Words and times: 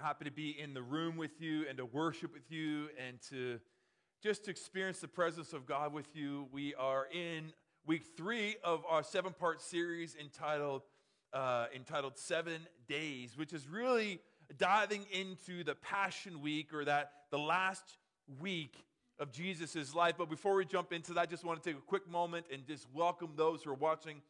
happy 0.00 0.24
to 0.24 0.30
be 0.30 0.58
in 0.58 0.72
the 0.72 0.82
room 0.82 1.16
with 1.18 1.40
you 1.40 1.66
and 1.68 1.76
to 1.76 1.84
worship 1.84 2.32
with 2.32 2.50
you 2.50 2.88
and 3.06 3.20
to 3.28 3.60
just 4.22 4.44
to 4.44 4.50
experience 4.50 5.00
the 5.00 5.08
presence 5.08 5.52
of 5.52 5.66
God 5.66 5.92
with 5.92 6.16
you. 6.16 6.46
We 6.52 6.74
are 6.74 7.06
in 7.12 7.52
week 7.86 8.04
three 8.16 8.56
of 8.64 8.82
our 8.88 9.02
seven 9.02 9.34
part 9.34 9.60
series 9.60 10.16
entitled, 10.18 10.82
uh, 11.34 11.66
entitled 11.74 12.16
Seven 12.16 12.66
Days, 12.88 13.36
which 13.36 13.52
is 13.52 13.68
really 13.68 14.20
diving 14.56 15.04
into 15.12 15.64
the 15.64 15.74
Passion 15.74 16.40
Week 16.40 16.72
or 16.72 16.84
that 16.86 17.12
the 17.30 17.38
last 17.38 17.98
week 18.40 18.84
of 19.18 19.32
Jesus' 19.32 19.94
life. 19.94 20.14
But 20.16 20.30
before 20.30 20.54
we 20.54 20.64
jump 20.64 20.94
into 20.94 21.12
that, 21.12 21.20
I 21.20 21.26
just 21.26 21.44
want 21.44 21.62
to 21.62 21.68
take 21.68 21.78
a 21.78 21.82
quick 21.82 22.08
moment 22.08 22.46
and 22.50 22.66
just 22.66 22.86
welcome 22.94 23.32
those 23.36 23.62
who 23.62 23.70
are 23.70 23.74
watching 23.74 24.22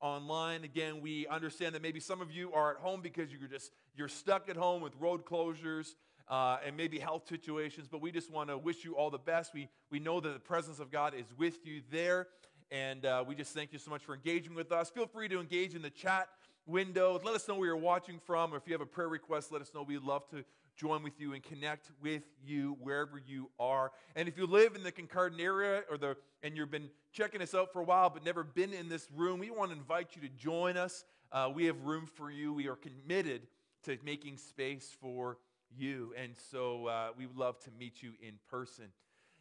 online. 0.00 0.64
Again, 0.64 1.00
we 1.00 1.26
understand 1.26 1.74
that 1.74 1.82
maybe 1.82 2.00
some 2.00 2.20
of 2.20 2.30
you 2.30 2.52
are 2.52 2.70
at 2.72 2.78
home 2.78 3.00
because 3.00 3.30
you're 3.30 3.48
just 3.48 3.72
you're 3.96 4.08
stuck 4.08 4.48
at 4.48 4.56
home 4.56 4.82
with 4.82 4.94
road 4.98 5.24
closures 5.24 5.94
uh, 6.28 6.58
and 6.64 6.76
maybe 6.76 6.98
health 6.98 7.28
situations. 7.28 7.88
But 7.90 8.00
we 8.00 8.12
just 8.12 8.30
want 8.30 8.50
to 8.50 8.58
wish 8.58 8.84
you 8.84 8.96
all 8.96 9.10
the 9.10 9.18
best. 9.18 9.54
We 9.54 9.68
we 9.90 9.98
know 9.98 10.20
that 10.20 10.32
the 10.32 10.40
presence 10.40 10.78
of 10.78 10.90
God 10.90 11.14
is 11.14 11.26
with 11.36 11.66
you 11.66 11.82
there, 11.90 12.28
and 12.70 13.04
uh, 13.04 13.24
we 13.26 13.34
just 13.34 13.54
thank 13.54 13.72
you 13.72 13.78
so 13.78 13.90
much 13.90 14.02
for 14.04 14.14
engaging 14.14 14.54
with 14.54 14.72
us. 14.72 14.90
Feel 14.90 15.06
free 15.06 15.28
to 15.28 15.40
engage 15.40 15.74
in 15.74 15.82
the 15.82 15.90
chat 15.90 16.28
window. 16.66 17.20
Let 17.24 17.34
us 17.34 17.48
know 17.48 17.54
where 17.54 17.68
you're 17.68 17.76
watching 17.76 18.20
from, 18.24 18.52
or 18.52 18.58
if 18.58 18.64
you 18.66 18.74
have 18.74 18.80
a 18.80 18.86
prayer 18.86 19.08
request, 19.08 19.50
let 19.50 19.62
us 19.62 19.72
know. 19.74 19.82
We'd 19.82 20.02
love 20.02 20.28
to 20.30 20.44
join 20.78 21.02
with 21.02 21.20
you 21.20 21.34
and 21.34 21.42
connect 21.42 21.90
with 22.00 22.22
you 22.44 22.76
wherever 22.80 23.20
you 23.26 23.50
are. 23.58 23.90
And 24.14 24.28
if 24.28 24.38
you 24.38 24.46
live 24.46 24.76
in 24.76 24.82
the 24.84 24.92
Kincardine 24.92 25.40
area 25.40 25.82
or 25.90 25.98
the 25.98 26.16
and 26.42 26.56
you've 26.56 26.70
been 26.70 26.88
checking 27.12 27.42
us 27.42 27.54
out 27.54 27.72
for 27.72 27.80
a 27.80 27.84
while 27.84 28.10
but 28.10 28.24
never 28.24 28.44
been 28.44 28.72
in 28.72 28.88
this 28.88 29.08
room, 29.14 29.40
we 29.40 29.50
want 29.50 29.72
to 29.72 29.76
invite 29.76 30.14
you 30.14 30.22
to 30.22 30.28
join 30.36 30.76
us. 30.76 31.04
Uh, 31.32 31.50
we 31.52 31.64
have 31.66 31.80
room 31.82 32.06
for 32.06 32.30
you. 32.30 32.52
We 32.52 32.68
are 32.68 32.76
committed 32.76 33.42
to 33.84 33.98
making 34.04 34.36
space 34.36 34.96
for 35.00 35.38
you. 35.76 36.14
And 36.16 36.32
so 36.50 36.86
uh, 36.86 37.08
we 37.18 37.26
would 37.26 37.36
love 37.36 37.58
to 37.64 37.70
meet 37.78 38.02
you 38.02 38.12
in 38.22 38.34
person. 38.48 38.84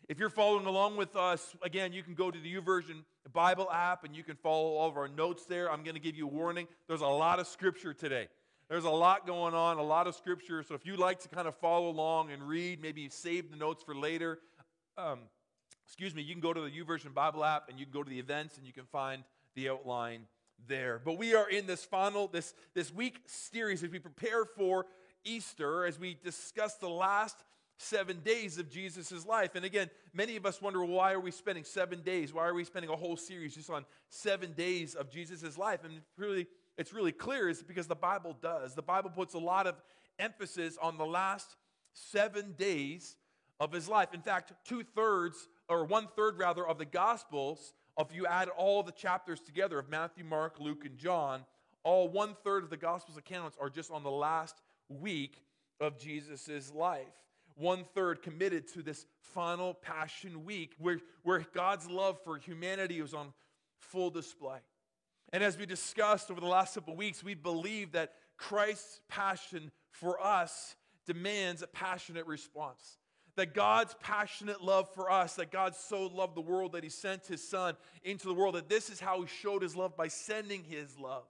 If 0.09 0.19
you're 0.19 0.29
following 0.29 0.65
along 0.65 0.97
with 0.97 1.15
us, 1.15 1.55
again, 1.61 1.91
you 1.93 2.01
can 2.01 2.13
go 2.13 2.31
to 2.31 2.39
the 2.39 2.55
YouVersion 2.55 3.03
Bible 3.33 3.69
app 3.71 4.05
and 4.05 4.15
you 4.15 4.23
can 4.23 4.37
follow 4.37 4.75
all 4.75 4.89
of 4.89 4.97
our 4.97 5.07
notes 5.07 5.45
there. 5.45 5.71
I'm 5.71 5.83
going 5.83 5.95
to 5.95 6.01
give 6.01 6.15
you 6.15 6.25
a 6.25 6.31
warning. 6.31 6.67
There's 6.87 7.01
a 7.01 7.07
lot 7.07 7.39
of 7.39 7.47
scripture 7.47 7.93
today. 7.93 8.27
There's 8.69 8.83
a 8.83 8.89
lot 8.89 9.25
going 9.25 9.53
on, 9.53 9.77
a 9.77 9.83
lot 9.83 10.07
of 10.07 10.15
scripture. 10.15 10.61
So 10.61 10.75
if 10.75 10.85
you 10.85 10.97
like 10.97 11.19
to 11.21 11.29
kind 11.29 11.47
of 11.47 11.55
follow 11.55 11.89
along 11.89 12.31
and 12.31 12.43
read, 12.43 12.81
maybe 12.81 13.07
save 13.07 13.49
the 13.49 13.55
notes 13.55 13.81
for 13.81 13.95
later, 13.95 14.39
um, 14.97 15.19
excuse 15.85 16.13
me, 16.13 16.21
you 16.21 16.33
can 16.33 16.41
go 16.41 16.53
to 16.53 16.59
the 16.59 16.69
YouVersion 16.69 17.13
Bible 17.13 17.45
app 17.45 17.69
and 17.69 17.79
you 17.79 17.85
can 17.85 17.93
go 17.93 18.03
to 18.03 18.09
the 18.09 18.19
events 18.19 18.57
and 18.57 18.67
you 18.67 18.73
can 18.73 18.85
find 18.85 19.23
the 19.55 19.69
outline 19.69 20.23
there. 20.67 20.99
But 21.03 21.17
we 21.17 21.33
are 21.33 21.49
in 21.49 21.65
this 21.65 21.85
final, 21.85 22.27
this, 22.27 22.53
this 22.73 22.93
week 22.93 23.21
series 23.25 23.83
as 23.83 23.89
we 23.89 23.99
prepare 23.99 24.43
for 24.43 24.85
Easter, 25.23 25.85
as 25.85 25.97
we 25.97 26.17
discuss 26.21 26.75
the 26.75 26.89
last 26.89 27.37
seven 27.77 28.19
days 28.19 28.57
of 28.57 28.69
Jesus' 28.69 29.25
life. 29.25 29.55
And 29.55 29.63
again, 29.63 29.89
many 30.13 30.35
of 30.35 30.45
us 30.45 30.61
wonder, 30.61 30.83
why 30.83 31.13
are 31.13 31.19
we 31.19 31.31
spending 31.31 31.63
seven 31.63 32.01
days? 32.01 32.33
Why 32.33 32.47
are 32.47 32.53
we 32.53 32.63
spending 32.63 32.91
a 32.91 32.95
whole 32.95 33.15
series 33.15 33.55
just 33.55 33.69
on 33.69 33.85
seven 34.09 34.51
days 34.53 34.95
of 34.95 35.09
Jesus' 35.09 35.57
life? 35.57 35.85
And 35.85 36.01
really, 36.17 36.47
it's 36.77 36.93
really 36.93 37.11
clear 37.11 37.49
is 37.49 37.63
because 37.63 37.87
the 37.87 37.95
Bible 37.95 38.35
does. 38.41 38.75
The 38.75 38.81
Bible 38.81 39.09
puts 39.09 39.33
a 39.33 39.39
lot 39.39 39.67
of 39.67 39.75
emphasis 40.19 40.77
on 40.81 40.97
the 40.97 41.05
last 41.05 41.55
seven 41.93 42.53
days 42.57 43.15
of 43.59 43.71
his 43.71 43.89
life. 43.89 44.13
In 44.13 44.21
fact, 44.21 44.53
two 44.65 44.83
thirds, 44.83 45.47
or 45.67 45.85
one 45.85 46.07
third 46.15 46.37
rather, 46.37 46.67
of 46.67 46.77
the 46.77 46.85
Gospels, 46.85 47.73
if 47.99 48.13
you 48.13 48.27
add 48.27 48.49
all 48.49 48.83
the 48.83 48.91
chapters 48.91 49.39
together 49.39 49.79
of 49.79 49.89
Matthew, 49.89 50.23
Mark, 50.23 50.59
Luke, 50.59 50.85
and 50.85 50.97
John, 50.97 51.43
all 51.83 52.07
one 52.07 52.35
third 52.43 52.63
of 52.63 52.69
the 52.69 52.77
Gospels 52.77 53.17
accounts 53.17 53.57
are 53.59 53.69
just 53.69 53.91
on 53.91 54.03
the 54.03 54.11
last 54.11 54.61
week 54.89 55.41
of 55.79 55.97
Jesus' 55.97 56.71
life. 56.73 57.05
One 57.55 57.85
third 57.95 58.21
committed 58.21 58.67
to 58.73 58.83
this 58.83 59.07
final 59.33 59.73
Passion 59.73 60.45
Week 60.45 60.73
where, 60.77 60.99
where 61.23 61.43
God's 61.53 61.89
love 61.89 62.19
for 62.23 62.37
humanity 62.37 63.01
was 63.01 63.15
on 63.15 63.33
full 63.79 64.11
display. 64.11 64.59
And 65.33 65.43
as 65.43 65.57
we 65.57 65.65
discussed 65.65 66.31
over 66.31 66.39
the 66.39 66.47
last 66.47 66.75
couple 66.75 66.95
weeks, 66.95 67.23
we 67.23 67.33
believe 67.33 67.91
that 67.91 68.13
Christ's 68.37 69.01
passion 69.09 69.71
for 69.91 70.21
us 70.23 70.75
demands 71.05 71.61
a 71.61 71.67
passionate 71.67 72.25
response. 72.27 72.97
That 73.35 73.53
God's 73.53 73.95
passionate 74.01 74.63
love 74.63 74.89
for 74.93 75.11
us, 75.11 75.35
that 75.35 75.51
God 75.51 75.75
so 75.75 76.07
loved 76.07 76.35
the 76.35 76.41
world 76.41 76.71
that 76.71 76.83
he 76.83 76.89
sent 76.89 77.27
his 77.27 77.47
son 77.47 77.75
into 78.03 78.27
the 78.27 78.33
world, 78.33 78.55
that 78.55 78.69
this 78.69 78.89
is 78.89 78.99
how 78.99 79.21
he 79.21 79.27
showed 79.27 79.61
his 79.61 79.75
love 79.75 79.95
by 79.95 80.07
sending 80.07 80.63
his 80.63 80.97
love. 80.97 81.23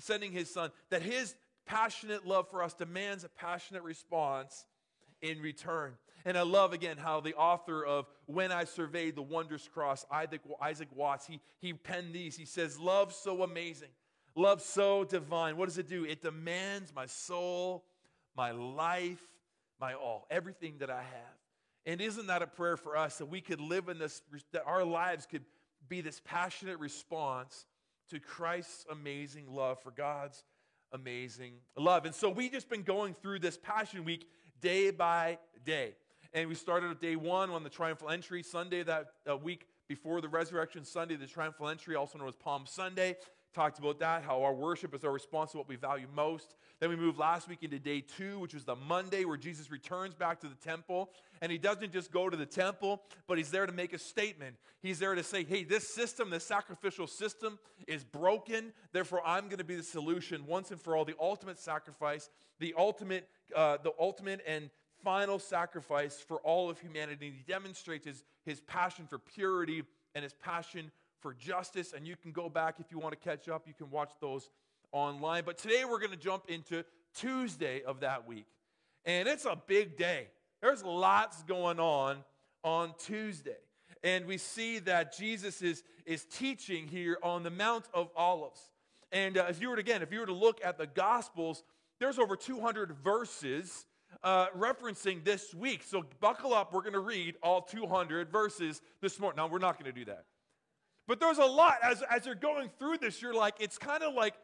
Sending 0.00 0.30
his 0.30 0.48
son, 0.48 0.70
that 0.90 1.02
his 1.02 1.34
passionate 1.66 2.24
love 2.24 2.48
for 2.48 2.62
us 2.62 2.74
demands 2.74 3.24
a 3.24 3.28
passionate 3.28 3.82
response 3.82 4.64
in 5.22 5.40
return. 5.40 5.94
And 6.24 6.36
I 6.36 6.42
love 6.42 6.72
again 6.72 6.96
how 6.96 7.20
the 7.20 7.34
author 7.34 7.84
of 7.84 8.06
When 8.26 8.52
I 8.52 8.64
Surveyed 8.64 9.16
the 9.16 9.22
Wondrous 9.22 9.68
Cross, 9.68 10.04
Isaac 10.10 10.88
Watts, 10.94 11.26
he, 11.26 11.40
he 11.58 11.72
penned 11.72 12.12
these. 12.12 12.36
He 12.36 12.44
says, 12.44 12.78
Love 12.78 13.12
so 13.12 13.42
amazing, 13.42 13.88
love 14.34 14.60
so 14.60 15.04
divine. 15.04 15.56
What 15.56 15.66
does 15.66 15.78
it 15.78 15.88
do? 15.88 16.04
It 16.04 16.22
demands 16.22 16.92
my 16.94 17.06
soul, 17.06 17.84
my 18.36 18.50
life, 18.50 19.22
my 19.80 19.94
all, 19.94 20.26
everything 20.30 20.76
that 20.78 20.90
I 20.90 21.02
have. 21.02 21.38
And 21.86 22.00
isn't 22.00 22.26
that 22.26 22.42
a 22.42 22.46
prayer 22.46 22.76
for 22.76 22.96
us 22.96 23.18
that 23.18 23.26
we 23.26 23.40
could 23.40 23.60
live 23.60 23.88
in 23.88 23.98
this, 23.98 24.20
that 24.52 24.64
our 24.66 24.84
lives 24.84 25.24
could 25.24 25.44
be 25.88 26.02
this 26.02 26.20
passionate 26.24 26.78
response 26.78 27.64
to 28.10 28.20
Christ's 28.20 28.84
amazing 28.90 29.46
love, 29.48 29.82
for 29.82 29.92
God's 29.92 30.44
amazing 30.92 31.54
love? 31.76 32.04
And 32.04 32.14
so 32.14 32.28
we've 32.28 32.52
just 32.52 32.68
been 32.68 32.82
going 32.82 33.14
through 33.14 33.38
this 33.38 33.56
Passion 33.56 34.04
Week 34.04 34.28
day 34.60 34.90
by 34.90 35.38
day. 35.64 35.94
And 36.32 36.48
we 36.48 36.54
started 36.54 36.90
at 36.90 37.00
day 37.00 37.16
one 37.16 37.50
on 37.50 37.64
the 37.64 37.70
triumphal 37.70 38.10
entry, 38.10 38.42
Sunday, 38.42 38.82
that 38.82 39.12
uh, 39.28 39.36
week 39.36 39.66
before 39.88 40.20
the 40.20 40.28
resurrection 40.28 40.84
Sunday, 40.84 41.16
the 41.16 41.26
triumphal 41.26 41.68
entry, 41.68 41.96
also 41.96 42.18
known 42.18 42.28
as 42.28 42.36
Palm 42.36 42.64
Sunday. 42.66 43.16
Talked 43.54 43.78
about 43.78 43.98
that, 44.00 44.22
how 44.22 44.42
our 44.42 44.52
worship 44.52 44.94
is 44.94 45.04
our 45.04 45.10
response 45.10 45.52
to 45.52 45.56
what 45.56 45.68
we 45.68 45.76
value 45.76 46.06
most. 46.14 46.54
Then 46.80 46.90
we 46.90 46.96
moved 46.96 47.18
last 47.18 47.48
week 47.48 47.62
into 47.62 47.78
day 47.78 48.02
two, 48.02 48.38
which 48.38 48.52
was 48.52 48.64
the 48.64 48.76
Monday 48.76 49.24
where 49.24 49.38
Jesus 49.38 49.70
returns 49.70 50.14
back 50.14 50.38
to 50.40 50.48
the 50.48 50.54
temple. 50.54 51.10
And 51.40 51.50
he 51.50 51.56
doesn't 51.56 51.92
just 51.92 52.12
go 52.12 52.28
to 52.28 52.36
the 52.36 52.46
temple, 52.46 53.02
but 53.26 53.38
he's 53.38 53.50
there 53.50 53.64
to 53.64 53.72
make 53.72 53.94
a 53.94 53.98
statement. 53.98 54.56
He's 54.82 54.98
there 54.98 55.14
to 55.14 55.22
say, 55.22 55.44
hey, 55.44 55.64
this 55.64 55.88
system, 55.88 56.28
this 56.28 56.44
sacrificial 56.44 57.06
system 57.06 57.58
is 57.86 58.04
broken. 58.04 58.72
Therefore, 58.92 59.22
I'm 59.26 59.46
going 59.46 59.58
to 59.58 59.64
be 59.64 59.76
the 59.76 59.82
solution 59.82 60.46
once 60.46 60.70
and 60.70 60.80
for 60.80 60.94
all, 60.94 61.06
the 61.06 61.16
ultimate 61.18 61.58
sacrifice, 61.58 62.28
the 62.60 62.74
ultimate, 62.76 63.26
uh, 63.54 63.78
the 63.82 63.92
ultimate 63.98 64.40
and 64.46 64.70
final 65.02 65.38
sacrifice 65.38 66.16
for 66.16 66.38
all 66.38 66.68
of 66.68 66.80
humanity. 66.80 67.32
He 67.36 67.44
demonstrates 67.50 68.06
his, 68.06 68.24
his 68.44 68.60
passion 68.60 69.06
for 69.06 69.18
purity 69.18 69.84
and 70.14 70.22
his 70.22 70.34
passion 70.34 70.90
for 71.20 71.34
justice. 71.34 71.92
And 71.96 72.06
you 72.06 72.16
can 72.16 72.32
go 72.32 72.48
back 72.48 72.76
if 72.78 72.90
you 72.90 72.98
want 72.98 73.12
to 73.12 73.28
catch 73.28 73.48
up, 73.48 73.66
you 73.66 73.74
can 73.74 73.90
watch 73.90 74.12
those 74.20 74.50
online. 74.92 75.44
But 75.44 75.58
today 75.58 75.84
we're 75.84 75.98
going 75.98 76.10
to 76.10 76.16
jump 76.16 76.44
into 76.48 76.84
Tuesday 77.14 77.82
of 77.82 78.00
that 78.00 78.26
week. 78.26 78.46
And 79.04 79.28
it's 79.28 79.44
a 79.44 79.56
big 79.66 79.96
day. 79.96 80.28
There's 80.60 80.82
lots 80.82 81.42
going 81.44 81.78
on 81.78 82.18
on 82.64 82.92
Tuesday. 82.98 83.56
And 84.02 84.26
we 84.26 84.38
see 84.38 84.78
that 84.80 85.16
Jesus 85.16 85.62
is, 85.62 85.82
is 86.06 86.24
teaching 86.24 86.86
here 86.86 87.18
on 87.22 87.42
the 87.42 87.50
Mount 87.50 87.86
of 87.94 88.10
Olives. 88.16 88.60
And 89.10 89.38
uh, 89.38 89.46
if 89.48 89.60
you 89.60 89.70
were 89.70 89.76
to, 89.76 89.80
again, 89.80 90.02
if 90.02 90.12
you 90.12 90.20
were 90.20 90.26
to 90.26 90.34
look 90.34 90.60
at 90.64 90.78
the 90.78 90.86
Gospels, 90.86 91.62
there's 91.98 92.18
over 92.18 92.36
200 92.36 92.92
verses 93.02 93.86
uh, 94.22 94.46
referencing 94.56 95.24
this 95.24 95.54
week. 95.54 95.82
So 95.84 96.04
buckle 96.20 96.54
up. 96.54 96.72
We're 96.72 96.82
going 96.82 96.92
to 96.92 97.00
read 97.00 97.36
all 97.42 97.62
200 97.62 98.30
verses 98.30 98.80
this 99.00 99.18
morning. 99.20 99.36
Now, 99.36 99.48
we're 99.48 99.58
not 99.58 99.78
going 99.78 99.92
to 99.92 99.98
do 99.98 100.04
that. 100.06 100.24
But 101.06 101.20
there's 101.20 101.38
a 101.38 101.44
lot. 101.44 101.78
As, 101.82 102.02
as 102.10 102.26
you're 102.26 102.34
going 102.34 102.70
through 102.78 102.98
this, 102.98 103.22
you're 103.22 103.34
like, 103.34 103.54
it's 103.60 103.78
kind 103.78 104.02
of 104.02 104.14
like 104.14 104.34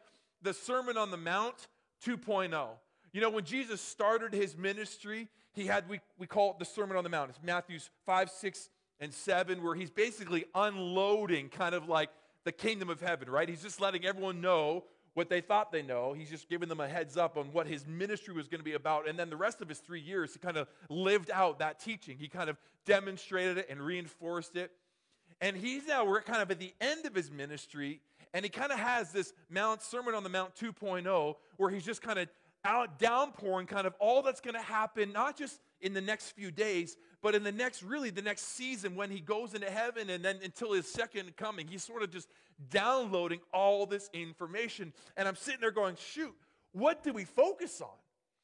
the 0.41 0.53
Sermon 0.53 0.97
on 0.97 1.11
the 1.11 1.17
Mount 1.17 1.67
2.0. 2.05 2.67
You 3.13 3.21
know, 3.21 3.29
when 3.29 3.45
Jesus 3.45 3.79
started 3.81 4.33
his 4.33 4.57
ministry, 4.57 5.29
he 5.53 5.65
had, 5.65 5.87
we, 5.87 5.99
we 6.17 6.27
call 6.27 6.51
it 6.51 6.59
the 6.59 6.65
Sermon 6.65 6.97
on 6.97 7.03
the 7.03 7.09
Mount. 7.09 7.29
It's 7.29 7.39
Matthew's 7.41 7.89
5, 8.05 8.29
6, 8.29 8.69
and 8.99 9.13
7, 9.13 9.63
where 9.63 9.75
he's 9.75 9.89
basically 9.89 10.45
unloading 10.53 11.49
kind 11.49 11.75
of 11.75 11.87
like 11.87 12.09
the 12.43 12.51
kingdom 12.51 12.89
of 12.89 13.01
heaven, 13.01 13.29
right? 13.29 13.47
He's 13.47 13.61
just 13.61 13.81
letting 13.81 14.05
everyone 14.05 14.41
know 14.41 14.83
what 15.15 15.29
they 15.29 15.41
thought 15.41 15.71
they 15.71 15.81
know. 15.81 16.13
He's 16.13 16.29
just 16.29 16.47
giving 16.47 16.69
them 16.69 16.79
a 16.79 16.87
heads 16.87 17.17
up 17.17 17.37
on 17.37 17.45
what 17.51 17.67
his 17.67 17.87
ministry 17.87 18.33
was 18.33 18.47
going 18.47 18.59
to 18.59 18.65
be 18.65 18.73
about. 18.73 19.07
And 19.07 19.17
then 19.17 19.29
the 19.29 19.37
rest 19.37 19.61
of 19.61 19.69
his 19.69 19.79
three 19.79 20.01
years, 20.01 20.33
he 20.33 20.39
kind 20.39 20.57
of 20.57 20.67
lived 20.89 21.31
out 21.33 21.59
that 21.59 21.79
teaching. 21.79 22.17
He 22.19 22.27
kind 22.27 22.49
of 22.49 22.57
demonstrated 22.85 23.57
it 23.57 23.67
and 23.69 23.81
reinforced 23.81 24.57
it. 24.57 24.71
And 25.41 25.55
he's 25.55 25.87
now, 25.87 26.05
we're 26.05 26.21
kind 26.21 26.41
of 26.41 26.51
at 26.51 26.59
the 26.59 26.73
end 26.79 27.05
of 27.05 27.15
his 27.15 27.31
ministry, 27.31 28.01
and 28.33 28.43
he 28.43 28.49
kind 28.49 28.71
of 28.71 28.79
has 28.79 29.11
this 29.11 29.33
Mount 29.49 29.81
Sermon 29.81 30.13
on 30.13 30.23
the 30.23 30.29
Mount 30.29 30.53
2.0, 30.55 31.35
where 31.57 31.69
he's 31.69 31.85
just 31.85 32.01
kind 32.01 32.19
of 32.19 32.27
out 32.65 32.99
downpouring 32.99 33.67
kind 33.67 33.87
of 33.87 33.93
all 33.99 34.21
that's 34.21 34.41
going 34.41 34.55
to 34.55 34.61
happen, 34.61 35.13
not 35.13 35.37
just 35.37 35.59
in 35.81 35.93
the 35.93 36.01
next 36.01 36.31
few 36.31 36.51
days, 36.51 36.97
but 37.21 37.35
in 37.35 37.43
the 37.43 37.51
next, 37.51 37.83
really, 37.83 38.09
the 38.09 38.21
next 38.21 38.55
season 38.55 38.95
when 38.95 39.09
he 39.09 39.19
goes 39.19 39.53
into 39.53 39.69
heaven 39.69 40.09
and 40.09 40.23
then 40.23 40.39
until 40.43 40.73
his 40.73 40.87
second 40.87 41.35
coming. 41.37 41.67
He's 41.67 41.83
sort 41.83 42.03
of 42.03 42.11
just 42.11 42.27
downloading 42.69 43.39
all 43.53 43.85
this 43.85 44.09
information. 44.13 44.93
And 45.17 45.27
I'm 45.27 45.35
sitting 45.35 45.61
there 45.61 45.71
going, 45.71 45.95
shoot, 45.95 46.33
what 46.71 47.03
do 47.03 47.13
we 47.13 47.25
focus 47.25 47.81
on? 47.81 47.89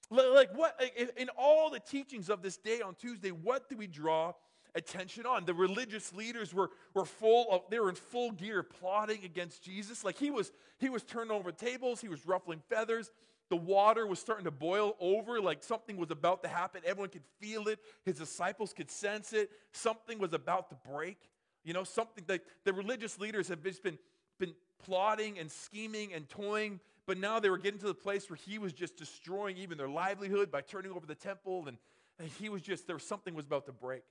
Like, 0.10 0.50
what, 0.58 0.82
in 1.18 1.30
all 1.38 1.70
the 1.70 1.80
teachings 1.80 2.30
of 2.30 2.42
this 2.42 2.58
day 2.58 2.82
on 2.82 2.96
Tuesday, 2.96 3.32
what 3.32 3.70
do 3.70 3.78
we 3.78 3.88
draw 3.88 4.34
attention 4.76 5.26
on? 5.26 5.46
The 5.46 5.54
religious 5.54 6.14
leaders 6.14 6.54
were, 6.54 6.70
were 6.94 7.06
full 7.06 7.48
of, 7.50 7.62
they 7.70 7.80
were 7.80 7.90
in 7.90 7.96
full 7.96 8.32
gear 8.32 8.62
plotting 8.62 9.24
against 9.24 9.64
Jesus. 9.64 10.04
Like, 10.04 10.18
he 10.18 10.30
was, 10.30 10.52
he 10.80 10.90
was 10.90 11.04
turning 11.04 11.32
over 11.32 11.52
tables, 11.54 12.02
he 12.02 12.10
was 12.10 12.26
ruffling 12.26 12.62
feathers. 12.70 13.10
The 13.50 13.58
water 13.58 14.08
was 14.08 14.18
starting 14.20 14.46
to 14.46 14.52
boil 14.52 14.96
over, 15.02 15.42
like 15.42 15.62
something 15.62 15.98
was 15.98 16.10
about 16.10 16.42
to 16.44 16.48
happen. 16.48 16.82
Everyone 16.86 17.10
could 17.10 17.26
feel 17.42 17.68
it. 17.68 17.80
His 18.06 18.16
disciples 18.16 18.72
could 18.72 18.90
sense 18.90 19.34
it. 19.34 19.50
Something 19.74 20.20
was 20.20 20.32
about 20.32 20.70
to 20.70 20.78
break. 20.90 21.18
You 21.64 21.74
know, 21.74 21.84
something 21.84 22.24
that 22.28 22.42
the 22.64 22.74
religious 22.74 23.20
leaders 23.20 23.48
have 23.50 23.64
just 23.64 23.84
been, 23.84 23.98
been 24.40 24.54
plotting 24.84 25.40
and 25.40 25.52
scheming 25.52 26.14
and 26.14 26.28
toying 26.30 26.80
but 27.12 27.18
now 27.18 27.40
they 27.40 27.50
were 27.50 27.58
getting 27.58 27.80
to 27.80 27.88
the 27.88 27.94
place 27.94 28.30
where 28.30 28.38
he 28.38 28.58
was 28.58 28.74
just 28.74 28.96
destroying 28.96 29.58
even 29.58 29.78
their 29.78 29.90
livelihood 29.90 30.52
by 30.52 30.62
turning 30.62 30.92
over 30.92 31.06
the 31.06 31.16
temple. 31.16 31.68
And, 31.68 31.78
and 32.20 32.30
he 32.40 32.50
was 32.50 32.62
just, 32.62 32.88
there 32.88 32.96
was 32.96 33.04
something 33.04 33.34
was 33.34 33.46
about 33.46 33.66
to 33.66 33.72
break. 33.72 34.04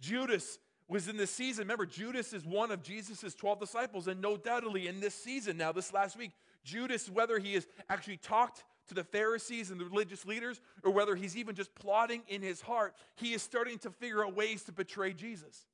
Judas 0.00 0.58
was 0.88 1.08
in 1.08 1.16
this 1.16 1.30
season. 1.30 1.62
Remember, 1.64 1.86
Judas 1.86 2.32
is 2.32 2.44
one 2.44 2.70
of 2.70 2.82
Jesus' 2.82 3.34
12 3.34 3.58
disciples. 3.58 4.06
And 4.06 4.20
no 4.20 4.36
doubtedly 4.36 4.86
in 4.86 5.00
this 5.00 5.14
season, 5.14 5.56
now 5.56 5.72
this 5.72 5.92
last 5.92 6.16
week, 6.16 6.32
Judas, 6.62 7.08
whether 7.10 7.38
he 7.38 7.54
has 7.54 7.66
actually 7.88 8.18
talked 8.18 8.64
to 8.88 8.94
the 8.94 9.02
Pharisees 9.02 9.72
and 9.72 9.80
the 9.80 9.84
religious 9.84 10.24
leaders, 10.24 10.60
or 10.84 10.92
whether 10.92 11.16
he's 11.16 11.36
even 11.36 11.56
just 11.56 11.74
plotting 11.74 12.22
in 12.28 12.42
his 12.42 12.60
heart, 12.60 12.94
he 13.16 13.32
is 13.32 13.42
starting 13.42 13.78
to 13.78 13.90
figure 13.90 14.24
out 14.24 14.36
ways 14.36 14.62
to 14.64 14.72
betray 14.72 15.12
Jesus. 15.12 15.66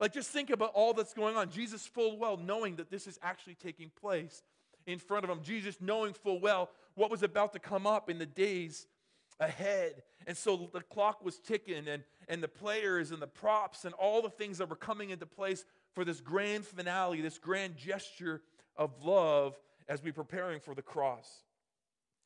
Like, 0.00 0.12
just 0.12 0.30
think 0.30 0.50
about 0.50 0.72
all 0.74 0.94
that's 0.94 1.14
going 1.14 1.36
on. 1.36 1.50
Jesus, 1.50 1.86
full 1.86 2.18
well 2.18 2.36
knowing 2.36 2.76
that 2.76 2.90
this 2.90 3.06
is 3.06 3.18
actually 3.22 3.54
taking 3.54 3.90
place 4.00 4.42
in 4.86 4.98
front 4.98 5.24
of 5.24 5.30
him. 5.30 5.40
Jesus, 5.42 5.76
knowing 5.80 6.12
full 6.12 6.40
well 6.40 6.70
what 6.94 7.10
was 7.10 7.22
about 7.22 7.52
to 7.52 7.58
come 7.58 7.86
up 7.86 8.08
in 8.08 8.18
the 8.18 8.26
days 8.26 8.86
ahead. 9.40 10.02
And 10.26 10.36
so 10.36 10.68
the 10.72 10.80
clock 10.80 11.24
was 11.24 11.38
ticking, 11.38 11.88
and, 11.88 12.02
and 12.28 12.42
the 12.42 12.48
players 12.48 13.10
and 13.10 13.20
the 13.20 13.26
props 13.26 13.84
and 13.84 13.94
all 13.94 14.22
the 14.22 14.30
things 14.30 14.58
that 14.58 14.68
were 14.68 14.76
coming 14.76 15.10
into 15.10 15.26
place 15.26 15.64
for 15.94 16.04
this 16.04 16.20
grand 16.20 16.64
finale, 16.64 17.20
this 17.20 17.38
grand 17.38 17.76
gesture 17.76 18.42
of 18.76 19.04
love 19.04 19.58
as 19.88 20.02
we're 20.02 20.12
preparing 20.12 20.60
for 20.60 20.74
the 20.74 20.82
cross. 20.82 21.42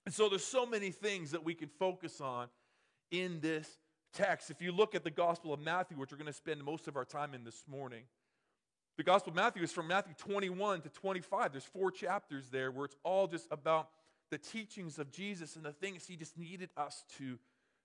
And 0.04 0.14
so 0.14 0.28
there's 0.28 0.44
so 0.44 0.66
many 0.66 0.90
things 0.90 1.30
that 1.30 1.44
we 1.44 1.54
can 1.54 1.68
focus 1.68 2.20
on 2.20 2.48
in 3.10 3.40
this 3.40 3.68
text. 4.12 4.50
If 4.50 4.60
you 4.60 4.72
look 4.72 4.94
at 4.94 5.04
the 5.04 5.10
Gospel 5.10 5.52
of 5.52 5.60
Matthew, 5.60 5.96
which 5.96 6.12
we're 6.12 6.18
going 6.18 6.26
to 6.26 6.32
spend 6.32 6.62
most 6.64 6.88
of 6.88 6.96
our 6.96 7.04
time 7.04 7.34
in 7.34 7.44
this 7.44 7.64
morning, 7.68 8.02
the 8.96 9.02
Gospel 9.02 9.30
of 9.30 9.36
Matthew 9.36 9.62
is 9.62 9.72
from 9.72 9.88
Matthew 9.88 10.14
21 10.18 10.82
to 10.82 10.88
25. 10.88 11.52
There's 11.52 11.64
four 11.64 11.90
chapters 11.90 12.50
there 12.50 12.70
where 12.70 12.84
it's 12.84 12.96
all 13.04 13.26
just 13.26 13.46
about 13.50 13.88
the 14.30 14.38
teachings 14.38 14.98
of 14.98 15.10
Jesus 15.10 15.56
and 15.56 15.64
the 15.64 15.72
things 15.72 16.06
he 16.06 16.16
just 16.16 16.38
needed 16.38 16.70
us 16.76 17.04
to 17.18 17.38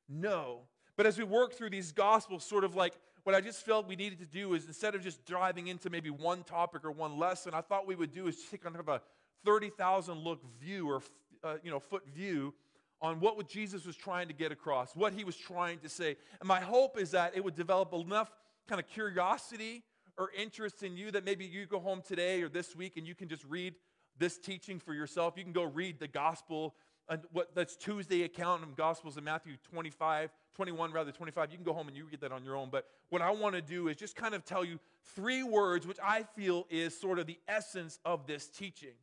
know. 0.09 0.61
But 0.95 1.05
as 1.05 1.17
we 1.17 1.23
work 1.23 1.53
through 1.53 1.69
these 1.69 1.91
Gospels, 1.91 2.43
sort 2.43 2.63
of 2.63 2.75
like 2.75 2.93
what 3.23 3.35
I 3.35 3.41
just 3.41 3.65
felt 3.65 3.87
we 3.87 3.95
needed 3.95 4.19
to 4.19 4.25
do 4.25 4.53
is 4.53 4.65
instead 4.67 4.95
of 4.95 5.03
just 5.03 5.25
driving 5.25 5.67
into 5.67 5.89
maybe 5.89 6.09
one 6.09 6.43
topic 6.43 6.83
or 6.83 6.91
one 6.91 7.17
lesson, 7.17 7.53
I 7.53 7.61
thought 7.61 7.87
we 7.87 7.95
would 7.95 8.13
do 8.13 8.27
is 8.27 8.37
take 8.49 8.63
kind 8.63 8.75
of 8.75 8.87
a 8.87 9.01
30,000 9.45 10.17
look 10.17 10.41
view 10.59 10.89
or 10.89 11.01
uh, 11.43 11.55
you 11.63 11.69
know 11.69 11.79
foot 11.79 12.03
view 12.13 12.53
on 13.01 13.19
what 13.19 13.47
Jesus 13.47 13.85
was 13.85 13.95
trying 13.95 14.27
to 14.27 14.33
get 14.33 14.51
across, 14.51 14.95
what 14.95 15.13
he 15.13 15.23
was 15.23 15.35
trying 15.35 15.79
to 15.79 15.89
say. 15.89 16.15
And 16.39 16.47
my 16.47 16.59
hope 16.59 16.99
is 16.99 17.11
that 17.11 17.35
it 17.35 17.43
would 17.43 17.55
develop 17.55 17.93
enough 17.93 18.31
kind 18.67 18.81
of 18.81 18.87
curiosity 18.87 19.83
or 20.17 20.31
interest 20.37 20.83
in 20.83 20.97
you 20.97 21.11
that 21.11 21.23
maybe 21.23 21.45
you 21.45 21.65
go 21.65 21.79
home 21.79 22.01
today 22.05 22.41
or 22.41 22.49
this 22.49 22.75
week 22.75 22.97
and 22.97 23.05
you 23.05 23.13
can 23.13 23.27
just 23.27 23.43
read 23.45 23.75
this 24.17 24.37
teaching 24.37 24.79
for 24.79 24.93
yourself. 24.93 25.35
You 25.37 25.43
can 25.43 25.53
go 25.53 25.63
read 25.63 25.99
the 25.99 26.07
gospel, 26.07 26.73
uh, 27.07 27.17
what 27.31 27.53
that's 27.55 27.75
Tuesday 27.75 28.23
account 28.23 28.63
of 28.63 28.75
Gospels 28.75 29.15
in 29.17 29.23
Matthew 29.23 29.53
25, 29.69 30.31
21, 30.55 30.91
rather 30.91 31.11
25. 31.11 31.51
You 31.51 31.57
can 31.57 31.63
go 31.63 31.73
home 31.73 31.87
and 31.87 31.95
you 31.95 32.07
get 32.09 32.21
that 32.21 32.31
on 32.31 32.43
your 32.43 32.55
own. 32.55 32.69
But 32.71 32.85
what 33.09 33.21
I 33.21 33.29
want 33.31 33.55
to 33.55 33.61
do 33.61 33.87
is 33.87 33.95
just 33.95 34.15
kind 34.15 34.33
of 34.33 34.43
tell 34.43 34.65
you 34.65 34.79
three 35.15 35.43
words, 35.43 35.85
which 35.85 35.99
I 36.03 36.23
feel 36.35 36.65
is 36.69 36.99
sort 36.99 37.19
of 37.19 37.27
the 37.27 37.37
essence 37.47 37.99
of 38.03 38.25
this 38.25 38.47
teaching. 38.47 38.95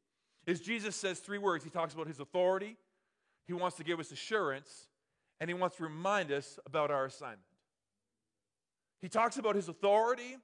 Is 0.47 0.61
Jesus 0.61 0.94
says 0.97 1.20
three 1.20 1.38
words. 1.38 1.64
He 1.64 1.70
talks 1.70 1.94
about 1.94 2.06
his 2.06 2.20
authority, 2.20 2.76
he 3.46 3.52
wants 3.52 3.76
to 3.76 3.85
give 3.85 4.00
us 4.00 4.11
assurance, 4.11 4.88
and 5.41 5.50
he 5.50 5.55
wants 5.55 5.76
to 5.76 5.82
remind 5.82 6.32
us 6.32 6.58
about 6.67 6.91
our 6.91 7.05
assignment. 7.05 7.41
He 9.00 9.08
talks 9.08 9.37
about 9.37 9.55
his 9.55 9.69
authority, 9.69 10.37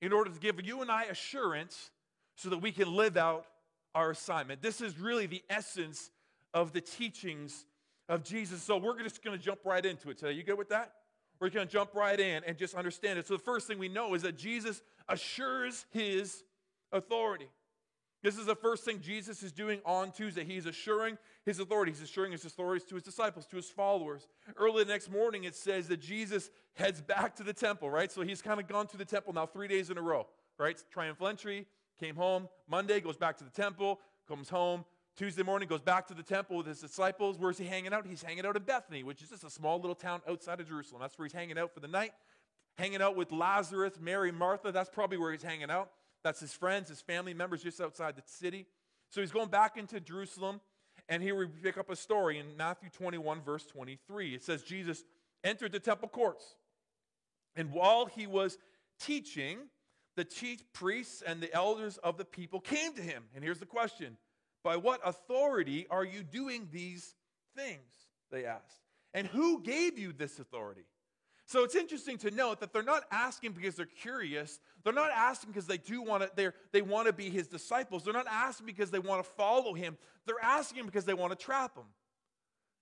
in 0.00 0.12
order 0.12 0.30
to 0.30 0.38
give 0.38 0.64
you 0.64 0.80
and 0.80 0.90
I 0.90 1.04
assurance 1.04 1.90
so 2.36 2.50
that 2.50 2.58
we 2.58 2.72
can 2.72 2.94
live 2.94 3.16
out 3.16 3.46
our 3.94 4.10
assignment. 4.10 4.62
This 4.62 4.80
is 4.80 4.98
really 4.98 5.26
the 5.26 5.42
essence 5.50 6.10
of 6.54 6.72
the 6.72 6.80
teachings 6.80 7.66
of 8.08 8.22
Jesus. 8.22 8.62
So 8.62 8.76
we're 8.76 9.02
just 9.02 9.22
going 9.24 9.36
to 9.36 9.42
jump 9.42 9.60
right 9.64 9.84
into 9.84 10.10
it 10.10 10.18
today. 10.18 10.32
You 10.32 10.42
good 10.44 10.56
with 10.56 10.68
that? 10.68 10.92
We're 11.40 11.50
going 11.50 11.66
to 11.66 11.72
jump 11.72 11.94
right 11.94 12.18
in 12.18 12.44
and 12.44 12.56
just 12.56 12.74
understand 12.74 13.18
it. 13.18 13.26
So 13.26 13.36
the 13.36 13.42
first 13.42 13.66
thing 13.66 13.78
we 13.78 13.88
know 13.88 14.14
is 14.14 14.22
that 14.22 14.36
Jesus 14.36 14.82
assures 15.08 15.84
his 15.90 16.44
authority. 16.92 17.48
This 18.22 18.36
is 18.36 18.46
the 18.46 18.56
first 18.56 18.84
thing 18.84 19.00
Jesus 19.00 19.42
is 19.42 19.52
doing 19.52 19.80
on 19.84 20.10
Tuesday. 20.10 20.44
He's 20.44 20.66
assuring 20.66 21.18
his 21.44 21.60
authority. 21.60 21.92
He's 21.92 22.02
assuring 22.02 22.32
his 22.32 22.44
authorities 22.44 22.84
to 22.88 22.96
his 22.96 23.04
disciples, 23.04 23.46
to 23.46 23.56
his 23.56 23.70
followers. 23.70 24.26
Early 24.56 24.82
the 24.82 24.90
next 24.90 25.10
morning, 25.10 25.44
it 25.44 25.54
says 25.54 25.86
that 25.88 26.00
Jesus 26.00 26.50
heads 26.74 27.00
back 27.00 27.36
to 27.36 27.44
the 27.44 27.52
temple, 27.52 27.90
right? 27.90 28.10
So 28.10 28.22
he's 28.22 28.42
kind 28.42 28.58
of 28.58 28.66
gone 28.66 28.88
to 28.88 28.96
the 28.96 29.04
temple 29.04 29.32
now 29.32 29.46
three 29.46 29.68
days 29.68 29.90
in 29.90 29.98
a 29.98 30.02
row, 30.02 30.26
right? 30.58 30.76
Triumphal 30.90 31.28
entry, 31.28 31.66
came 32.00 32.16
home. 32.16 32.48
Monday, 32.68 33.00
goes 33.00 33.16
back 33.16 33.36
to 33.38 33.44
the 33.44 33.50
temple, 33.50 34.00
comes 34.26 34.48
home. 34.48 34.84
Tuesday 35.16 35.42
morning, 35.42 35.68
goes 35.68 35.80
back 35.80 36.06
to 36.08 36.14
the 36.14 36.22
temple 36.22 36.56
with 36.56 36.66
his 36.66 36.80
disciples. 36.80 37.38
Where's 37.38 37.58
he 37.58 37.66
hanging 37.66 37.92
out? 37.92 38.06
He's 38.06 38.22
hanging 38.22 38.46
out 38.46 38.56
in 38.56 38.62
Bethany, 38.62 39.02
which 39.04 39.22
is 39.22 39.30
just 39.30 39.44
a 39.44 39.50
small 39.50 39.80
little 39.80 39.96
town 39.96 40.22
outside 40.28 40.60
of 40.60 40.68
Jerusalem. 40.68 41.02
That's 41.02 41.18
where 41.18 41.26
he's 41.26 41.32
hanging 41.32 41.58
out 41.58 41.72
for 41.72 41.80
the 41.80 41.88
night. 41.88 42.12
Hanging 42.76 43.02
out 43.02 43.16
with 43.16 43.32
Lazarus, 43.32 43.94
Mary, 44.00 44.30
Martha. 44.30 44.70
That's 44.70 44.90
probably 44.90 45.18
where 45.18 45.32
he's 45.32 45.42
hanging 45.42 45.70
out. 45.70 45.90
That's 46.24 46.40
his 46.40 46.52
friends, 46.52 46.88
his 46.88 47.00
family 47.00 47.34
members 47.34 47.62
just 47.62 47.80
outside 47.80 48.16
the 48.16 48.22
city. 48.26 48.66
So 49.10 49.20
he's 49.20 49.30
going 49.30 49.48
back 49.48 49.76
into 49.76 50.00
Jerusalem, 50.00 50.60
and 51.08 51.22
here 51.22 51.34
we 51.34 51.46
pick 51.46 51.78
up 51.78 51.90
a 51.90 51.96
story 51.96 52.38
in 52.38 52.56
Matthew 52.56 52.90
21, 52.90 53.40
verse 53.42 53.64
23. 53.66 54.34
It 54.34 54.42
says, 54.42 54.62
Jesus 54.62 55.04
entered 55.44 55.72
the 55.72 55.80
temple 55.80 56.08
courts, 56.08 56.56
and 57.56 57.72
while 57.72 58.06
he 58.06 58.26
was 58.26 58.58
teaching, 59.00 59.58
the 60.16 60.24
chief 60.24 60.64
priests 60.72 61.22
and 61.22 61.40
the 61.40 61.52
elders 61.54 61.96
of 61.98 62.18
the 62.18 62.24
people 62.24 62.60
came 62.60 62.92
to 62.94 63.02
him. 63.02 63.22
And 63.34 63.44
here's 63.44 63.60
the 63.60 63.66
question 63.66 64.16
By 64.64 64.76
what 64.76 65.00
authority 65.04 65.86
are 65.90 66.04
you 66.04 66.22
doing 66.22 66.68
these 66.72 67.14
things? 67.56 68.08
They 68.30 68.44
asked. 68.44 68.80
And 69.14 69.26
who 69.26 69.62
gave 69.62 69.98
you 69.98 70.12
this 70.12 70.38
authority? 70.38 70.84
So 71.48 71.64
it's 71.64 71.74
interesting 71.74 72.18
to 72.18 72.30
note 72.30 72.60
that 72.60 72.74
they're 72.74 72.82
not 72.82 73.04
asking 73.10 73.52
because 73.52 73.74
they're 73.74 73.86
curious. 73.86 74.60
They're 74.84 74.92
not 74.92 75.10
asking 75.10 75.50
because 75.50 75.66
they 75.66 75.78
do 75.78 76.02
want 76.02 76.22
to, 76.22 76.30
they 76.36 76.50
they 76.72 76.82
want 76.82 77.06
to 77.06 77.12
be 77.14 77.30
his 77.30 77.48
disciples. 77.48 78.04
They're 78.04 78.12
not 78.12 78.26
asking 78.28 78.66
because 78.66 78.90
they 78.90 78.98
want 78.98 79.24
to 79.24 79.30
follow 79.30 79.72
him. 79.72 79.96
They're 80.26 80.42
asking 80.42 80.84
because 80.84 81.06
they 81.06 81.14
want 81.14 81.32
to 81.32 81.42
trap 81.42 81.74
him. 81.74 81.86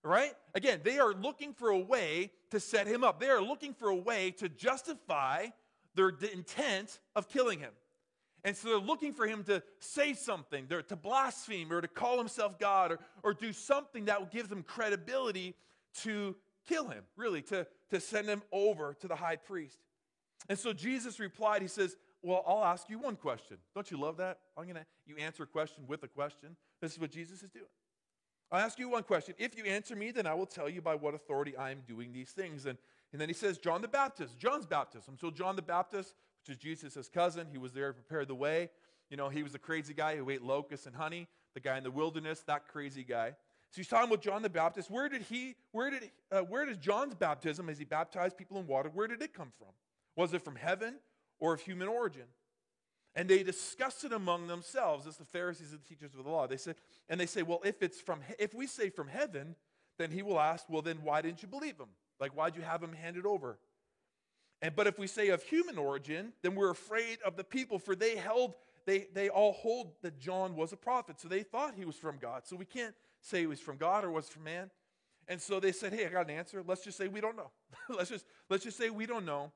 Right? 0.03 0.33
Again, 0.53 0.81
they 0.83 0.99
are 0.99 1.15
looking 1.15 1.53
for 1.53 1.71
a 1.71 1.79
way 1.79 2.33
to 2.51 2.59
set 2.59 2.89
him 2.89 3.05
up. 3.05 3.21
They 3.21 3.29
are 3.29 3.41
looking 3.41 3.73
for 3.73 3.89
a 3.89 3.95
way 3.95 4.33
to 4.39 4.49
justify 4.49 5.47
their 5.95 6.09
intent 6.09 6.99
of 7.15 7.29
killing 7.29 7.61
him. 7.61 7.73
And 8.43 8.57
so 8.57 8.71
they're 8.71 8.79
looking 8.79 9.13
for 9.13 9.29
him 9.29 9.45
to 9.45 9.63
say 9.79 10.13
something, 10.13 10.67
to 10.89 10.97
blaspheme 10.97 11.73
or 11.73 11.81
to 11.81 11.89
call 11.89 12.19
himself 12.19 12.59
God 12.59 12.91
or, 12.91 12.99
or 13.23 13.33
do 13.33 13.53
something 13.53 14.07
that 14.07 14.19
will 14.19 14.29
give 14.29 14.49
them 14.49 14.65
credibility 14.65 15.55
to 16.03 16.35
kill 16.69 16.89
him, 16.89 17.05
really, 17.17 17.43
to, 17.43 17.67
to 17.91 18.01
send 18.01 18.29
him 18.29 18.43
over 18.53 18.95
to 19.01 19.09
the 19.09 19.17
high 19.17 19.37
priest. 19.37 19.79
And 20.49 20.59
so 20.59 20.73
Jesus 20.73 21.19
replied, 21.19 21.63
He 21.63 21.69
says, 21.69 21.97
Well, 22.23 22.45
I'll 22.47 22.65
ask 22.65 22.89
you 22.89 22.99
one 22.99 23.17
question. 23.17 23.59
Don't 23.75 23.91
you 23.91 23.99
love 23.99 24.17
that? 24.19 24.39
I'm 24.57 24.67
gonna 24.67 24.87
you 25.07 25.17
answer 25.17 25.43
a 25.43 25.47
question 25.47 25.85
with 25.87 26.03
a 26.03 26.09
question. 26.09 26.57
This 26.81 26.93
is 26.93 26.99
what 26.99 27.11
Jesus 27.11 27.43
is 27.43 27.51
doing. 27.51 27.67
I'll 28.51 28.61
ask 28.61 28.79
you 28.79 28.89
one 28.89 29.03
question. 29.03 29.35
If 29.39 29.57
you 29.57 29.65
answer 29.65 29.97
me, 29.97 30.13
then 30.13 30.27
I 30.27 30.35
will 30.35 30.47
tell 30.47 30.69
you 30.69 30.81
by 30.81 30.95
what 30.95 31.15
authority 31.15 31.57
I 31.57 31.71
am 31.73 31.83
doing 31.87 32.13
these 32.13 32.31
things. 32.31 32.67
And, 32.67 32.79
and 33.13 33.21
then 33.21 33.29
he 33.29 33.35
says, 33.35 33.59
John 33.59 33.83
the 33.83 33.89
Baptist, 33.89 34.39
John's 34.39 34.67
baptism. 34.67 35.17
So 35.21 35.31
John 35.31 35.57
the 35.57 35.63
Baptist, 35.63 36.15
which 36.47 36.57
is 36.57 36.63
Jesus' 36.63 37.09
cousin, 37.09 37.49
he 37.51 37.59
was 37.59 37.73
there 37.73 37.89
to 37.89 37.95
prepare 37.95 38.25
the 38.25 38.37
way. 38.37 38.71
You 39.11 39.17
know, 39.17 39.29
he 39.29 39.43
was 39.43 39.53
the 39.53 39.59
crazy 39.59 39.95
guy 39.95 40.17
who 40.17 40.31
ate 40.31 40.43
locusts 40.43 40.87
and 40.87 40.95
honey, 40.95 41.27
the 41.55 41.61
guy 41.61 41.77
in 41.77 41.83
the 41.83 41.91
wilderness, 41.91 42.43
that 42.47 42.69
crazy 42.69 43.03
guy. 43.03 43.35
So 43.77 43.81
he's 43.81 43.89
talking 43.89 44.09
about 44.09 44.23
John 44.23 44.41
the 44.41 44.49
Baptist. 44.49 44.91
Where 44.91 45.07
did 45.07 45.21
he, 45.21 45.55
where 45.73 45.91
did, 45.91 46.11
uh, 46.33 46.41
where 46.41 46.65
does 46.65 46.79
John's 46.79 47.15
baptism, 47.15 47.69
as 47.69 47.79
he 47.79 47.85
baptized 47.85 48.39
people 48.39 48.59
in 48.59 48.67
water, 48.67 48.89
where 48.89 49.07
did 49.07 49.21
it 49.21 49.35
come 49.35 49.53
from? 49.59 49.69
Was 50.17 50.33
it 50.33 50.43
from 50.43 50.57
heaven 50.57 50.95
or 51.41 51.53
of 51.53 51.61
human 51.61 51.87
origin? 51.87 52.23
And 53.15 53.29
they 53.29 53.43
discussed 53.43 54.03
it 54.05 54.15
among 54.15 54.47
themselves 54.47 55.07
as 55.07 55.19
the 55.19 55.27
Pharisees 55.27 55.73
and 55.73 55.81
the 55.83 55.87
teachers 55.87 56.15
of 56.19 56.25
the 56.25 56.31
law. 56.31 56.47
They 56.47 56.57
said, 56.57 56.77
and 57.11 57.21
they 57.21 57.27
say, 57.27 57.43
well, 57.43 57.61
if 57.67 57.83
it's 57.83 58.01
from, 58.01 58.21
if 58.39 58.55
we 58.55 58.67
say 58.67 58.89
from 58.89 59.09
heaven, 59.09 59.55
then 59.99 60.11
he 60.11 60.23
will 60.23 60.41
ask, 60.41 60.65
well, 60.71 60.81
then 60.81 61.01
why 61.03 61.21
didn't 61.21 61.43
you 61.43 61.49
believe 61.49 61.77
him? 61.79 61.91
Like, 62.19 62.35
why'd 62.35 62.57
you 62.57 62.63
have 62.63 62.83
him 62.83 62.95
handed 62.95 63.27
over? 63.27 63.59
And 64.63 64.75
but 64.75 64.87
if 64.87 64.99
we 64.99 65.07
say 65.07 65.29
of 65.29 65.43
human 65.43 65.77
origin, 65.77 66.33
then 66.41 66.55
we're 66.55 66.71
afraid 66.71 67.19
of 67.27 67.37
the 67.37 67.45
people, 67.45 67.79
for 67.79 67.95
they 67.95 68.17
held, 68.17 68.55
they 68.87 69.09
they 69.13 69.29
all 69.29 69.53
hold 69.53 69.93
that 70.03 70.19
John 70.19 70.57
was 70.57 70.73
a 70.73 70.77
prophet. 70.77 71.21
So 71.21 71.29
they 71.29 71.43
thought 71.43 71.75
he 71.77 71.85
was 71.85 71.97
from 71.97 72.19
God. 72.19 72.47
So 72.47 72.57
we 72.57 72.65
can't 72.65 72.95
say 73.21 73.41
he 73.41 73.47
was 73.47 73.61
from 73.61 73.77
God 73.77 74.05
or 74.05 74.11
was 74.11 74.29
from 74.29 74.45
man. 74.45 74.71
And 75.29 75.41
so 75.41 75.59
they 75.61 75.73
said, 75.73 75.93
Hey, 75.93 76.07
I 76.07 76.09
got 76.09 76.31
an 76.31 76.37
answer. 76.37 76.63
Let's 76.67 76.85
just 76.85 76.97
say 76.97 77.09
we 77.09 77.21
don't 77.21 77.37
know. 77.37 77.51
let's, 77.89 78.11
just, 78.11 78.25
let's 78.49 78.65
just 78.65 78.79
say 78.79 78.91
we 78.91 79.07
don't 79.07 79.27
know. 79.27 79.53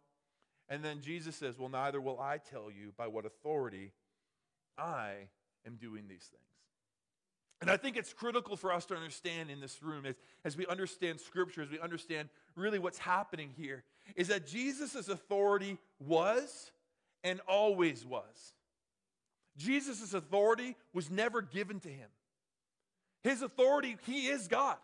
And 0.69 0.85
then 0.85 1.01
Jesus 1.01 1.37
says, 1.37 1.59
Well, 1.59 1.69
neither 1.69 2.01
will 2.01 2.21
I 2.21 2.39
tell 2.39 2.71
you 2.71 2.93
by 2.97 3.07
what 3.07 3.25
authority 3.25 3.93
I 4.77 5.29
am 5.67 5.77
doing 5.77 6.05
these 6.09 6.29
things. 6.31 6.43
And 7.61 7.71
I 7.71 7.77
think 7.77 7.97
it's 7.97 8.15
critical 8.15 8.57
for 8.57 8.73
us 8.73 8.87
to 8.87 8.95
understand 8.95 9.51
in 9.51 9.61
this 9.61 9.83
room 9.83 10.07
as, 10.07 10.15
as 10.45 10.57
we 10.57 10.67
understand 10.67 11.21
Scripture, 11.21 11.63
as 11.63 11.71
we 11.71 11.79
understand 11.79 12.31
really 12.57 12.79
what's 12.79 12.99
happening 12.99 13.51
here, 13.55 13.85
is 14.17 14.29
that 14.29 14.47
Jesus' 14.47 15.09
authority 15.09 15.77
was 15.99 16.73
and 17.23 17.41
always 17.47 18.07
was. 18.07 18.55
Jesus' 19.61 20.15
authority 20.15 20.77
was 20.93 21.11
never 21.11 21.43
given 21.43 21.79
to 21.81 21.89
him. 21.89 22.09
His 23.23 23.43
authority, 23.43 23.97
he 24.07 24.29
is 24.29 24.49
God. 24.49 24.77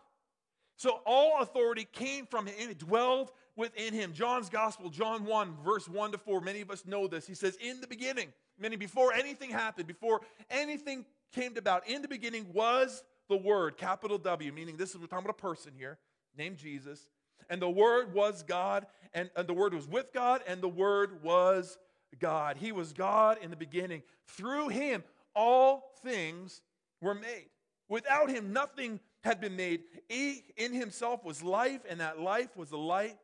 So 0.77 1.01
all 1.05 1.41
authority 1.41 1.87
came 1.91 2.27
from 2.27 2.45
him 2.45 2.53
and 2.61 2.69
it 2.69 2.77
dwelled 2.77 3.31
within 3.55 3.93
him. 3.93 4.13
John's 4.13 4.49
gospel, 4.49 4.89
John 4.89 5.25
1, 5.25 5.55
verse 5.65 5.89
1 5.89 6.11
to 6.11 6.19
4, 6.19 6.39
many 6.41 6.61
of 6.61 6.69
us 6.69 6.85
know 6.85 7.07
this. 7.07 7.25
He 7.25 7.33
says, 7.33 7.57
In 7.59 7.81
the 7.81 7.87
beginning, 7.87 8.31
meaning 8.59 8.77
before 8.77 9.11
anything 9.11 9.49
happened, 9.49 9.87
before 9.87 10.21
anything 10.51 11.05
came 11.33 11.57
about, 11.57 11.87
in 11.89 12.03
the 12.03 12.07
beginning 12.07 12.45
was 12.53 13.03
the 13.27 13.37
Word, 13.37 13.77
capital 13.77 14.19
W, 14.19 14.51
meaning 14.53 14.77
this 14.77 14.91
is, 14.91 14.97
we're 14.97 15.07
talking 15.07 15.25
about 15.25 15.37
a 15.37 15.41
person 15.41 15.73
here 15.75 15.97
named 16.37 16.57
Jesus. 16.57 17.07
And 17.49 17.59
the 17.59 17.69
Word 17.69 18.13
was 18.13 18.43
God, 18.43 18.85
and, 19.13 19.31
and 19.35 19.47
the 19.47 19.53
Word 19.53 19.73
was 19.73 19.87
with 19.87 20.13
God, 20.13 20.41
and 20.47 20.61
the 20.61 20.69
Word 20.69 21.23
was 21.23 21.79
God. 22.19 22.57
He 22.57 22.71
was 22.71 22.93
God 22.93 23.37
in 23.41 23.49
the 23.49 23.55
beginning. 23.55 24.03
Through 24.27 24.69
him, 24.69 25.03
all 25.35 25.91
things 26.03 26.61
were 27.01 27.15
made. 27.15 27.49
Without 27.89 28.29
him, 28.29 28.53
nothing 28.53 28.99
had 29.23 29.39
been 29.39 29.55
made. 29.55 29.83
He 30.09 30.43
in 30.57 30.73
himself 30.73 31.23
was 31.23 31.43
life, 31.43 31.81
and 31.89 31.99
that 31.99 32.19
life 32.19 32.55
was 32.57 32.69
the 32.69 32.77
light 32.77 33.17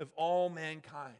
of 0.00 0.10
all 0.16 0.48
mankind. 0.48 1.14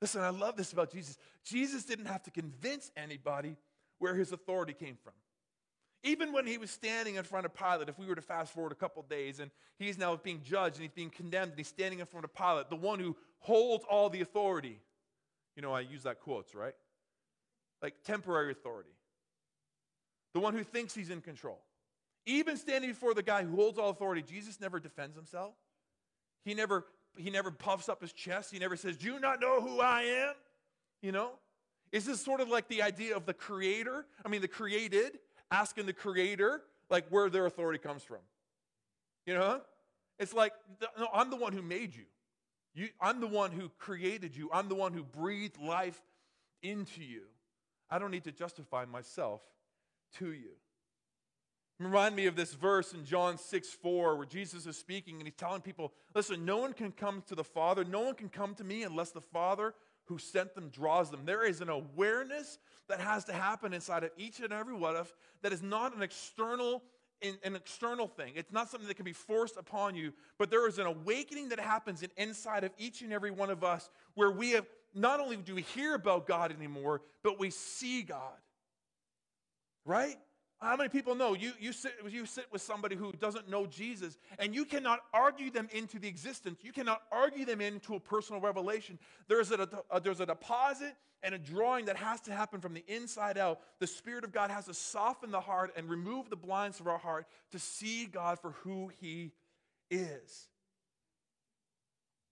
Listen, 0.00 0.22
I 0.22 0.30
love 0.30 0.56
this 0.56 0.72
about 0.72 0.90
Jesus. 0.90 1.16
Jesus 1.44 1.84
didn't 1.84 2.06
have 2.06 2.22
to 2.24 2.30
convince 2.30 2.90
anybody 2.96 3.56
where 3.98 4.14
his 4.14 4.32
authority 4.32 4.72
came 4.72 4.96
from. 5.02 5.12
Even 6.04 6.32
when 6.32 6.46
he 6.46 6.58
was 6.58 6.70
standing 6.70 7.14
in 7.14 7.22
front 7.22 7.46
of 7.46 7.54
Pilate, 7.54 7.88
if 7.88 7.98
we 7.98 8.06
were 8.06 8.16
to 8.16 8.22
fast 8.22 8.52
forward 8.52 8.72
a 8.72 8.76
couple 8.76 9.00
days 9.04 9.38
and 9.38 9.52
he's 9.78 9.96
now 9.96 10.16
being 10.16 10.40
judged 10.42 10.76
and 10.76 10.82
he's 10.82 10.92
being 10.92 11.10
condemned 11.10 11.50
and 11.50 11.58
he's 11.58 11.68
standing 11.68 12.00
in 12.00 12.06
front 12.06 12.24
of 12.24 12.34
Pilate, 12.34 12.68
the 12.68 12.76
one 12.76 12.98
who 12.98 13.16
holds 13.38 13.84
all 13.88 14.10
the 14.10 14.20
authority, 14.20 14.80
you 15.56 15.62
know, 15.62 15.72
I 15.72 15.80
use 15.80 16.02
that 16.04 16.20
quotes, 16.20 16.54
right? 16.54 16.74
Like 17.80 17.94
temporary 18.04 18.52
authority. 18.52 18.90
The 20.34 20.40
one 20.40 20.54
who 20.54 20.64
thinks 20.64 20.94
he's 20.94 21.10
in 21.10 21.20
control. 21.20 21.58
Even 22.24 22.56
standing 22.56 22.90
before 22.90 23.14
the 23.14 23.22
guy 23.22 23.44
who 23.44 23.56
holds 23.56 23.78
all 23.78 23.90
authority, 23.90 24.22
Jesus 24.22 24.60
never 24.60 24.78
defends 24.78 25.16
himself. 25.16 25.54
He 26.44 26.54
never 26.54 26.86
he 27.16 27.28
never 27.28 27.50
puffs 27.50 27.90
up 27.90 28.00
his 28.00 28.12
chest. 28.12 28.50
He 28.50 28.58
never 28.58 28.74
says, 28.76 28.96
"Do 28.96 29.06
you 29.06 29.20
not 29.20 29.40
know 29.40 29.60
who 29.60 29.80
I 29.80 30.02
am?" 30.02 30.34
You 31.02 31.12
know? 31.12 31.32
Is 31.90 32.06
this 32.06 32.22
sort 32.22 32.40
of 32.40 32.48
like 32.48 32.68
the 32.68 32.82
idea 32.82 33.14
of 33.14 33.26
the 33.26 33.34
creator? 33.34 34.06
I 34.24 34.28
mean, 34.28 34.40
the 34.40 34.48
created 34.48 35.18
asking 35.50 35.84
the 35.84 35.92
creator 35.92 36.62
like 36.88 37.06
where 37.10 37.28
their 37.28 37.44
authority 37.46 37.78
comes 37.78 38.02
from. 38.02 38.20
You 39.26 39.34
know? 39.34 39.60
It's 40.18 40.32
like, 40.32 40.52
no, 40.98 41.08
I'm 41.12 41.30
the 41.30 41.36
one 41.36 41.52
who 41.52 41.62
made 41.62 41.94
you. 41.94 42.04
You, 42.74 42.88
I'm 43.00 43.20
the 43.20 43.26
one 43.26 43.50
who 43.52 43.70
created 43.78 44.36
you. 44.36 44.48
I'm 44.52 44.68
the 44.68 44.74
one 44.74 44.92
who 44.92 45.02
breathed 45.02 45.60
life 45.60 46.00
into 46.62 47.02
you. 47.02 47.22
I 47.90 47.98
don't 47.98 48.10
need 48.10 48.24
to 48.24 48.32
justify 48.32 48.84
myself 48.86 49.42
to 50.18 50.32
you. 50.32 50.52
Remind 51.78 52.14
me 52.14 52.26
of 52.26 52.36
this 52.36 52.54
verse 52.54 52.92
in 52.92 53.04
John 53.04 53.36
6 53.36 53.68
4, 53.68 54.16
where 54.16 54.26
Jesus 54.26 54.66
is 54.66 54.76
speaking 54.76 55.16
and 55.16 55.24
he's 55.24 55.34
telling 55.34 55.62
people, 55.62 55.92
listen, 56.14 56.44
no 56.44 56.58
one 56.58 56.72
can 56.72 56.92
come 56.92 57.22
to 57.26 57.34
the 57.34 57.44
Father, 57.44 57.84
no 57.84 58.00
one 58.00 58.14
can 58.14 58.28
come 58.28 58.54
to 58.54 58.64
me 58.64 58.84
unless 58.84 59.10
the 59.10 59.20
Father 59.20 59.74
who 60.04 60.18
sent 60.18 60.54
them 60.54 60.68
draws 60.68 61.10
them. 61.10 61.22
There 61.24 61.44
is 61.44 61.60
an 61.60 61.68
awareness 61.68 62.58
that 62.88 63.00
has 63.00 63.24
to 63.24 63.32
happen 63.32 63.72
inside 63.72 64.04
of 64.04 64.10
each 64.16 64.40
and 64.40 64.52
every 64.52 64.74
one 64.74 64.96
of 64.96 65.12
that 65.42 65.52
is 65.52 65.62
not 65.62 65.96
an 65.96 66.02
external 66.02 66.82
an 67.22 67.56
external 67.56 68.06
thing. 68.06 68.32
It's 68.36 68.52
not 68.52 68.70
something 68.70 68.88
that 68.88 68.94
can 68.94 69.04
be 69.04 69.12
forced 69.12 69.56
upon 69.56 69.94
you, 69.94 70.12
but 70.38 70.50
there 70.50 70.68
is 70.68 70.78
an 70.78 70.86
awakening 70.86 71.50
that 71.50 71.60
happens 71.60 72.02
in 72.02 72.10
inside 72.16 72.64
of 72.64 72.72
each 72.78 73.02
and 73.02 73.12
every 73.12 73.30
one 73.30 73.50
of 73.50 73.62
us 73.64 73.90
where 74.14 74.30
we 74.30 74.50
have 74.52 74.66
not 74.94 75.20
only 75.20 75.36
do 75.36 75.54
we 75.54 75.62
hear 75.62 75.94
about 75.94 76.26
God 76.26 76.52
anymore, 76.52 77.02
but 77.22 77.38
we 77.38 77.50
see 77.50 78.02
God. 78.02 78.36
Right? 79.84 80.16
How 80.62 80.76
many 80.76 80.88
people 80.88 81.16
know 81.16 81.34
you, 81.34 81.52
you, 81.58 81.72
sit, 81.72 81.92
you 82.08 82.24
sit 82.24 82.46
with 82.52 82.62
somebody 82.62 82.94
who 82.94 83.12
doesn't 83.12 83.50
know 83.50 83.66
Jesus 83.66 84.16
and 84.38 84.54
you 84.54 84.64
cannot 84.64 85.00
argue 85.12 85.50
them 85.50 85.68
into 85.72 85.98
the 85.98 86.06
existence? 86.06 86.60
You 86.62 86.72
cannot 86.72 87.02
argue 87.10 87.44
them 87.44 87.60
into 87.60 87.96
a 87.96 88.00
personal 88.00 88.40
revelation. 88.40 88.96
There's 89.26 89.50
a, 89.50 89.68
a, 89.90 90.00
there's 90.00 90.20
a 90.20 90.26
deposit 90.26 90.94
and 91.24 91.34
a 91.34 91.38
drawing 91.38 91.86
that 91.86 91.96
has 91.96 92.20
to 92.22 92.32
happen 92.32 92.60
from 92.60 92.74
the 92.74 92.84
inside 92.86 93.38
out. 93.38 93.60
The 93.80 93.88
Spirit 93.88 94.22
of 94.22 94.32
God 94.32 94.52
has 94.52 94.66
to 94.66 94.74
soften 94.74 95.32
the 95.32 95.40
heart 95.40 95.72
and 95.76 95.90
remove 95.90 96.30
the 96.30 96.36
blinds 96.36 96.78
of 96.78 96.86
our 96.86 96.98
heart 96.98 97.26
to 97.50 97.58
see 97.58 98.06
God 98.06 98.38
for 98.38 98.52
who 98.62 98.90
He 99.00 99.32
is. 99.90 100.48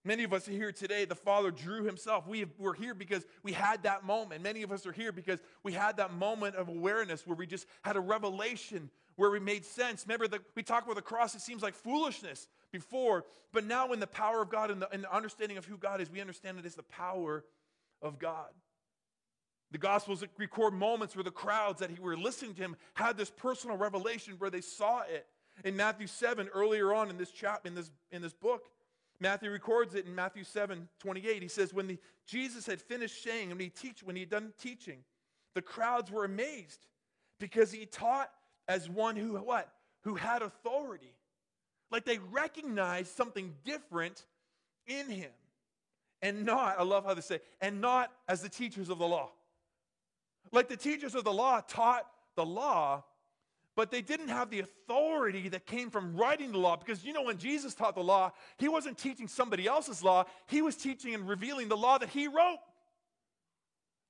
Many 0.05 0.25
of 0.25 0.33
us 0.33 0.49
are 0.49 0.53
here 0.53 0.73
today. 0.73 1.05
The 1.05 1.15
Father 1.15 1.51
drew 1.51 1.85
Himself. 1.85 2.27
We 2.27 2.47
were 2.59 2.73
here 2.73 2.95
because 2.95 3.27
we 3.43 3.53
had 3.53 3.83
that 3.83 4.05
moment. 4.05 4.43
Many 4.43 4.63
of 4.63 4.73
us 4.73 4.87
are 4.87 4.93
here 4.93 5.13
because 5.13 5.41
we 5.63 5.73
had 5.73 5.99
that 5.99 6.15
moment 6.15 6.57
of 6.57 6.69
awareness 6.69 7.27
where 7.27 7.37
we 7.37 7.47
just 7.47 7.67
had 7.83 7.97
a 7.97 8.01
revelation 8.01 8.91
where 9.17 9.31
we 9.31 9.39
made 9.39 9.67
sense. 9.67 10.05
Remember 10.07 10.27
that 10.29 10.41
we 10.55 10.63
talked 10.63 10.87
about 10.87 10.97
the 10.97 11.03
cross, 11.03 11.35
it 11.35 11.43
seems 11.43 11.63
like 11.63 11.75
foolishness 11.75 12.49
before, 12.73 13.27
but 13.53 13.65
now 13.65 13.93
in 13.93 14.01
the 14.01 14.07
power 14.07 14.41
of 14.41 14.49
God 14.49 14.71
and 14.71 14.81
the, 14.81 14.91
and 14.91 15.05
the 15.05 15.15
understanding 15.15 15.59
of 15.59 15.67
who 15.67 15.77
God 15.77 16.01
is, 16.01 16.11
we 16.11 16.21
understand 16.21 16.59
it 16.59 16.65
is 16.65 16.75
the 16.75 16.83
power 16.85 17.45
of 18.01 18.19
God. 18.19 18.49
The 19.73 19.79
Gospels 19.79 20.25
record 20.39 20.73
moments 20.73 21.15
where 21.15 21.23
the 21.23 21.31
crowds 21.31 21.81
that 21.81 21.97
were 22.01 22.17
listening 22.17 22.55
to 22.55 22.63
him 22.63 22.77
had 22.95 23.17
this 23.17 23.31
personal 23.31 23.77
revelation 23.77 24.35
where 24.39 24.51
they 24.51 24.63
saw 24.63 25.03
it. 25.03 25.27
In 25.65 25.77
Matthew 25.77 26.07
7, 26.07 26.49
earlier 26.55 26.95
on 26.95 27.11
in 27.11 27.19
this 27.19 27.31
chap 27.31 27.67
in 27.67 27.75
this 27.75 27.91
in 28.11 28.23
this 28.23 28.33
book, 28.33 28.71
Matthew 29.21 29.51
records 29.51 29.95
it 29.95 30.07
in 30.07 30.15
Matthew 30.15 30.45
7, 30.45 30.89
28. 30.99 31.43
He 31.43 31.49
says, 31.49 31.75
When 31.75 31.87
the, 31.87 31.99
Jesus 32.27 32.67
had 32.67 32.81
finished 32.81 33.23
saying, 33.23 33.51
when 33.51 33.61
he 33.61 33.69
teach, 33.69 34.03
when 34.03 34.17
he 34.17 34.23
had 34.23 34.31
done 34.31 34.53
teaching, 34.59 35.05
the 35.55 35.63
crowds 35.63 36.11
were 36.11 36.25
amazed 36.25 36.87
because 37.39 37.71
he 37.71 37.85
taught 37.85 38.31
as 38.67 38.89
one 38.89 39.17
who 39.17 39.35
what? 39.37 39.71
Who 40.05 40.15
had 40.15 40.43
authority. 40.43 41.15
Like 41.91 42.05
they 42.05 42.19
recognized 42.19 43.15
something 43.17 43.55
different 43.65 44.25
in 44.87 45.09
him. 45.11 45.31
And 46.23 46.45
not, 46.45 46.79
I 46.79 46.83
love 46.83 47.05
how 47.05 47.15
they 47.15 47.21
say, 47.21 47.41
and 47.61 47.81
not 47.81 48.13
as 48.29 48.43
the 48.43 48.49
teachers 48.49 48.89
of 48.91 48.99
the 48.99 49.07
law. 49.07 49.31
Like 50.53 50.69
the 50.69 50.77
teachers 50.77 51.15
of 51.15 51.25
the 51.25 51.33
law 51.33 51.61
taught 51.61 52.07
the 52.37 52.45
law, 52.45 53.05
but 53.77 53.91
they 53.91 54.03
didn't 54.03 54.29
have 54.29 54.51
the 54.51 54.61
authority 54.61 55.49
that 55.49 55.67
came 55.67 55.91
from 55.91 56.17
writing 56.17 56.53
the 56.53 56.59
law. 56.59 56.77
Because 56.77 57.05
you 57.05 57.13
know, 57.13 57.23
when 57.23 57.39
Jesus 57.39 57.75
taught 57.75 57.95
the 57.95 58.03
law, 58.03 58.33
he 58.59 58.69
wasn't 58.69 58.99
teaching 58.99 59.29
somebody 59.29 59.67
else's 59.67 60.03
law, 60.03 60.25
he 60.49 60.63
was 60.63 60.77
teaching 60.77 61.15
and 61.15 61.29
revealing 61.29 61.69
the 61.69 61.77
law 61.77 61.99
that 61.99 62.09
he 62.09 62.27
wrote. 62.27 62.59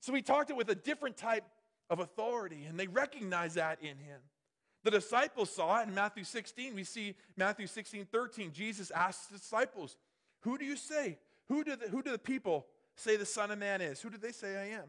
So 0.01 0.13
he 0.13 0.21
talked 0.21 0.49
it 0.49 0.55
with 0.55 0.69
a 0.69 0.75
different 0.75 1.15
type 1.15 1.43
of 1.89 1.99
authority, 1.99 2.65
and 2.67 2.79
they 2.79 2.87
recognized 2.87 3.55
that 3.55 3.81
in 3.81 3.97
him. 3.97 4.19
The 4.83 4.91
disciples 4.91 5.53
saw 5.53 5.81
it 5.81 5.87
in 5.87 5.93
Matthew 5.93 6.23
16. 6.23 6.73
We 6.73 6.83
see 6.83 7.15
Matthew 7.37 7.67
16, 7.67 8.07
13. 8.11 8.51
Jesus 8.51 8.89
asked 8.89 9.31
the 9.31 9.37
disciples, 9.37 9.95
Who 10.41 10.57
do 10.57 10.65
you 10.65 10.75
say? 10.75 11.19
Who 11.49 11.63
do 11.63 11.75
the, 11.75 11.87
who 11.89 12.01
do 12.01 12.11
the 12.11 12.17
people 12.17 12.65
say 12.95 13.15
the 13.15 13.25
Son 13.25 13.51
of 13.51 13.59
Man 13.59 13.81
is? 13.81 14.01
Who 14.01 14.09
do 14.09 14.17
they 14.17 14.31
say 14.31 14.57
I 14.57 14.79
am? 14.79 14.85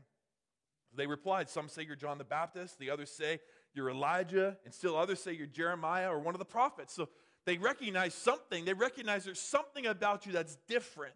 They 0.94 1.06
replied, 1.06 1.50
Some 1.50 1.68
say 1.68 1.82
you're 1.82 1.96
John 1.96 2.18
the 2.18 2.24
Baptist, 2.24 2.78
the 2.78 2.90
others 2.90 3.10
say 3.10 3.40
you're 3.74 3.90
Elijah, 3.90 4.56
and 4.64 4.74
still 4.74 4.96
others 4.96 5.20
say 5.20 5.32
you're 5.32 5.46
Jeremiah 5.46 6.10
or 6.10 6.18
one 6.18 6.34
of 6.34 6.38
the 6.38 6.44
prophets. 6.44 6.94
So 6.94 7.08
they 7.44 7.58
recognize 7.58 8.14
something. 8.14 8.64
They 8.64 8.74
recognize 8.74 9.24
there's 9.24 9.40
something 9.40 9.86
about 9.86 10.26
you 10.26 10.32
that's 10.32 10.56
different. 10.68 11.14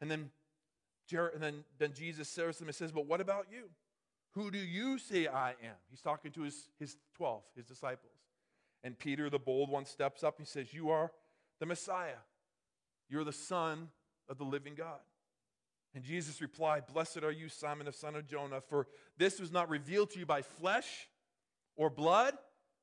And 0.00 0.10
then, 0.10 0.30
and 1.12 1.42
then, 1.42 1.64
then 1.78 1.92
Jesus 1.92 2.28
says 2.28 2.56
to 2.56 2.60
them 2.60 2.68
and 2.68 2.74
says, 2.74 2.92
But 2.92 3.06
what 3.06 3.20
about 3.20 3.46
you? 3.50 3.68
Who 4.34 4.50
do 4.50 4.58
you 4.58 4.98
say 4.98 5.26
I 5.26 5.50
am? 5.50 5.76
He's 5.90 6.00
talking 6.00 6.30
to 6.32 6.42
his, 6.42 6.68
his 6.78 6.96
12, 7.16 7.42
his 7.56 7.64
disciples. 7.66 8.12
And 8.84 8.98
Peter, 8.98 9.28
the 9.28 9.38
bold 9.38 9.70
one, 9.70 9.84
steps 9.84 10.22
up. 10.22 10.36
He 10.38 10.44
says, 10.44 10.72
You 10.72 10.90
are 10.90 11.10
the 11.58 11.66
Messiah. 11.66 12.22
You're 13.08 13.24
the 13.24 13.32
Son 13.32 13.88
of 14.28 14.38
the 14.38 14.44
living 14.44 14.74
God. 14.76 15.00
And 15.94 16.04
Jesus 16.04 16.40
replied, 16.40 16.86
Blessed 16.92 17.24
are 17.24 17.32
you, 17.32 17.48
Simon, 17.48 17.86
the 17.86 17.92
son 17.92 18.14
of 18.14 18.26
Jonah, 18.26 18.60
for 18.60 18.86
this 19.18 19.40
was 19.40 19.50
not 19.50 19.68
revealed 19.68 20.10
to 20.10 20.20
you 20.20 20.26
by 20.26 20.42
flesh 20.42 21.08
or 21.76 21.90
blood, 21.90 22.34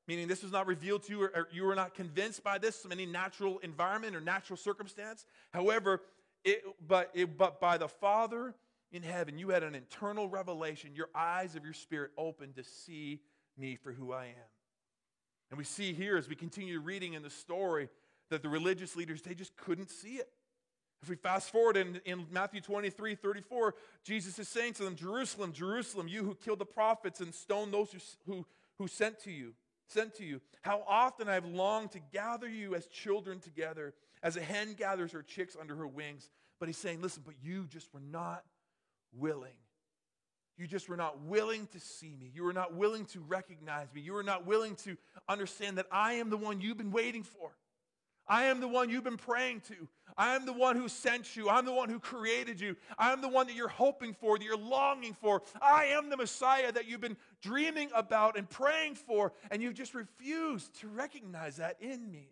meaning 0.06 0.28
this 0.28 0.42
was 0.42 0.52
not 0.52 0.66
revealed 0.66 1.04
to 1.04 1.12
you, 1.12 1.22
or 1.22 1.48
you 1.52 1.64
were 1.64 1.74
not 1.74 1.94
convinced 1.94 2.44
by 2.44 2.58
this 2.58 2.80
from 2.80 2.92
any 2.92 3.06
natural 3.06 3.58
environment 3.60 4.14
or 4.14 4.20
natural 4.20 4.56
circumstance. 4.56 5.24
However, 5.52 6.02
it, 6.44 6.62
but, 6.86 7.10
it, 7.14 7.38
but 7.38 7.60
by 7.60 7.78
the 7.78 7.88
Father 7.88 8.54
in 8.92 9.02
heaven, 9.02 9.38
you 9.38 9.50
had 9.50 9.62
an 9.62 9.74
internal 9.74 10.28
revelation, 10.28 10.90
your 10.94 11.08
eyes 11.14 11.56
of 11.56 11.64
your 11.64 11.74
spirit 11.74 12.10
opened 12.18 12.56
to 12.56 12.64
see 12.64 13.20
me 13.56 13.76
for 13.76 13.92
who 13.92 14.12
I 14.12 14.26
am. 14.26 14.48
And 15.50 15.58
we 15.58 15.64
see 15.64 15.94
here 15.94 16.16
as 16.16 16.28
we 16.28 16.34
continue 16.34 16.78
reading 16.80 17.14
in 17.14 17.22
the 17.22 17.30
story 17.30 17.88
that 18.30 18.42
the 18.42 18.48
religious 18.48 18.96
leaders, 18.96 19.22
they 19.22 19.34
just 19.34 19.56
couldn't 19.56 19.90
see 19.90 20.16
it. 20.16 20.28
If 21.02 21.08
we 21.08 21.16
fast 21.16 21.50
forward 21.50 21.76
in, 21.76 22.00
in 22.04 22.26
Matthew 22.30 22.60
23 22.60 23.14
34, 23.14 23.74
Jesus 24.04 24.38
is 24.38 24.48
saying 24.48 24.74
to 24.74 24.84
them, 24.84 24.96
Jerusalem, 24.96 25.52
Jerusalem, 25.52 26.08
you 26.08 26.24
who 26.24 26.34
killed 26.34 26.58
the 26.58 26.66
prophets 26.66 27.20
and 27.20 27.32
stoned 27.32 27.72
those 27.72 27.92
who, 27.92 27.98
who, 28.26 28.46
who 28.78 28.88
sent 28.88 29.20
to 29.20 29.30
you, 29.30 29.54
sent 29.86 30.14
to 30.16 30.24
you, 30.24 30.40
how 30.62 30.82
often 30.88 31.28
I 31.28 31.34
have 31.34 31.46
longed 31.46 31.92
to 31.92 32.00
gather 32.12 32.48
you 32.48 32.74
as 32.74 32.86
children 32.86 33.38
together, 33.38 33.94
as 34.22 34.36
a 34.36 34.40
hen 34.40 34.74
gathers 34.74 35.12
her 35.12 35.22
chicks 35.22 35.56
under 35.58 35.76
her 35.76 35.86
wings. 35.86 36.30
But 36.58 36.68
he's 36.68 36.76
saying, 36.76 37.00
listen, 37.00 37.22
but 37.24 37.34
you 37.40 37.66
just 37.68 37.94
were 37.94 38.00
not 38.00 38.44
willing. 39.16 39.52
You 40.56 40.66
just 40.66 40.88
were 40.88 40.96
not 40.96 41.20
willing 41.22 41.68
to 41.68 41.78
see 41.78 42.16
me. 42.18 42.32
You 42.34 42.42
were 42.42 42.52
not 42.52 42.74
willing 42.74 43.04
to 43.06 43.20
recognize 43.20 43.86
me. 43.94 44.00
You 44.00 44.14
were 44.14 44.24
not 44.24 44.44
willing 44.44 44.74
to 44.76 44.96
understand 45.28 45.78
that 45.78 45.86
I 45.92 46.14
am 46.14 46.30
the 46.30 46.36
one 46.36 46.60
you've 46.60 46.76
been 46.78 46.90
waiting 46.90 47.22
for. 47.22 47.52
I 48.28 48.44
am 48.44 48.60
the 48.60 48.68
one 48.68 48.90
you've 48.90 49.04
been 49.04 49.16
praying 49.16 49.62
to. 49.68 49.88
I 50.16 50.34
am 50.34 50.46
the 50.46 50.52
one 50.52 50.76
who 50.76 50.88
sent 50.88 51.36
you. 51.36 51.48
I'm 51.48 51.64
the 51.64 51.72
one 51.72 51.88
who 51.88 52.00
created 52.00 52.60
you. 52.60 52.76
I 52.98 53.12
am 53.12 53.20
the 53.20 53.28
one 53.28 53.46
that 53.46 53.54
you're 53.54 53.68
hoping 53.68 54.14
for, 54.14 54.36
that 54.36 54.44
you're 54.44 54.56
longing 54.56 55.14
for. 55.14 55.42
I 55.62 55.86
am 55.86 56.10
the 56.10 56.16
Messiah 56.16 56.72
that 56.72 56.88
you've 56.88 57.00
been 57.00 57.16
dreaming 57.40 57.88
about 57.94 58.36
and 58.36 58.50
praying 58.50 58.96
for, 58.96 59.32
and 59.50 59.62
you've 59.62 59.74
just 59.74 59.94
refused 59.94 60.80
to 60.80 60.88
recognize 60.88 61.56
that 61.58 61.76
in 61.80 62.10
me. 62.10 62.30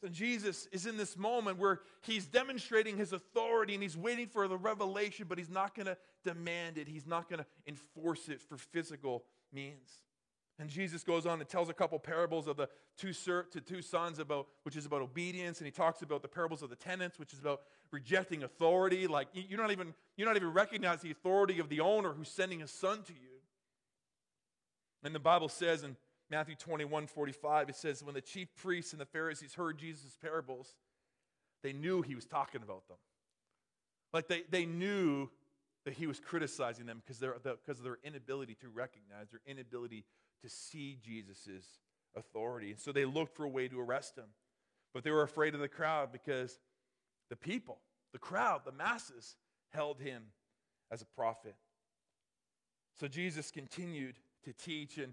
So 0.00 0.08
Jesus 0.08 0.68
is 0.72 0.86
in 0.86 0.96
this 0.96 1.16
moment 1.16 1.58
where 1.58 1.80
he's 2.02 2.26
demonstrating 2.26 2.96
his 2.96 3.12
authority 3.12 3.74
and 3.74 3.82
he's 3.82 3.96
waiting 3.96 4.28
for 4.28 4.46
the 4.46 4.56
revelation, 4.56 5.26
but 5.28 5.38
he's 5.38 5.50
not 5.50 5.74
going 5.74 5.86
to 5.86 5.96
demand 6.24 6.78
it. 6.78 6.86
He's 6.88 7.06
not 7.06 7.28
going 7.28 7.40
to 7.40 7.46
enforce 7.66 8.28
it 8.28 8.40
for 8.42 8.56
physical 8.56 9.24
means. 9.52 9.90
And 10.58 10.70
Jesus 10.70 11.02
goes 11.04 11.26
on 11.26 11.38
and 11.40 11.48
tells 11.48 11.68
a 11.68 11.74
couple 11.74 11.98
parables 11.98 12.46
of 12.46 12.56
the 12.56 12.68
two, 12.96 13.12
to 13.12 13.60
two 13.60 13.82
sons 13.82 14.18
about, 14.18 14.46
which 14.62 14.74
is 14.74 14.86
about 14.86 15.02
obedience, 15.02 15.58
and 15.58 15.66
he 15.66 15.70
talks 15.70 16.00
about 16.00 16.22
the 16.22 16.28
parables 16.28 16.62
of 16.62 16.70
the 16.70 16.76
tenants, 16.76 17.18
which 17.18 17.34
is 17.34 17.38
about 17.38 17.60
rejecting 17.90 18.42
authority. 18.42 19.06
Like 19.06 19.28
you're 19.34 19.60
not 19.60 19.70
even 19.70 19.92
you're 20.16 20.26
not 20.26 20.36
even 20.36 20.52
recognize 20.52 21.02
the 21.02 21.10
authority 21.10 21.58
of 21.58 21.68
the 21.68 21.80
owner 21.80 22.12
who's 22.12 22.30
sending 22.30 22.60
his 22.60 22.70
son 22.70 23.02
to 23.02 23.12
you. 23.12 23.36
And 25.02 25.14
the 25.14 25.20
Bible 25.20 25.50
says 25.50 25.82
in 25.82 25.96
Matthew 26.30 26.56
21, 26.56 27.06
45, 27.06 27.68
it 27.68 27.76
says, 27.76 28.02
when 28.02 28.14
the 28.14 28.20
chief 28.20 28.48
priests 28.56 28.92
and 28.92 29.00
the 29.00 29.06
Pharisees 29.06 29.54
heard 29.54 29.78
Jesus' 29.78 30.16
parables, 30.20 30.74
they 31.62 31.72
knew 31.72 32.02
he 32.02 32.14
was 32.14 32.24
talking 32.24 32.62
about 32.62 32.88
them. 32.88 32.96
Like 34.12 34.26
they, 34.26 34.42
they 34.50 34.66
knew 34.66 35.28
that 35.84 35.94
he 35.94 36.06
was 36.06 36.18
criticizing 36.18 36.86
them 36.86 37.00
because, 37.04 37.20
because 37.20 37.78
of 37.78 37.84
their 37.84 37.98
inability 38.02 38.56
to 38.56 38.68
recognize, 38.68 39.30
their 39.30 39.40
inability 39.46 40.04
to 40.42 40.48
see 40.48 40.98
Jesus' 41.02 41.80
authority. 42.16 42.70
And 42.70 42.80
so 42.80 42.92
they 42.92 43.04
looked 43.04 43.36
for 43.36 43.44
a 43.44 43.48
way 43.48 43.68
to 43.68 43.80
arrest 43.80 44.16
him. 44.16 44.26
But 44.94 45.04
they 45.04 45.10
were 45.10 45.22
afraid 45.22 45.54
of 45.54 45.60
the 45.60 45.68
crowd 45.68 46.10
because 46.12 46.58
the 47.28 47.36
people, 47.36 47.78
the 48.12 48.18
crowd, 48.18 48.62
the 48.64 48.72
masses 48.72 49.36
held 49.70 50.00
him 50.00 50.22
as 50.90 51.02
a 51.02 51.06
prophet. 51.06 51.54
So 52.98 53.08
Jesus 53.08 53.50
continued 53.50 54.14
to 54.44 54.52
teach, 54.52 54.96
and 54.96 55.12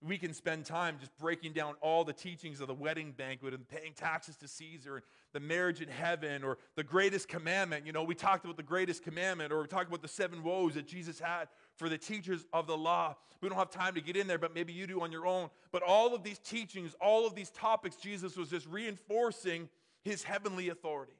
we 0.00 0.16
can 0.16 0.32
spend 0.32 0.64
time 0.64 0.96
just 0.98 1.16
breaking 1.18 1.52
down 1.52 1.74
all 1.82 2.04
the 2.04 2.12
teachings 2.12 2.60
of 2.60 2.68
the 2.68 2.74
wedding 2.74 3.12
banquet 3.12 3.52
and 3.52 3.68
paying 3.68 3.92
taxes 3.94 4.36
to 4.36 4.48
Caesar 4.48 4.96
and 4.96 5.04
the 5.34 5.40
marriage 5.40 5.82
in 5.82 5.88
heaven 5.88 6.42
or 6.42 6.56
the 6.76 6.84
greatest 6.84 7.28
commandment. 7.28 7.84
You 7.84 7.92
know, 7.92 8.04
we 8.04 8.14
talked 8.14 8.44
about 8.44 8.56
the 8.56 8.62
greatest 8.62 9.02
commandment 9.02 9.52
or 9.52 9.60
we 9.60 9.66
talked 9.66 9.88
about 9.88 10.02
the 10.02 10.08
seven 10.08 10.42
woes 10.42 10.74
that 10.74 10.86
Jesus 10.86 11.18
had 11.18 11.48
for 11.78 11.88
the 11.88 11.98
teachers 11.98 12.46
of 12.52 12.66
the 12.66 12.76
law. 12.76 13.16
We 13.40 13.48
don't 13.48 13.56
have 13.56 13.70
time 13.70 13.94
to 13.94 14.00
get 14.00 14.16
in 14.16 14.26
there, 14.26 14.38
but 14.38 14.54
maybe 14.54 14.72
you 14.72 14.86
do 14.86 15.00
on 15.00 15.12
your 15.12 15.26
own. 15.26 15.48
But 15.70 15.82
all 15.82 16.14
of 16.14 16.24
these 16.24 16.38
teachings, 16.38 16.94
all 17.00 17.26
of 17.26 17.34
these 17.34 17.50
topics, 17.50 17.96
Jesus 17.96 18.36
was 18.36 18.50
just 18.50 18.66
reinforcing 18.66 19.68
his 20.02 20.24
heavenly 20.24 20.68
authority. 20.68 21.12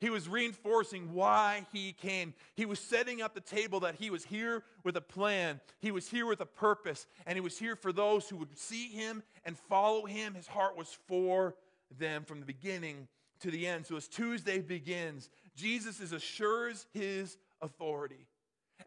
He 0.00 0.10
was 0.10 0.28
reinforcing 0.28 1.12
why 1.12 1.66
he 1.72 1.92
came. 1.92 2.32
He 2.54 2.64
was 2.64 2.78
setting 2.78 3.20
up 3.20 3.34
the 3.34 3.40
table 3.40 3.80
that 3.80 3.96
he 3.96 4.10
was 4.10 4.24
here 4.24 4.62
with 4.84 4.96
a 4.96 5.00
plan. 5.00 5.60
He 5.80 5.90
was 5.90 6.08
here 6.08 6.26
with 6.26 6.40
a 6.40 6.46
purpose. 6.46 7.06
And 7.26 7.36
he 7.36 7.40
was 7.40 7.58
here 7.58 7.74
for 7.74 7.92
those 7.92 8.28
who 8.28 8.36
would 8.36 8.56
see 8.56 8.88
him 8.88 9.24
and 9.44 9.58
follow 9.58 10.06
him. 10.06 10.34
His 10.34 10.46
heart 10.46 10.76
was 10.76 10.96
for 11.08 11.56
them 11.98 12.24
from 12.24 12.38
the 12.38 12.46
beginning 12.46 13.08
to 13.40 13.50
the 13.50 13.66
end. 13.66 13.86
So 13.86 13.96
as 13.96 14.06
Tuesday 14.06 14.60
begins, 14.60 15.30
Jesus 15.56 15.98
is 15.98 16.12
assures 16.12 16.86
his 16.92 17.36
authority. 17.60 18.28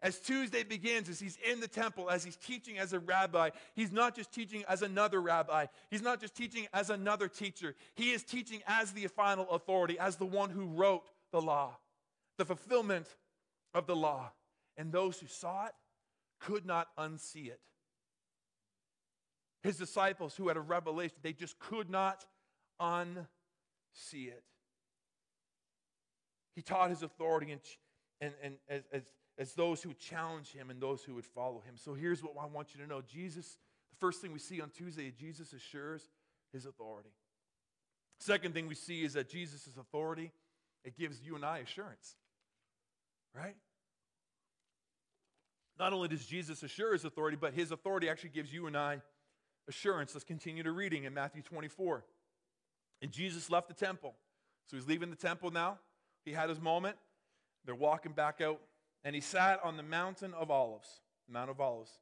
As 0.00 0.18
Tuesday 0.18 0.62
begins, 0.62 1.08
as 1.08 1.20
he's 1.20 1.38
in 1.48 1.60
the 1.60 1.68
temple, 1.68 2.08
as 2.08 2.24
he's 2.24 2.36
teaching 2.36 2.78
as 2.78 2.92
a 2.92 2.98
rabbi, 2.98 3.50
he's 3.74 3.92
not 3.92 4.16
just 4.16 4.32
teaching 4.32 4.64
as 4.68 4.82
another 4.82 5.20
rabbi. 5.20 5.66
He's 5.90 6.02
not 6.02 6.20
just 6.20 6.34
teaching 6.34 6.66
as 6.72 6.90
another 6.90 7.28
teacher. 7.28 7.74
He 7.94 8.12
is 8.12 8.22
teaching 8.22 8.62
as 8.66 8.92
the 8.92 9.06
final 9.08 9.48
authority, 9.50 9.98
as 9.98 10.16
the 10.16 10.26
one 10.26 10.50
who 10.50 10.66
wrote 10.66 11.02
the 11.30 11.40
law, 11.40 11.76
the 12.38 12.44
fulfillment 12.44 13.06
of 13.74 13.86
the 13.86 13.96
law. 13.96 14.32
And 14.76 14.90
those 14.90 15.20
who 15.20 15.26
saw 15.26 15.66
it 15.66 15.72
could 16.40 16.64
not 16.64 16.88
unsee 16.98 17.48
it. 17.48 17.60
His 19.62 19.76
disciples 19.76 20.34
who 20.34 20.48
had 20.48 20.56
a 20.56 20.60
revelation, 20.60 21.16
they 21.22 21.32
just 21.32 21.58
could 21.58 21.88
not 21.88 22.24
unsee 22.80 23.26
it. 24.28 24.42
He 26.56 26.62
taught 26.62 26.90
his 26.90 27.02
authority 27.02 27.52
and, 27.52 27.60
and, 28.20 28.32
and 28.42 28.54
as, 28.68 28.82
as 28.92 29.02
as 29.38 29.54
those 29.54 29.82
who 29.82 29.94
challenge 29.94 30.52
him 30.52 30.70
and 30.70 30.80
those 30.80 31.02
who 31.02 31.14
would 31.14 31.24
follow 31.24 31.62
him. 31.66 31.74
So 31.76 31.94
here's 31.94 32.22
what 32.22 32.34
I 32.40 32.46
want 32.46 32.74
you 32.74 32.80
to 32.82 32.86
know 32.86 33.00
Jesus, 33.00 33.56
the 33.90 33.96
first 33.98 34.20
thing 34.20 34.32
we 34.32 34.38
see 34.38 34.60
on 34.60 34.70
Tuesday, 34.70 35.10
Jesus 35.10 35.52
assures 35.52 36.08
his 36.52 36.66
authority. 36.66 37.10
Second 38.20 38.54
thing 38.54 38.68
we 38.68 38.74
see 38.74 39.02
is 39.02 39.14
that 39.14 39.28
Jesus' 39.28 39.68
authority, 39.78 40.32
it 40.84 40.96
gives 40.96 41.20
you 41.22 41.34
and 41.34 41.44
I 41.44 41.58
assurance, 41.58 42.14
right? 43.34 43.56
Not 45.78 45.92
only 45.92 46.08
does 46.08 46.24
Jesus 46.24 46.62
assure 46.62 46.92
his 46.92 47.04
authority, 47.04 47.36
but 47.40 47.54
his 47.54 47.72
authority 47.72 48.08
actually 48.08 48.30
gives 48.30 48.52
you 48.52 48.66
and 48.66 48.76
I 48.76 49.00
assurance. 49.68 50.14
Let's 50.14 50.24
continue 50.24 50.62
to 50.62 50.70
reading 50.70 51.04
in 51.04 51.14
Matthew 51.14 51.42
24. 51.42 52.04
And 53.00 53.10
Jesus 53.10 53.50
left 53.50 53.68
the 53.68 53.74
temple. 53.74 54.14
So 54.66 54.76
he's 54.76 54.86
leaving 54.86 55.10
the 55.10 55.16
temple 55.16 55.50
now. 55.50 55.78
He 56.24 56.32
had 56.32 56.48
his 56.48 56.60
moment. 56.60 56.96
They're 57.64 57.74
walking 57.74 58.12
back 58.12 58.40
out 58.40 58.60
and 59.04 59.14
he 59.14 59.20
sat 59.20 59.60
on 59.64 59.76
the 59.76 59.82
mountain 59.82 60.34
of 60.34 60.50
Olives, 60.50 61.00
Mount 61.28 61.50
of 61.50 61.60
Olives. 61.60 61.98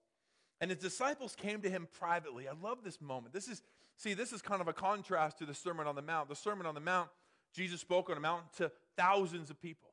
And 0.60 0.70
his 0.70 0.80
disciples 0.80 1.34
came 1.34 1.62
to 1.62 1.70
him 1.70 1.88
privately. 1.98 2.46
I 2.46 2.52
love 2.62 2.78
this 2.84 3.00
moment. 3.00 3.32
This 3.32 3.48
is, 3.48 3.62
see, 3.96 4.12
this 4.12 4.32
is 4.32 4.42
kind 4.42 4.60
of 4.60 4.68
a 4.68 4.72
contrast 4.72 5.38
to 5.38 5.46
the 5.46 5.54
Sermon 5.54 5.86
on 5.86 5.94
the 5.94 6.02
Mount. 6.02 6.28
The 6.28 6.36
Sermon 6.36 6.66
on 6.66 6.74
the 6.74 6.80
Mount, 6.80 7.08
Jesus 7.54 7.80
spoke 7.80 8.10
on 8.10 8.16
a 8.16 8.20
mountain 8.20 8.48
to 8.58 8.70
thousands 8.96 9.48
of 9.50 9.60
people, 9.60 9.88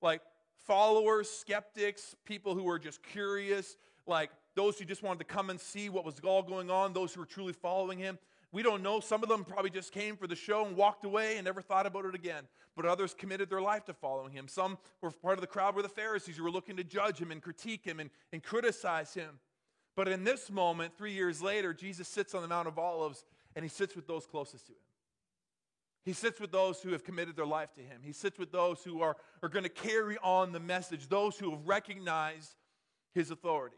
like 0.00 0.22
followers, 0.66 1.28
skeptics, 1.28 2.16
people 2.24 2.54
who 2.54 2.62
were 2.62 2.78
just 2.78 3.02
curious, 3.02 3.76
like 4.06 4.30
those 4.54 4.78
who 4.78 4.84
just 4.86 5.02
wanted 5.02 5.18
to 5.18 5.26
come 5.26 5.50
and 5.50 5.60
see 5.60 5.90
what 5.90 6.04
was 6.04 6.18
all 6.24 6.42
going 6.42 6.70
on, 6.70 6.94
those 6.94 7.12
who 7.12 7.20
were 7.20 7.26
truly 7.26 7.52
following 7.52 7.98
him. 7.98 8.18
We 8.56 8.62
don't 8.62 8.82
know. 8.82 9.00
Some 9.00 9.22
of 9.22 9.28
them 9.28 9.44
probably 9.44 9.68
just 9.68 9.92
came 9.92 10.16
for 10.16 10.26
the 10.26 10.34
show 10.34 10.64
and 10.64 10.74
walked 10.74 11.04
away 11.04 11.36
and 11.36 11.44
never 11.44 11.60
thought 11.60 11.84
about 11.84 12.06
it 12.06 12.14
again. 12.14 12.44
But 12.74 12.86
others 12.86 13.12
committed 13.12 13.50
their 13.50 13.60
life 13.60 13.84
to 13.84 13.92
following 13.92 14.32
him. 14.32 14.48
Some 14.48 14.78
were 15.02 15.10
part 15.10 15.34
of 15.34 15.42
the 15.42 15.46
crowd 15.46 15.74
were 15.74 15.82
the 15.82 15.90
Pharisees 15.90 16.38
who 16.38 16.42
were 16.42 16.50
looking 16.50 16.78
to 16.78 16.82
judge 16.82 17.18
him 17.18 17.30
and 17.30 17.42
critique 17.42 17.84
him 17.84 18.00
and, 18.00 18.08
and 18.32 18.42
criticize 18.42 19.12
him. 19.12 19.40
But 19.94 20.08
in 20.08 20.24
this 20.24 20.50
moment, 20.50 20.96
three 20.96 21.12
years 21.12 21.42
later, 21.42 21.74
Jesus 21.74 22.08
sits 22.08 22.34
on 22.34 22.40
the 22.40 22.48
Mount 22.48 22.66
of 22.66 22.78
Olives 22.78 23.24
and 23.54 23.62
he 23.62 23.68
sits 23.68 23.94
with 23.94 24.06
those 24.06 24.24
closest 24.24 24.64
to 24.68 24.72
him. 24.72 24.78
He 26.06 26.14
sits 26.14 26.40
with 26.40 26.50
those 26.50 26.80
who 26.80 26.92
have 26.92 27.04
committed 27.04 27.36
their 27.36 27.44
life 27.44 27.74
to 27.74 27.82
him. 27.82 28.00
He 28.02 28.12
sits 28.12 28.38
with 28.38 28.52
those 28.52 28.82
who 28.82 29.02
are, 29.02 29.18
are 29.42 29.50
going 29.50 29.64
to 29.64 29.68
carry 29.68 30.16
on 30.22 30.52
the 30.52 30.60
message, 30.60 31.10
those 31.10 31.38
who 31.38 31.50
have 31.50 31.68
recognized 31.68 32.54
his 33.12 33.30
authority 33.30 33.76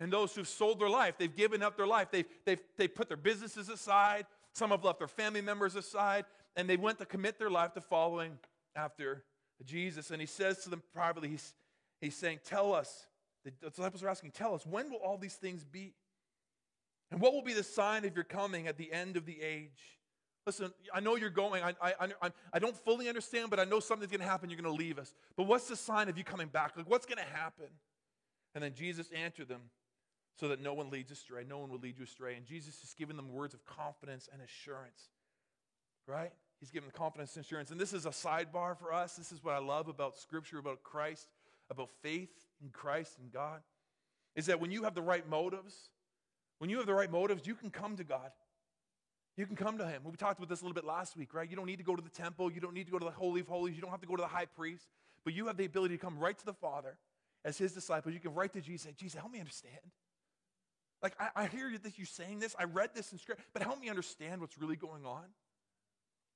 and 0.00 0.10
those 0.10 0.34
who've 0.34 0.48
sold 0.48 0.80
their 0.80 0.88
life. 0.88 1.16
They've 1.18 1.34
given 1.34 1.62
up 1.62 1.76
their 1.76 1.86
life. 1.86 2.08
They've, 2.10 2.26
they've, 2.46 2.60
they've 2.76 2.92
put 2.92 3.08
their 3.08 3.18
businesses 3.18 3.68
aside. 3.68 4.26
Some 4.54 4.70
have 4.70 4.82
left 4.82 4.98
their 4.98 5.08
family 5.08 5.42
members 5.42 5.76
aside, 5.76 6.24
and 6.56 6.68
they 6.68 6.78
went 6.78 6.98
to 6.98 7.06
commit 7.06 7.38
their 7.38 7.50
life 7.50 7.74
to 7.74 7.80
following 7.80 8.38
after 8.74 9.22
Jesus. 9.64 10.10
And 10.10 10.20
he 10.20 10.26
says 10.26 10.64
to 10.64 10.70
them 10.70 10.82
privately, 10.94 11.28
he's, 11.28 11.54
he's 12.00 12.16
saying, 12.16 12.40
Tell 12.44 12.74
us, 12.74 13.06
the 13.44 13.50
disciples 13.50 14.02
are 14.02 14.08
asking, 14.08 14.32
Tell 14.32 14.54
us, 14.54 14.66
when 14.66 14.90
will 14.90 14.98
all 14.98 15.18
these 15.18 15.34
things 15.34 15.64
be? 15.64 15.92
And 17.12 17.20
what 17.20 17.32
will 17.32 17.42
be 17.42 17.54
the 17.54 17.62
sign 17.62 18.04
of 18.04 18.14
your 18.14 18.24
coming 18.24 18.68
at 18.68 18.78
the 18.78 18.90
end 18.92 19.16
of 19.16 19.26
the 19.26 19.40
age? 19.40 19.98
Listen, 20.46 20.72
I 20.94 21.00
know 21.00 21.16
you're 21.16 21.28
going. 21.28 21.62
I, 21.62 21.74
I, 21.82 21.92
I, 22.22 22.30
I 22.54 22.58
don't 22.58 22.76
fully 22.76 23.08
understand, 23.08 23.50
but 23.50 23.60
I 23.60 23.64
know 23.64 23.78
something's 23.78 24.10
going 24.10 24.20
to 24.20 24.26
happen. 24.26 24.48
You're 24.48 24.60
going 24.60 24.74
to 24.74 24.82
leave 24.82 24.98
us. 24.98 25.12
But 25.36 25.46
what's 25.46 25.68
the 25.68 25.76
sign 25.76 26.08
of 26.08 26.16
you 26.16 26.24
coming 26.24 26.48
back? 26.48 26.76
Like, 26.76 26.88
what's 26.88 27.04
going 27.04 27.18
to 27.18 27.36
happen? 27.36 27.66
And 28.54 28.64
then 28.64 28.72
Jesus 28.74 29.10
answered 29.14 29.48
them 29.48 29.60
so 30.40 30.48
that 30.48 30.60
no 30.60 30.74
one 30.74 30.90
leads 30.90 31.12
astray. 31.12 31.44
No 31.46 31.58
one 31.58 31.70
will 31.70 31.78
lead 31.78 31.98
you 31.98 32.04
astray. 32.04 32.34
And 32.34 32.46
Jesus 32.46 32.82
is 32.82 32.94
giving 32.98 33.16
them 33.16 33.30
words 33.30 33.54
of 33.54 33.64
confidence 33.66 34.28
and 34.32 34.40
assurance, 34.42 35.10
right? 36.06 36.32
He's 36.58 36.70
giving 36.70 36.88
them 36.88 36.96
confidence 36.96 37.36
and 37.36 37.44
assurance. 37.44 37.70
And 37.70 37.78
this 37.78 37.92
is 37.92 38.06
a 38.06 38.10
sidebar 38.10 38.76
for 38.78 38.92
us. 38.92 39.16
This 39.16 39.30
is 39.30 39.44
what 39.44 39.54
I 39.54 39.58
love 39.58 39.88
about 39.88 40.16
Scripture, 40.16 40.58
about 40.58 40.82
Christ, 40.82 41.28
about 41.70 41.90
faith 42.02 42.32
in 42.62 42.70
Christ 42.70 43.18
and 43.20 43.30
God, 43.30 43.60
is 44.34 44.46
that 44.46 44.60
when 44.60 44.70
you 44.70 44.84
have 44.84 44.94
the 44.94 45.02
right 45.02 45.28
motives, 45.28 45.90
When 46.60 46.68
you 46.68 46.76
have 46.76 46.86
the 46.86 46.94
right 46.94 47.10
motives, 47.10 47.46
you 47.46 47.54
can 47.54 47.70
come 47.70 47.96
to 47.96 48.04
God. 48.04 48.30
You 49.36 49.46
can 49.46 49.56
come 49.56 49.78
to 49.78 49.86
Him. 49.86 50.02
We 50.04 50.12
talked 50.12 50.38
about 50.38 50.50
this 50.50 50.60
a 50.60 50.64
little 50.64 50.74
bit 50.74 50.84
last 50.84 51.16
week, 51.16 51.32
right? 51.32 51.48
You 51.48 51.56
don't 51.56 51.64
need 51.64 51.78
to 51.78 51.84
go 51.84 51.96
to 51.96 52.02
the 52.02 52.10
temple. 52.10 52.52
You 52.52 52.60
don't 52.60 52.74
need 52.74 52.84
to 52.84 52.92
go 52.92 52.98
to 52.98 53.06
the 53.06 53.10
Holy 53.10 53.40
of 53.40 53.48
Holies. 53.48 53.74
You 53.74 53.80
don't 53.80 53.90
have 53.90 54.02
to 54.02 54.06
go 54.06 54.14
to 54.14 54.22
the 54.22 54.28
high 54.28 54.44
priest. 54.44 54.84
But 55.24 55.32
you 55.32 55.46
have 55.46 55.56
the 55.56 55.64
ability 55.64 55.96
to 55.96 56.00
come 56.00 56.18
right 56.18 56.38
to 56.38 56.44
the 56.44 56.52
Father 56.52 56.98
as 57.46 57.56
His 57.56 57.72
disciples. 57.72 58.12
You 58.12 58.20
can 58.20 58.34
write 58.34 58.52
to 58.52 58.60
Jesus 58.60 58.84
and 58.86 58.94
say, 58.94 59.02
Jesus, 59.02 59.18
help 59.18 59.32
me 59.32 59.40
understand. 59.40 59.80
Like, 61.02 61.14
I, 61.18 61.44
I 61.44 61.46
hear 61.46 61.70
that 61.82 61.98
you 61.98 62.04
saying 62.04 62.40
this. 62.40 62.54
I 62.58 62.64
read 62.64 62.90
this 62.94 63.12
in 63.12 63.18
Scripture, 63.18 63.42
but 63.52 63.62
help 63.62 63.80
me 63.80 63.88
understand 63.88 64.40
what's 64.40 64.58
really 64.58 64.76
going 64.76 65.06
on. 65.06 65.24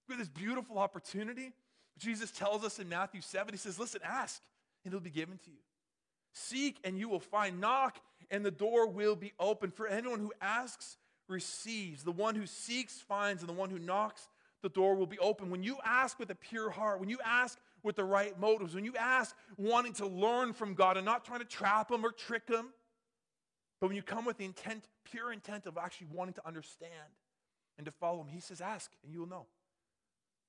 We 0.08 0.14
have 0.14 0.20
this 0.20 0.28
beautiful 0.28 0.78
opportunity. 0.78 1.52
Jesus 1.98 2.30
tells 2.30 2.64
us 2.64 2.78
in 2.78 2.88
Matthew 2.88 3.20
7, 3.20 3.52
He 3.52 3.58
says, 3.58 3.78
Listen, 3.78 4.00
ask, 4.04 4.42
and 4.84 4.92
it'll 4.92 5.02
be 5.02 5.10
given 5.10 5.38
to 5.44 5.50
you. 5.50 5.58
Seek, 6.32 6.78
and 6.84 6.98
you 6.98 7.08
will 7.08 7.20
find. 7.20 7.60
Knock, 7.60 7.98
and 8.30 8.44
the 8.44 8.50
door 8.50 8.88
will 8.88 9.16
be 9.16 9.32
open. 9.38 9.70
For 9.70 9.86
anyone 9.86 10.18
who 10.18 10.32
asks, 10.40 10.96
receives. 11.28 12.02
The 12.02 12.12
one 12.12 12.34
who 12.34 12.46
seeks 12.46 13.00
finds, 13.00 13.42
and 13.42 13.48
the 13.48 13.54
one 13.54 13.70
who 13.70 13.78
knocks, 13.78 14.28
the 14.62 14.68
door 14.68 14.94
will 14.94 15.06
be 15.06 15.18
open. 15.18 15.50
When 15.50 15.62
you 15.62 15.76
ask 15.84 16.18
with 16.18 16.30
a 16.30 16.34
pure 16.34 16.70
heart, 16.70 17.00
when 17.00 17.08
you 17.08 17.18
ask 17.24 17.58
with 17.82 17.96
the 17.96 18.04
right 18.04 18.38
motives, 18.38 18.74
when 18.74 18.84
you 18.84 18.94
ask 18.98 19.36
wanting 19.56 19.92
to 19.94 20.06
learn 20.06 20.52
from 20.52 20.74
God 20.74 20.96
and 20.96 21.04
not 21.04 21.24
trying 21.24 21.40
to 21.40 21.46
trap 21.46 21.90
Him 21.90 22.04
or 22.04 22.12
trick 22.12 22.48
Him, 22.48 22.70
but 23.84 23.88
when 23.88 23.96
you 23.96 24.02
come 24.02 24.24
with 24.24 24.38
the 24.38 24.46
intent, 24.46 24.88
pure 25.04 25.30
intent 25.30 25.66
of 25.66 25.76
actually 25.76 26.06
wanting 26.10 26.32
to 26.32 26.46
understand 26.46 26.90
and 27.76 27.84
to 27.84 27.92
follow 27.92 28.22
Him, 28.22 28.28
He 28.28 28.40
says, 28.40 28.62
Ask, 28.62 28.90
and 29.02 29.12
you 29.12 29.20
will 29.20 29.26
know. 29.26 29.44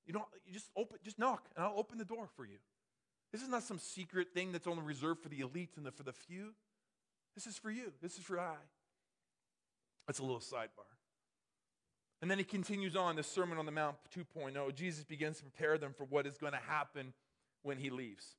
You 0.06 0.14
don't, 0.14 0.24
you 0.46 0.54
just 0.54 0.70
open, 0.78 1.00
just 1.04 1.20
knock, 1.20 1.50
and 1.54 1.66
I'll 1.66 1.78
open 1.78 1.98
the 1.98 2.06
door 2.06 2.30
for 2.38 2.46
you. 2.46 2.60
This 3.34 3.42
is 3.42 3.50
not 3.50 3.64
some 3.64 3.78
secret 3.78 4.30
thing 4.34 4.54
that's 4.54 4.68
only 4.68 4.84
reserved 4.84 5.22
for 5.22 5.28
the 5.28 5.42
elite 5.42 5.72
and 5.76 5.86
the, 5.86 5.92
for 5.92 6.04
the 6.04 6.14
few. 6.14 6.54
This 7.36 7.46
is 7.46 7.58
for 7.58 7.70
you. 7.70 7.92
This 8.02 8.18
is 8.18 8.24
for 8.24 8.40
I. 8.40 8.56
That's 10.08 10.20
a 10.20 10.24
little 10.24 10.40
sidebar. 10.40 10.88
And 12.22 12.32
then 12.32 12.38
he 12.38 12.46
continues 12.46 12.96
on 12.96 13.18
the 13.18 13.24
Sermon 13.24 13.58
on 13.58 13.66
the 13.66 13.72
Mount 13.74 13.98
2.0. 14.18 14.74
Jesus 14.74 15.04
begins 15.04 15.40
to 15.40 15.44
prepare 15.44 15.78
them 15.78 15.94
for 15.94 16.06
what 16.06 16.26
is 16.26 16.38
going 16.38 16.54
to 16.54 16.60
happen 16.70 17.12
when 17.64 17.80
he 17.80 17.90
leaves. 17.90 18.38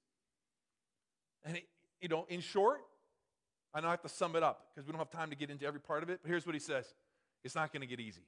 And, 1.45 1.59
it, 1.59 1.65
you 2.01 2.09
know, 2.09 2.25
in 2.31 2.41
short, 2.41 2.81
I 3.77 3.81
know 3.81 3.89
I 3.89 3.91
have 3.91 4.03
to 4.03 4.09
sum 4.09 4.35
it 4.37 4.43
up 4.43 4.69
because 4.75 4.87
we 4.87 4.93
don't 4.93 4.99
have 4.99 5.11
time 5.11 5.29
to 5.29 5.37
get 5.37 5.51
into 5.51 5.67
every 5.67 5.81
part 5.81 6.03
of 6.03 6.09
it, 6.09 6.21
but 6.23 6.31
here's 6.31 6.47
what 6.47 6.55
he 6.55 6.59
says 6.59 6.87
it's 7.45 7.55
not 7.55 7.75
going 7.75 7.83
to 7.83 7.87
get 7.87 8.01
easy. 8.01 8.23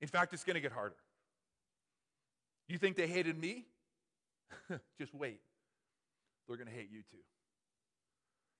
In 0.00 0.06
fact, 0.06 0.32
it's 0.32 0.44
going 0.44 0.54
to 0.54 0.60
get 0.60 0.70
harder. 0.70 0.94
You 2.68 2.78
think 2.78 2.96
they 2.96 3.08
hated 3.08 3.36
me? 3.36 3.66
Just 4.98 5.12
wait. 5.12 5.40
They're 6.46 6.56
going 6.56 6.68
to 6.68 6.72
hate 6.72 6.88
you 6.92 7.00
too. 7.10 7.18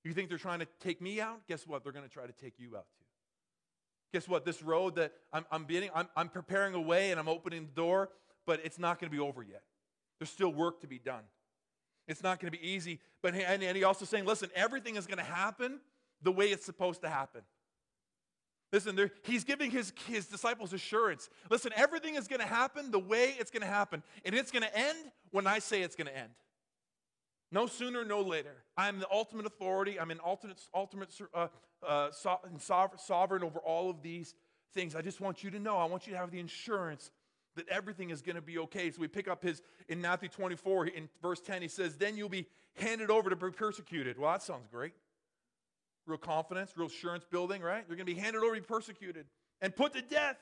You 0.02 0.12
think 0.12 0.28
they're 0.28 0.36
trying 0.36 0.58
to 0.58 0.66
take 0.80 1.00
me 1.00 1.20
out? 1.20 1.46
Guess 1.46 1.64
what? 1.68 1.84
They're 1.84 1.92
going 1.92 2.04
to 2.04 2.10
try 2.10 2.26
to 2.26 2.32
take 2.32 2.54
you 2.58 2.76
out 2.76 2.86
too. 2.98 3.04
Guess 4.12 4.26
what? 4.26 4.44
This 4.44 4.64
road 4.64 4.96
that 4.96 5.12
I'm, 5.32 5.46
I'm 5.52 5.64
beginning, 5.64 5.90
I'm, 5.94 6.08
I'm 6.16 6.28
preparing 6.28 6.74
a 6.74 6.80
way 6.80 7.12
and 7.12 7.20
I'm 7.20 7.28
opening 7.28 7.66
the 7.66 7.80
door, 7.80 8.08
but 8.46 8.60
it's 8.64 8.80
not 8.80 8.98
going 8.98 9.12
to 9.12 9.16
be 9.16 9.22
over 9.22 9.44
yet. 9.44 9.62
There's 10.18 10.30
still 10.30 10.52
work 10.52 10.80
to 10.80 10.88
be 10.88 10.98
done. 10.98 11.22
It's 12.10 12.22
not 12.22 12.40
going 12.40 12.52
to 12.52 12.58
be 12.58 12.66
easy. 12.66 13.00
But 13.22 13.34
and, 13.34 13.62
and 13.62 13.76
he 13.76 13.84
also 13.84 14.04
saying, 14.04 14.24
listen, 14.24 14.50
everything 14.54 14.96
is 14.96 15.06
going 15.06 15.18
to 15.18 15.24
happen 15.24 15.80
the 16.22 16.32
way 16.32 16.46
it's 16.46 16.66
supposed 16.66 17.00
to 17.02 17.08
happen. 17.08 17.42
Listen, 18.72 18.94
there, 18.94 19.10
he's 19.22 19.42
giving 19.42 19.70
his, 19.70 19.92
his 20.06 20.26
disciples 20.26 20.72
assurance. 20.72 21.28
Listen, 21.50 21.72
everything 21.74 22.14
is 22.14 22.28
going 22.28 22.40
to 22.40 22.46
happen 22.46 22.90
the 22.90 23.00
way 23.00 23.34
it's 23.38 23.50
going 23.50 23.62
to 23.62 23.68
happen. 23.68 24.02
And 24.24 24.34
it's 24.34 24.50
going 24.50 24.62
to 24.62 24.76
end 24.76 24.98
when 25.30 25.46
I 25.46 25.58
say 25.58 25.82
it's 25.82 25.96
going 25.96 26.06
to 26.06 26.16
end. 26.16 26.30
No 27.52 27.66
sooner, 27.66 28.04
no 28.04 28.20
later. 28.20 28.54
I'm 28.76 29.00
the 29.00 29.08
ultimate 29.10 29.46
authority. 29.46 29.98
I'm 29.98 30.12
an 30.12 30.20
ultimate, 30.24 30.60
ultimate 30.72 31.10
uh, 31.34 31.48
uh, 31.86 32.10
sovereign 32.12 33.42
over 33.42 33.58
all 33.58 33.90
of 33.90 34.02
these 34.02 34.34
things. 34.72 34.94
I 34.94 35.02
just 35.02 35.20
want 35.20 35.42
you 35.42 35.50
to 35.50 35.58
know. 35.58 35.76
I 35.76 35.86
want 35.86 36.06
you 36.06 36.12
to 36.12 36.18
have 36.18 36.30
the 36.30 36.40
assurance 36.40 37.10
that 37.60 37.68
everything 37.68 38.10
is 38.10 38.22
going 38.22 38.36
to 38.36 38.42
be 38.42 38.58
okay. 38.58 38.90
So 38.90 39.00
we 39.00 39.08
pick 39.08 39.28
up 39.28 39.42
his 39.42 39.62
in 39.88 40.00
Matthew 40.00 40.28
24 40.28 40.86
in 40.88 41.08
verse 41.22 41.40
10. 41.40 41.62
He 41.62 41.68
says, 41.68 41.96
"Then 41.96 42.16
you'll 42.16 42.28
be 42.28 42.46
handed 42.74 43.10
over 43.10 43.30
to 43.30 43.36
be 43.36 43.50
persecuted." 43.50 44.18
Well, 44.18 44.32
that 44.32 44.42
sounds 44.42 44.66
great. 44.66 44.94
Real 46.06 46.18
confidence, 46.18 46.72
real 46.76 46.88
assurance 46.88 47.24
building, 47.24 47.62
right? 47.62 47.84
You're 47.86 47.96
going 47.96 48.06
to 48.06 48.14
be 48.14 48.18
handed 48.18 48.42
over 48.42 48.54
to 48.54 48.60
be 48.60 48.66
persecuted 48.66 49.26
and 49.60 49.74
put 49.74 49.92
to 49.92 50.02
death. 50.02 50.38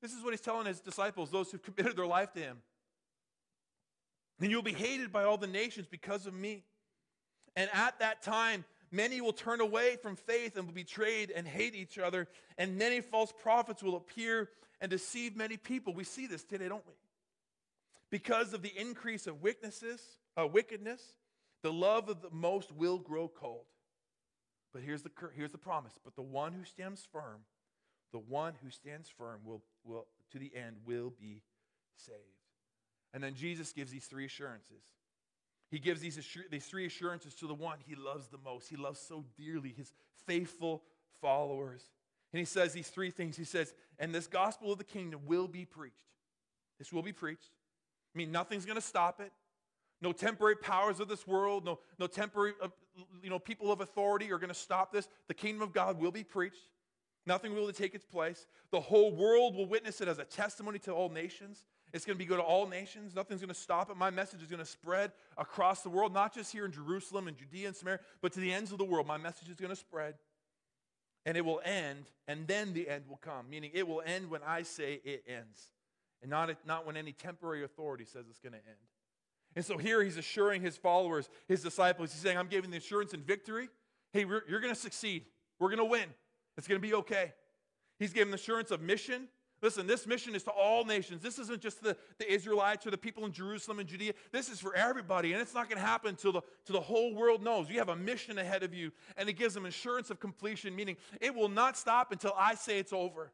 This 0.00 0.12
is 0.12 0.22
what 0.22 0.32
he's 0.32 0.40
telling 0.40 0.66
his 0.66 0.80
disciples, 0.80 1.30
those 1.30 1.50
who've 1.50 1.62
committed 1.62 1.96
their 1.96 2.06
life 2.06 2.32
to 2.32 2.40
him. 2.40 2.62
And 4.40 4.50
you'll 4.50 4.62
be 4.62 4.72
hated 4.72 5.12
by 5.12 5.24
all 5.24 5.38
the 5.38 5.46
nations 5.46 5.86
because 5.86 6.26
of 6.26 6.34
me. 6.34 6.64
And 7.56 7.70
at 7.72 7.98
that 8.00 8.22
time, 8.22 8.64
many 8.94 9.20
will 9.20 9.32
turn 9.32 9.60
away 9.60 9.96
from 10.00 10.16
faith 10.16 10.56
and 10.56 10.66
will 10.66 10.74
betray 10.74 11.26
and 11.34 11.46
hate 11.46 11.74
each 11.74 11.98
other, 11.98 12.28
and 12.56 12.78
many 12.78 13.00
false 13.00 13.32
prophets 13.42 13.82
will 13.82 13.96
appear 13.96 14.48
and 14.80 14.90
deceive 14.90 15.36
many 15.36 15.56
people. 15.56 15.92
We 15.94 16.04
see 16.04 16.26
this 16.26 16.44
today, 16.44 16.68
don't 16.68 16.86
we? 16.86 16.94
Because 18.10 18.52
of 18.52 18.62
the 18.62 18.72
increase 18.76 19.26
of 19.26 19.42
wickednesses, 19.42 20.00
uh, 20.36 20.46
wickedness, 20.46 21.02
the 21.62 21.72
love 21.72 22.08
of 22.08 22.22
the 22.22 22.30
most 22.30 22.72
will 22.72 22.98
grow 22.98 23.28
cold. 23.28 23.64
But 24.72 24.82
here's 24.82 25.02
the, 25.02 25.10
here's 25.34 25.52
the 25.52 25.58
promise. 25.58 25.94
But 26.04 26.14
the 26.16 26.22
one 26.22 26.52
who 26.52 26.64
stands 26.64 27.06
firm, 27.10 27.40
the 28.12 28.18
one 28.18 28.54
who 28.62 28.70
stands 28.70 29.08
firm 29.08 29.40
will, 29.44 29.62
will 29.84 30.06
to 30.32 30.38
the 30.38 30.52
end 30.54 30.76
will 30.84 31.12
be 31.18 31.42
saved. 31.96 32.18
And 33.12 33.22
then 33.22 33.34
Jesus 33.34 33.72
gives 33.72 33.90
these 33.90 34.06
three 34.06 34.26
assurances. 34.26 34.82
He 35.74 35.80
gives 35.80 36.00
these, 36.00 36.16
these 36.52 36.66
three 36.66 36.86
assurances 36.86 37.34
to 37.34 37.48
the 37.48 37.54
one 37.54 37.78
he 37.84 37.96
loves 37.96 38.28
the 38.28 38.38
most. 38.38 38.68
He 38.68 38.76
loves 38.76 39.00
so 39.00 39.24
dearly 39.36 39.74
his 39.76 39.92
faithful 40.24 40.84
followers. 41.20 41.82
And 42.32 42.38
he 42.38 42.44
says 42.44 42.72
these 42.72 42.86
three 42.86 43.10
things. 43.10 43.36
He 43.36 43.42
says, 43.42 43.74
and 43.98 44.14
this 44.14 44.28
gospel 44.28 44.70
of 44.70 44.78
the 44.78 44.84
kingdom 44.84 45.22
will 45.26 45.48
be 45.48 45.64
preached. 45.64 46.06
This 46.78 46.92
will 46.92 47.02
be 47.02 47.12
preached. 47.12 47.50
I 48.14 48.18
mean, 48.18 48.30
nothing's 48.30 48.64
going 48.64 48.76
to 48.76 48.80
stop 48.80 49.20
it. 49.20 49.32
No 50.00 50.12
temporary 50.12 50.54
powers 50.54 51.00
of 51.00 51.08
this 51.08 51.26
world, 51.26 51.64
no, 51.64 51.80
no 51.98 52.06
temporary 52.06 52.52
uh, 52.62 52.68
you 53.20 53.28
know, 53.28 53.40
people 53.40 53.72
of 53.72 53.80
authority 53.80 54.30
are 54.30 54.38
going 54.38 54.46
to 54.50 54.54
stop 54.54 54.92
this. 54.92 55.08
The 55.26 55.34
kingdom 55.34 55.62
of 55.62 55.72
God 55.72 55.98
will 55.98 56.12
be 56.12 56.22
preached. 56.22 56.68
Nothing 57.26 57.52
will 57.52 57.72
take 57.72 57.96
its 57.96 58.04
place. 58.04 58.46
The 58.70 58.80
whole 58.80 59.10
world 59.10 59.56
will 59.56 59.66
witness 59.66 60.00
it 60.00 60.06
as 60.06 60.20
a 60.20 60.24
testimony 60.24 60.78
to 60.80 60.92
all 60.92 61.08
nations. 61.08 61.64
It's 61.94 62.04
going 62.04 62.16
to 62.16 62.18
be 62.18 62.26
go 62.26 62.36
to 62.36 62.42
all 62.42 62.66
nations. 62.66 63.14
Nothing's 63.14 63.40
going 63.40 63.54
to 63.54 63.54
stop 63.54 63.88
it. 63.88 63.96
My 63.96 64.10
message 64.10 64.42
is 64.42 64.48
going 64.48 64.58
to 64.58 64.66
spread 64.66 65.12
across 65.38 65.82
the 65.82 65.88
world, 65.88 66.12
not 66.12 66.34
just 66.34 66.50
here 66.52 66.64
in 66.64 66.72
Jerusalem 66.72 67.28
and 67.28 67.36
Judea 67.36 67.68
and 67.68 67.76
Samaria, 67.76 68.00
but 68.20 68.32
to 68.32 68.40
the 68.40 68.52
ends 68.52 68.72
of 68.72 68.78
the 68.78 68.84
world. 68.84 69.06
My 69.06 69.16
message 69.16 69.48
is 69.48 69.56
going 69.56 69.70
to 69.70 69.76
spread. 69.76 70.16
And 71.24 71.36
it 71.38 71.44
will 71.44 71.62
end, 71.64 72.10
and 72.28 72.46
then 72.46 72.74
the 72.74 72.88
end 72.88 73.04
will 73.08 73.16
come, 73.16 73.48
meaning 73.48 73.70
it 73.72 73.88
will 73.88 74.02
end 74.04 74.28
when 74.28 74.42
I 74.46 74.62
say 74.62 75.00
it 75.04 75.24
ends, 75.26 75.70
and 76.20 76.30
not, 76.30 76.50
not 76.66 76.84
when 76.84 76.98
any 76.98 77.12
temporary 77.12 77.64
authority 77.64 78.04
says 78.04 78.26
it's 78.28 78.40
going 78.40 78.52
to 78.52 78.58
end. 78.58 78.76
And 79.56 79.64
so 79.64 79.78
here 79.78 80.02
he's 80.02 80.18
assuring 80.18 80.60
his 80.60 80.76
followers, 80.76 81.30
his 81.48 81.62
disciples, 81.62 82.12
he's 82.12 82.20
saying, 82.20 82.36
I'm 82.36 82.48
giving 82.48 82.70
the 82.70 82.76
assurance 82.76 83.14
and 83.14 83.24
victory. 83.24 83.68
Hey, 84.12 84.26
you're 84.26 84.60
going 84.60 84.74
to 84.74 84.78
succeed. 84.78 85.24
We're 85.58 85.68
going 85.68 85.78
to 85.78 85.84
win. 85.84 86.08
It's 86.58 86.68
going 86.68 86.78
to 86.78 86.86
be 86.86 86.94
okay. 86.94 87.32
He's 87.98 88.12
giving 88.12 88.30
the 88.30 88.36
assurance 88.36 88.70
of 88.70 88.82
mission, 88.82 89.28
Listen, 89.64 89.86
this 89.86 90.06
mission 90.06 90.34
is 90.34 90.42
to 90.42 90.50
all 90.50 90.84
nations. 90.84 91.22
This 91.22 91.38
isn't 91.38 91.62
just 91.62 91.82
the, 91.82 91.96
the 92.18 92.30
Israelites 92.30 92.86
or 92.86 92.90
the 92.90 92.98
people 92.98 93.24
in 93.24 93.32
Jerusalem 93.32 93.78
and 93.78 93.88
Judea. 93.88 94.12
This 94.30 94.50
is 94.50 94.60
for 94.60 94.76
everybody, 94.76 95.32
and 95.32 95.40
it's 95.40 95.54
not 95.54 95.70
going 95.70 95.80
to 95.80 95.86
happen 95.86 96.10
until 96.10 96.32
the, 96.32 96.42
till 96.66 96.74
the 96.74 96.82
whole 96.82 97.14
world 97.14 97.42
knows. 97.42 97.70
You 97.70 97.78
have 97.78 97.88
a 97.88 97.96
mission 97.96 98.36
ahead 98.36 98.62
of 98.62 98.74
you, 98.74 98.92
and 99.16 99.26
it 99.26 99.32
gives 99.38 99.54
them 99.54 99.64
assurance 99.64 100.10
of 100.10 100.20
completion, 100.20 100.76
meaning 100.76 100.98
it 101.18 101.34
will 101.34 101.48
not 101.48 101.78
stop 101.78 102.12
until 102.12 102.34
I 102.36 102.56
say 102.56 102.78
it's 102.78 102.92
over. 102.92 103.32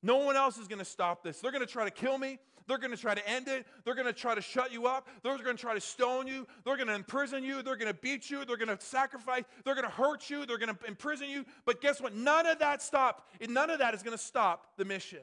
No 0.00 0.18
one 0.18 0.36
else 0.36 0.58
is 0.58 0.68
going 0.68 0.78
to 0.78 0.84
stop 0.84 1.24
this. 1.24 1.40
They're 1.40 1.50
going 1.50 1.66
to 1.66 1.72
try 1.72 1.84
to 1.84 1.90
kill 1.90 2.18
me. 2.18 2.38
They're 2.68 2.78
going 2.78 2.92
to 2.92 2.96
try 2.96 3.16
to 3.16 3.28
end 3.28 3.48
it. 3.48 3.66
They're 3.84 3.96
going 3.96 4.06
to 4.06 4.12
try 4.12 4.36
to 4.36 4.40
shut 4.40 4.72
you 4.72 4.86
up. 4.86 5.08
They're 5.24 5.36
going 5.38 5.56
to 5.56 5.60
try 5.60 5.74
to 5.74 5.80
stone 5.80 6.28
you. 6.28 6.46
They're 6.64 6.76
going 6.76 6.86
to 6.86 6.94
imprison 6.94 7.42
you. 7.42 7.62
They're 7.62 7.74
going 7.74 7.92
to 7.92 7.98
beat 7.98 8.30
you. 8.30 8.44
They're 8.44 8.56
going 8.56 8.68
to 8.68 8.80
sacrifice. 8.80 9.42
They're 9.64 9.74
going 9.74 9.88
to 9.88 9.92
hurt 9.92 10.30
you. 10.30 10.46
They're 10.46 10.58
going 10.58 10.72
to 10.72 10.86
imprison 10.86 11.28
you. 11.28 11.44
But 11.64 11.80
guess 11.80 12.00
what? 12.00 12.14
None 12.14 12.46
of 12.46 12.60
that 12.60 12.80
stopped. 12.80 13.28
None 13.48 13.70
of 13.70 13.80
that 13.80 13.92
is 13.92 14.04
going 14.04 14.16
to 14.16 14.22
stop 14.22 14.68
the 14.76 14.84
mission. 14.84 15.18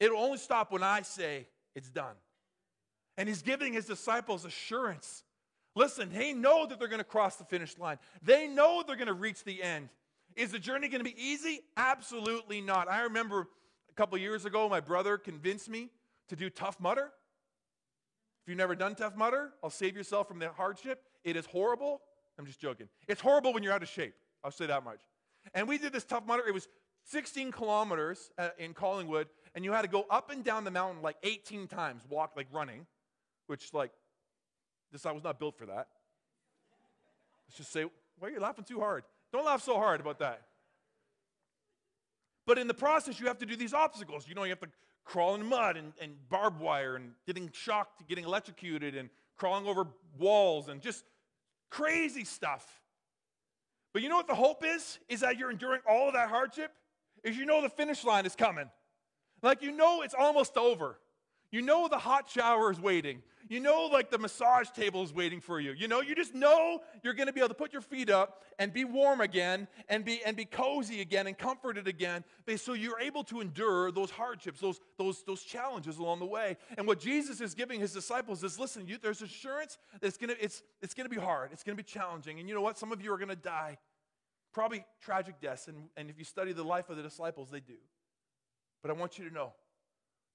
It'll 0.00 0.18
only 0.18 0.38
stop 0.38 0.72
when 0.72 0.82
I 0.82 1.02
say 1.02 1.46
it's 1.74 1.90
done. 1.90 2.14
And 3.16 3.28
he's 3.28 3.42
giving 3.42 3.72
his 3.72 3.86
disciples 3.86 4.44
assurance. 4.44 5.22
Listen, 5.76 6.10
they 6.12 6.32
know 6.32 6.66
that 6.66 6.78
they're 6.78 6.88
going 6.88 6.98
to 6.98 7.04
cross 7.04 7.36
the 7.36 7.44
finish 7.44 7.78
line, 7.78 7.98
they 8.22 8.46
know 8.46 8.82
they're 8.86 8.96
going 8.96 9.06
to 9.08 9.12
reach 9.12 9.44
the 9.44 9.62
end. 9.62 9.88
Is 10.36 10.50
the 10.50 10.58
journey 10.58 10.88
going 10.88 11.04
to 11.04 11.08
be 11.08 11.20
easy? 11.22 11.60
Absolutely 11.76 12.60
not. 12.60 12.90
I 12.90 13.02
remember 13.02 13.46
a 13.88 13.94
couple 13.94 14.18
years 14.18 14.44
ago, 14.44 14.68
my 14.68 14.80
brother 14.80 15.16
convinced 15.16 15.68
me 15.68 15.90
to 16.28 16.34
do 16.34 16.50
Tough 16.50 16.80
Mudder. 16.80 17.12
If 18.42 18.48
you've 18.48 18.58
never 18.58 18.74
done 18.74 18.96
Tough 18.96 19.16
Mudder, 19.16 19.52
I'll 19.62 19.70
save 19.70 19.96
yourself 19.96 20.26
from 20.26 20.40
the 20.40 20.48
hardship. 20.48 21.02
It 21.22 21.36
is 21.36 21.46
horrible. 21.46 22.00
I'm 22.38 22.46
just 22.46 22.60
joking. 22.60 22.88
It's 23.06 23.20
horrible 23.20 23.52
when 23.52 23.62
you're 23.62 23.72
out 23.72 23.82
of 23.82 23.88
shape. 23.88 24.14
I'll 24.42 24.50
say 24.50 24.66
that 24.66 24.84
much. 24.84 25.00
And 25.54 25.68
we 25.68 25.78
did 25.78 25.92
this 25.92 26.04
Tough 26.04 26.26
Mudder. 26.26 26.42
It 26.46 26.52
was 26.52 26.68
16 27.04 27.52
kilometers 27.52 28.30
uh, 28.38 28.48
in 28.58 28.74
Collingwood, 28.74 29.28
and 29.54 29.64
you 29.64 29.72
had 29.72 29.82
to 29.82 29.88
go 29.88 30.04
up 30.10 30.30
and 30.30 30.42
down 30.42 30.64
the 30.64 30.70
mountain 30.70 31.02
like 31.02 31.16
18 31.22 31.66
times, 31.68 32.02
walk 32.08 32.32
like 32.36 32.48
running, 32.52 32.86
which 33.46 33.72
like 33.72 33.92
this 34.92 35.06
I 35.06 35.12
was 35.12 35.24
not 35.24 35.38
built 35.38 35.56
for 35.56 35.66
that. 35.66 35.88
Let's 37.46 37.56
just 37.56 37.72
say, 37.72 37.84
why 38.18 38.28
are 38.28 38.30
you 38.30 38.40
laughing 38.40 38.64
too 38.64 38.80
hard? 38.80 39.04
Don't 39.32 39.44
laugh 39.44 39.62
so 39.62 39.74
hard 39.74 40.00
about 40.00 40.18
that. 40.20 40.42
But 42.46 42.58
in 42.58 42.68
the 42.68 42.74
process, 42.74 43.18
you 43.18 43.26
have 43.26 43.38
to 43.38 43.46
do 43.46 43.56
these 43.56 43.74
obstacles. 43.74 44.26
You 44.28 44.34
know, 44.34 44.44
you 44.44 44.50
have 44.50 44.60
to 44.60 44.68
crawl 45.04 45.34
in 45.34 45.44
mud 45.46 45.76
and, 45.76 45.92
and 46.00 46.14
barbed 46.28 46.60
wire 46.60 46.96
and 46.96 47.12
getting 47.26 47.50
shocked, 47.52 48.06
getting 48.08 48.24
electrocuted 48.24 48.94
and 48.94 49.08
crawling 49.36 49.66
over 49.66 49.86
walls 50.18 50.68
and 50.68 50.80
just 50.80 51.04
crazy 51.70 52.24
stuff. 52.24 52.82
But 53.92 54.02
you 54.02 54.08
know 54.08 54.16
what 54.16 54.26
the 54.26 54.34
hope 54.34 54.64
is? 54.64 54.98
Is 55.08 55.20
that 55.20 55.38
you're 55.38 55.50
enduring 55.50 55.80
all 55.88 56.08
of 56.08 56.14
that 56.14 56.28
hardship? 56.28 56.72
Is 57.22 57.36
you 57.36 57.46
know 57.46 57.62
the 57.62 57.68
finish 57.68 58.04
line 58.04 58.26
is 58.26 58.34
coming. 58.34 58.70
Like 59.44 59.62
you 59.62 59.72
know 59.72 60.02
it's 60.02 60.14
almost 60.18 60.56
over. 60.56 60.98
You 61.50 61.62
know 61.62 61.86
the 61.86 61.98
hot 61.98 62.28
shower 62.28 62.72
is 62.72 62.80
waiting. 62.80 63.22
You 63.48 63.60
know, 63.60 63.90
like 63.92 64.10
the 64.10 64.18
massage 64.18 64.70
table 64.70 65.02
is 65.02 65.12
waiting 65.12 65.40
for 65.40 65.60
you. 65.60 65.72
You 65.72 65.86
know, 65.86 66.00
you 66.00 66.14
just 66.14 66.34
know 66.34 66.80
you're 67.02 67.12
going 67.12 67.26
to 67.26 67.32
be 67.32 67.40
able 67.40 67.48
to 67.48 67.54
put 67.54 67.74
your 67.74 67.82
feet 67.82 68.08
up 68.08 68.42
and 68.58 68.72
be 68.72 68.84
warm 68.84 69.20
again 69.20 69.68
and 69.90 70.02
be, 70.02 70.22
and 70.24 70.34
be 70.34 70.46
cozy 70.46 71.02
again 71.02 71.26
and 71.26 71.36
comforted 71.36 71.86
again. 71.86 72.24
So 72.56 72.72
you're 72.72 72.98
able 72.98 73.22
to 73.24 73.42
endure 73.42 73.92
those 73.92 74.10
hardships, 74.10 74.60
those, 74.60 74.80
those, 74.96 75.22
those 75.24 75.42
challenges 75.42 75.98
along 75.98 76.20
the 76.20 76.26
way. 76.26 76.56
And 76.78 76.86
what 76.86 76.98
Jesus 76.98 77.42
is 77.42 77.54
giving 77.54 77.80
his 77.80 77.92
disciples 77.92 78.42
is 78.42 78.58
listen, 78.58 78.88
you, 78.88 78.96
there's 79.00 79.20
assurance 79.20 79.76
that 80.00 80.06
it's 80.06 80.16
going 80.16 80.34
to, 80.34 80.42
it's, 80.42 80.62
it's 80.80 80.94
to 80.94 81.08
be 81.08 81.16
hard, 81.16 81.50
it's 81.52 81.62
going 81.62 81.76
to 81.76 81.82
be 81.82 81.86
challenging. 81.86 82.40
And 82.40 82.48
you 82.48 82.54
know 82.54 82.62
what? 82.62 82.78
Some 82.78 82.92
of 82.92 83.02
you 83.02 83.12
are 83.12 83.18
going 83.18 83.28
to 83.28 83.36
die. 83.36 83.76
Probably 84.54 84.86
tragic 85.02 85.38
deaths. 85.40 85.68
And, 85.68 85.90
and 85.98 86.08
if 86.08 86.18
you 86.18 86.24
study 86.24 86.54
the 86.54 86.64
life 86.64 86.88
of 86.88 86.96
the 86.96 87.02
disciples, 87.02 87.50
they 87.50 87.60
do. 87.60 87.74
But 88.84 88.90
I 88.90 88.94
want 89.00 89.18
you 89.18 89.26
to 89.26 89.34
know 89.34 89.54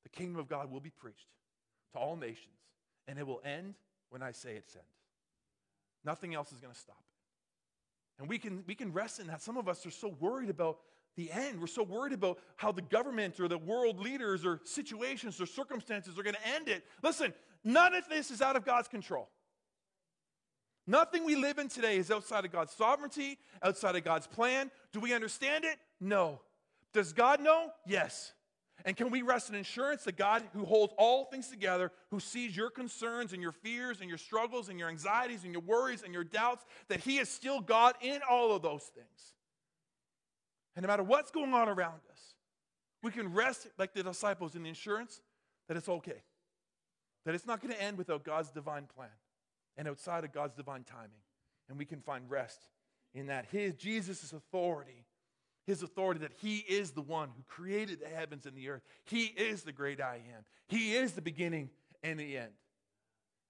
the 0.01 0.09
kingdom 0.09 0.39
of 0.39 0.49
God 0.49 0.71
will 0.71 0.79
be 0.79 0.89
preached 0.89 1.27
to 1.93 1.99
all 1.99 2.15
nations 2.15 2.57
and 3.07 3.19
it 3.19 3.27
will 3.27 3.41
end 3.45 3.75
when 4.09 4.23
I 4.23 4.31
say 4.31 4.55
it's 4.55 4.75
end. 4.75 4.83
Nothing 6.03 6.33
else 6.33 6.51
is 6.51 6.59
going 6.59 6.73
to 6.73 6.79
stop 6.79 6.97
it. 6.97 8.21
And 8.21 8.27
we 8.27 8.39
can, 8.39 8.63
we 8.65 8.73
can 8.73 8.91
rest 8.91 9.19
in 9.19 9.27
that. 9.27 9.43
Some 9.43 9.55
of 9.55 9.69
us 9.69 9.85
are 9.85 9.91
so 9.91 10.15
worried 10.19 10.49
about 10.49 10.79
the 11.15 11.31
end. 11.31 11.61
We're 11.61 11.67
so 11.67 11.83
worried 11.83 12.11
about 12.11 12.39
how 12.55 12.71
the 12.71 12.81
government 12.81 13.39
or 13.39 13.47
the 13.47 13.59
world 13.59 13.99
leaders 13.99 14.43
or 14.43 14.61
situations 14.63 15.39
or 15.39 15.45
circumstances 15.45 16.17
are 16.17 16.23
going 16.23 16.35
to 16.35 16.47
end 16.47 16.69
it. 16.69 16.83
Listen, 17.03 17.35
none 17.63 17.93
of 17.93 18.09
this 18.09 18.31
is 18.31 18.41
out 18.41 18.55
of 18.55 18.65
God's 18.65 18.87
control. 18.87 19.29
Nothing 20.87 21.23
we 21.23 21.35
live 21.35 21.59
in 21.59 21.67
today 21.67 21.97
is 21.97 22.09
outside 22.09 22.45
of 22.45 22.51
God's 22.51 22.73
sovereignty, 22.73 23.37
outside 23.61 23.95
of 23.95 24.03
God's 24.03 24.25
plan. 24.25 24.71
Do 24.91 24.99
we 24.99 25.13
understand 25.13 25.65
it? 25.65 25.77
No. 26.01 26.41
Does 26.93 27.13
God 27.13 27.41
know? 27.41 27.69
Yes. 27.85 28.33
And 28.85 28.95
can 28.95 29.11
we 29.11 29.21
rest 29.21 29.49
in 29.49 29.55
assurance 29.55 30.03
that 30.05 30.17
God, 30.17 30.43
who 30.53 30.65
holds 30.65 30.93
all 30.97 31.25
things 31.25 31.49
together, 31.49 31.91
who 32.11 32.19
sees 32.19 32.55
your 32.55 32.69
concerns 32.69 33.33
and 33.33 33.41
your 33.41 33.51
fears 33.51 33.99
and 33.99 34.09
your 34.09 34.17
struggles 34.17 34.69
and 34.69 34.79
your 34.79 34.89
anxieties 34.89 35.43
and 35.43 35.51
your 35.51 35.61
worries 35.61 36.03
and 36.03 36.13
your 36.13 36.23
doubts, 36.23 36.65
that 36.87 37.01
He 37.01 37.17
is 37.17 37.29
still 37.29 37.59
God 37.59 37.95
in 38.01 38.19
all 38.29 38.55
of 38.55 38.61
those 38.61 38.83
things? 38.83 39.33
And 40.75 40.83
no 40.83 40.87
matter 40.87 41.03
what's 41.03 41.31
going 41.31 41.53
on 41.53 41.67
around 41.67 41.99
us, 42.09 42.35
we 43.03 43.11
can 43.11 43.33
rest 43.33 43.67
like 43.77 43.93
the 43.93 44.03
disciples 44.03 44.55
in 44.55 44.63
the 44.63 44.69
assurance 44.69 45.21
that 45.67 45.77
it's 45.77 45.89
okay, 45.89 46.23
that 47.25 47.35
it's 47.35 47.45
not 47.45 47.61
going 47.61 47.73
to 47.73 47.81
end 47.81 47.97
without 47.97 48.23
God's 48.23 48.51
divine 48.51 48.87
plan 48.95 49.09
and 49.77 49.87
outside 49.87 50.23
of 50.23 50.31
God's 50.31 50.55
divine 50.55 50.83
timing. 50.83 51.21
And 51.67 51.77
we 51.77 51.85
can 51.85 52.01
find 52.01 52.29
rest 52.29 52.61
in 53.13 53.27
that. 53.27 53.45
His 53.51 53.73
Jesus' 53.73 54.33
authority 54.33 55.05
his 55.69 55.83
authority 55.83 56.19
that 56.21 56.33
he 56.41 56.57
is 56.57 56.91
the 56.91 57.01
one 57.01 57.29
who 57.35 57.43
created 57.47 57.99
the 58.01 58.07
heavens 58.07 58.45
and 58.45 58.55
the 58.55 58.69
earth. 58.69 58.81
He 59.05 59.25
is 59.25 59.63
the 59.63 59.71
great 59.71 60.01
I 60.01 60.15
am. 60.15 60.43
He 60.67 60.95
is 60.95 61.13
the 61.13 61.21
beginning 61.21 61.69
and 62.03 62.19
the 62.19 62.37
end. 62.37 62.51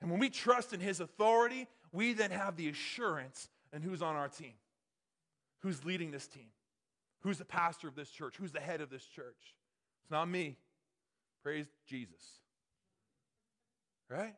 And 0.02 0.12
when 0.12 0.20
we 0.20 0.30
trust 0.30 0.74
in 0.74 0.80
his 0.80 1.00
authority, 1.00 1.68
we 1.92 2.14
then 2.14 2.32
have 2.32 2.56
the 2.56 2.70
assurance 2.70 3.50
and 3.74 3.84
who's 3.84 4.02
on 4.02 4.16
our 4.16 4.28
team, 4.28 4.54
who's 5.60 5.84
leading 5.86 6.12
this 6.12 6.28
team, 6.28 6.50
who's 7.22 7.38
the 7.38 7.46
pastor 7.46 7.88
of 7.88 7.96
this 7.96 8.10
church, 8.10 8.36
who's 8.38 8.52
the 8.52 8.60
head 8.60 8.82
of 8.82 8.90
this 8.90 9.06
church. 9.06 9.56
It's 10.04 10.12
not 10.12 10.30
me. 10.30 10.58
Praise 11.44 11.68
Jesus. 11.88 12.40
Right? 14.10 14.36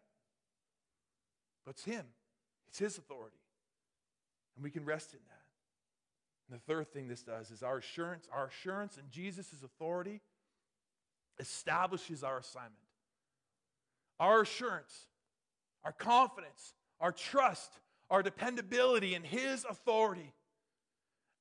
But 1.66 1.72
it's 1.72 1.84
him, 1.84 2.06
it's 2.68 2.80
his 2.80 2.98
authority. 2.98 3.38
And 4.56 4.64
we 4.64 4.72
can 4.72 4.84
rest 4.84 5.14
in 5.14 5.20
that. 5.30 5.41
And 6.52 6.60
the 6.60 6.74
third 6.74 6.92
thing 6.92 7.08
this 7.08 7.24
does 7.24 7.50
is 7.50 7.64
our 7.64 7.78
assurance, 7.78 8.28
our 8.32 8.48
assurance 8.48 8.98
in 8.98 9.06
Jesus' 9.10 9.64
authority 9.64 10.20
establishes 11.40 12.26
our 12.26 12.40
assignment. 12.40 12.76
Our 14.20 14.42
assurance, 14.42 15.08
our 15.86 15.94
confidence, 15.94 16.74
our 17.00 17.14
trust, 17.14 17.72
our 18.10 18.22
dependability 18.22 19.16
in 19.16 19.24
His 19.24 19.66
authority 19.68 20.34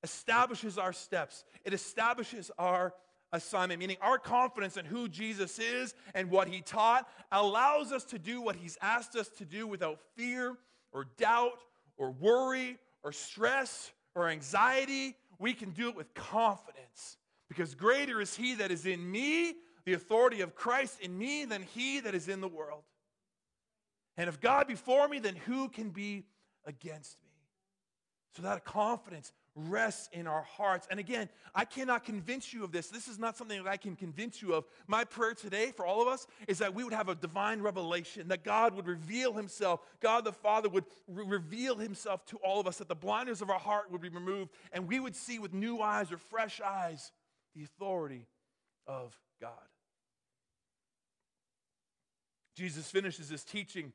establishes 0.04 0.78
our 0.78 0.92
steps. 0.92 1.44
It 1.64 1.74
establishes 1.74 2.52
our 2.56 2.94
assignment, 3.32 3.80
meaning 3.80 3.96
our 4.00 4.18
confidence 4.18 4.76
in 4.76 4.84
who 4.84 5.08
Jesus 5.08 5.58
is 5.58 5.92
and 6.14 6.30
what 6.30 6.46
He 6.46 6.60
taught 6.60 7.08
allows 7.32 7.90
us 7.90 8.04
to 8.04 8.18
do 8.20 8.40
what 8.40 8.54
He's 8.54 8.78
asked 8.80 9.16
us 9.16 9.28
to 9.38 9.44
do 9.44 9.66
without 9.66 9.98
fear 10.16 10.56
or 10.92 11.06
doubt 11.18 11.58
or 11.96 12.12
worry 12.12 12.78
or 13.02 13.10
stress 13.10 13.90
or 14.14 14.28
anxiety, 14.28 15.16
we 15.38 15.54
can 15.54 15.70
do 15.70 15.88
it 15.88 15.96
with 15.96 16.12
confidence. 16.14 17.16
Because 17.48 17.74
greater 17.74 18.20
is 18.20 18.36
He 18.36 18.54
that 18.54 18.70
is 18.70 18.86
in 18.86 19.10
me, 19.10 19.54
the 19.84 19.94
authority 19.94 20.40
of 20.40 20.54
Christ 20.54 21.00
in 21.00 21.16
me, 21.16 21.44
than 21.44 21.62
He 21.62 22.00
that 22.00 22.14
is 22.14 22.28
in 22.28 22.40
the 22.40 22.48
world. 22.48 22.82
And 24.16 24.28
if 24.28 24.40
God 24.40 24.68
be 24.68 24.74
for 24.74 25.08
me, 25.08 25.18
then 25.18 25.34
who 25.34 25.68
can 25.68 25.90
be 25.90 26.24
against 26.66 27.16
me? 27.22 27.30
So 28.36 28.42
that 28.42 28.64
confidence 28.64 29.32
rests 29.54 30.08
in 30.12 30.26
our 30.26 30.42
hearts. 30.42 30.86
And 30.90 31.00
again, 31.00 31.28
I 31.54 31.64
cannot 31.64 32.04
convince 32.04 32.52
you 32.52 32.62
of 32.64 32.72
this. 32.72 32.88
This 32.88 33.08
is 33.08 33.18
not 33.18 33.36
something 33.36 33.62
that 33.62 33.68
I 33.68 33.76
can 33.76 33.96
convince 33.96 34.40
you 34.40 34.54
of. 34.54 34.64
My 34.86 35.04
prayer 35.04 35.34
today 35.34 35.72
for 35.74 35.84
all 35.84 36.00
of 36.00 36.08
us 36.08 36.26
is 36.46 36.58
that 36.58 36.74
we 36.74 36.84
would 36.84 36.92
have 36.92 37.08
a 37.08 37.14
divine 37.14 37.60
revelation, 37.60 38.28
that 38.28 38.44
God 38.44 38.74
would 38.74 38.86
reveal 38.86 39.32
himself, 39.32 39.80
God 40.00 40.24
the 40.24 40.32
Father 40.32 40.68
would 40.68 40.84
re- 41.08 41.24
reveal 41.26 41.76
himself 41.76 42.24
to 42.26 42.36
all 42.38 42.60
of 42.60 42.66
us, 42.66 42.78
that 42.78 42.88
the 42.88 42.94
blindness 42.94 43.40
of 43.40 43.50
our 43.50 43.58
heart 43.58 43.90
would 43.90 44.00
be 44.00 44.08
removed, 44.08 44.50
and 44.72 44.86
we 44.86 45.00
would 45.00 45.16
see 45.16 45.38
with 45.38 45.52
new 45.52 45.80
eyes 45.80 46.12
or 46.12 46.18
fresh 46.18 46.60
eyes 46.60 47.12
the 47.54 47.64
authority 47.64 48.26
of 48.86 49.16
God. 49.40 49.52
Jesus 52.56 52.90
finishes 52.90 53.28
his 53.28 53.42
teaching 53.42 53.92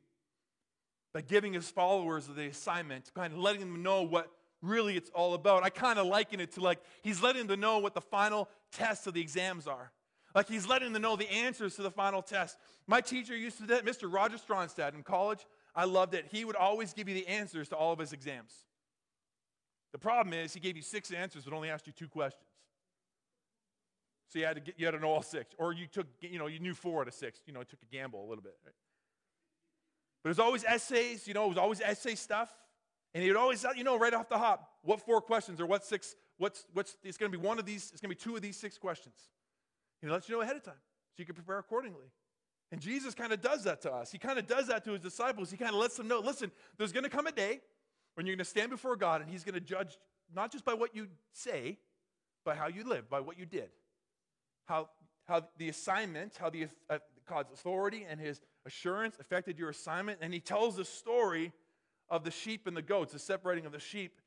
by 1.13 1.21
giving 1.21 1.53
his 1.53 1.69
followers 1.69 2.27
the 2.27 2.47
assignment, 2.47 3.09
kind 3.13 3.31
of 3.31 3.39
letting 3.39 3.61
them 3.61 3.83
know 3.83 4.01
what 4.01 4.29
really 4.65 4.97
it's 4.97 5.09
all 5.11 5.33
about. 5.33 5.63
I 5.63 5.69
kind 5.69 5.99
of 5.99 6.07
liken 6.07 6.39
it 6.39 6.53
to 6.53 6.61
like 6.61 6.79
he's 7.01 7.21
letting 7.21 7.47
them 7.47 7.59
know 7.59 7.79
what 7.79 7.93
the 7.93 8.01
final 8.01 8.49
tests 8.71 9.07
of 9.07 9.13
the 9.13 9.21
exams 9.21 9.67
are. 9.67 9.91
Like 10.33 10.49
he's 10.49 10.67
letting 10.67 10.91
them 10.91 11.01
know 11.01 11.15
the 11.15 11.31
answers 11.31 11.75
to 11.75 11.81
the 11.81 11.91
final 11.91 12.21
test. 12.21 12.57
My 12.87 12.99
teacher 12.99 13.35
used 13.35 13.57
to 13.57 13.63
do 13.63 13.67
that, 13.67 13.85
Mr. 13.85 14.11
Roger 14.11 14.37
Stronstad 14.37 14.93
in 14.93 15.03
college. 15.03 15.45
I 15.73 15.85
loved 15.85 16.13
it. 16.13 16.25
He 16.29 16.43
would 16.43 16.55
always 16.55 16.93
give 16.93 17.07
you 17.07 17.15
the 17.15 17.27
answers 17.27 17.69
to 17.69 17.75
all 17.75 17.93
of 17.93 17.99
his 17.99 18.11
exams. 18.11 18.53
The 19.93 19.99
problem 19.99 20.33
is 20.33 20.53
he 20.53 20.59
gave 20.59 20.75
you 20.75 20.81
six 20.81 21.11
answers 21.11 21.45
but 21.45 21.53
only 21.53 21.69
asked 21.69 21.87
you 21.87 21.93
two 21.93 22.09
questions. 22.09 22.49
So 24.27 24.39
you 24.39 24.45
had 24.45 24.55
to 24.55 24.61
get, 24.61 24.75
you 24.77 24.85
had 24.85 24.91
to 24.91 24.99
know 24.99 25.09
all 25.09 25.21
six, 25.21 25.55
or 25.57 25.71
you 25.71 25.87
took 25.87 26.07
you 26.19 26.37
know 26.39 26.47
you 26.47 26.59
knew 26.59 26.73
four 26.73 27.01
out 27.01 27.07
of 27.07 27.13
six. 27.13 27.39
You 27.45 27.53
know, 27.53 27.61
it 27.61 27.69
took 27.69 27.79
a 27.81 27.95
gamble 27.95 28.19
a 28.19 28.27
little 28.27 28.43
bit. 28.43 28.55
Right? 28.65 28.75
But 30.23 30.29
it 30.29 30.31
was 30.31 30.39
always 30.39 30.63
essays. 30.65 31.27
You 31.27 31.33
know, 31.35 31.45
it 31.45 31.49
was 31.49 31.57
always 31.57 31.79
essay 31.79 32.15
stuff. 32.15 32.53
And 33.15 33.23
he'd 33.23 33.37
always, 33.37 33.63
let 33.63 33.77
you 33.77 33.85
know, 33.85 33.97
right 33.97 34.13
off 34.13 34.27
the 34.27 34.37
hop, 34.37 34.69
what 34.83 34.99
four 34.99 35.21
questions 35.21 35.61
or 35.61 35.65
what 35.65 35.85
six, 35.85 36.17
what's, 36.37 36.65
what's, 36.73 36.97
it's 37.01 37.17
going 37.17 37.31
to 37.31 37.37
be 37.37 37.41
one 37.41 37.57
of 37.57 37.65
these, 37.65 37.89
it's 37.93 38.01
going 38.01 38.09
to 38.09 38.15
be 38.15 38.21
two 38.21 38.35
of 38.35 38.41
these 38.41 38.57
six 38.57 38.77
questions. 38.77 39.15
He 40.01 40.07
lets 40.09 40.27
you 40.27 40.35
know 40.35 40.41
ahead 40.41 40.57
of 40.57 40.63
time 40.63 40.73
so 40.75 41.21
you 41.21 41.25
can 41.25 41.33
prepare 41.33 41.57
accordingly. 41.57 42.11
And 42.73 42.81
Jesus 42.81 43.15
kind 43.15 43.31
of 43.31 43.41
does 43.41 43.63
that 43.63 43.81
to 43.83 43.93
us. 43.93 44.11
He 44.11 44.17
kind 44.17 44.37
of 44.37 44.47
does 44.47 44.67
that 44.67 44.83
to 44.83 44.91
his 44.91 44.99
disciples. 44.99 45.49
He 45.49 45.55
kind 45.55 45.73
of 45.73 45.79
lets 45.79 45.95
them 45.95 46.09
know 46.09 46.19
listen, 46.19 46.51
there's 46.77 46.91
going 46.91 47.05
to 47.05 47.09
come 47.09 47.25
a 47.25 47.31
day 47.31 47.61
when 48.15 48.25
you're 48.25 48.35
going 48.35 48.43
to 48.43 48.49
stand 48.49 48.69
before 48.69 48.97
God 48.97 49.21
and 49.21 49.29
he's 49.29 49.45
going 49.45 49.55
to 49.55 49.61
judge 49.61 49.97
not 50.33 50.51
just 50.51 50.65
by 50.65 50.73
what 50.73 50.93
you 50.93 51.07
say, 51.31 51.77
but 52.43 52.57
how 52.57 52.67
you 52.67 52.83
live, 52.83 53.09
by 53.09 53.21
what 53.21 53.39
you 53.39 53.45
did. 53.45 53.69
How, 54.65 54.89
how 55.25 55.47
the 55.57 55.69
assignment, 55.69 56.35
how 56.37 56.49
the, 56.49 56.67
uh, 56.89 56.97
God's 57.29 57.53
authority 57.53 58.05
and 58.09 58.19
his 58.19 58.41
assurance 58.65 59.15
affected 59.21 59.57
your 59.57 59.69
assignment. 59.69 60.19
And 60.21 60.33
he 60.33 60.41
tells 60.41 60.75
the 60.75 60.83
story 60.83 61.53
of 62.09 62.23
the 62.23 62.31
sheep 62.31 62.67
and 62.67 62.75
the 62.75 62.81
goats, 62.81 63.13
the 63.13 63.19
separating 63.19 63.65
of 63.65 63.71
the 63.71 63.79
sheep 63.79 64.19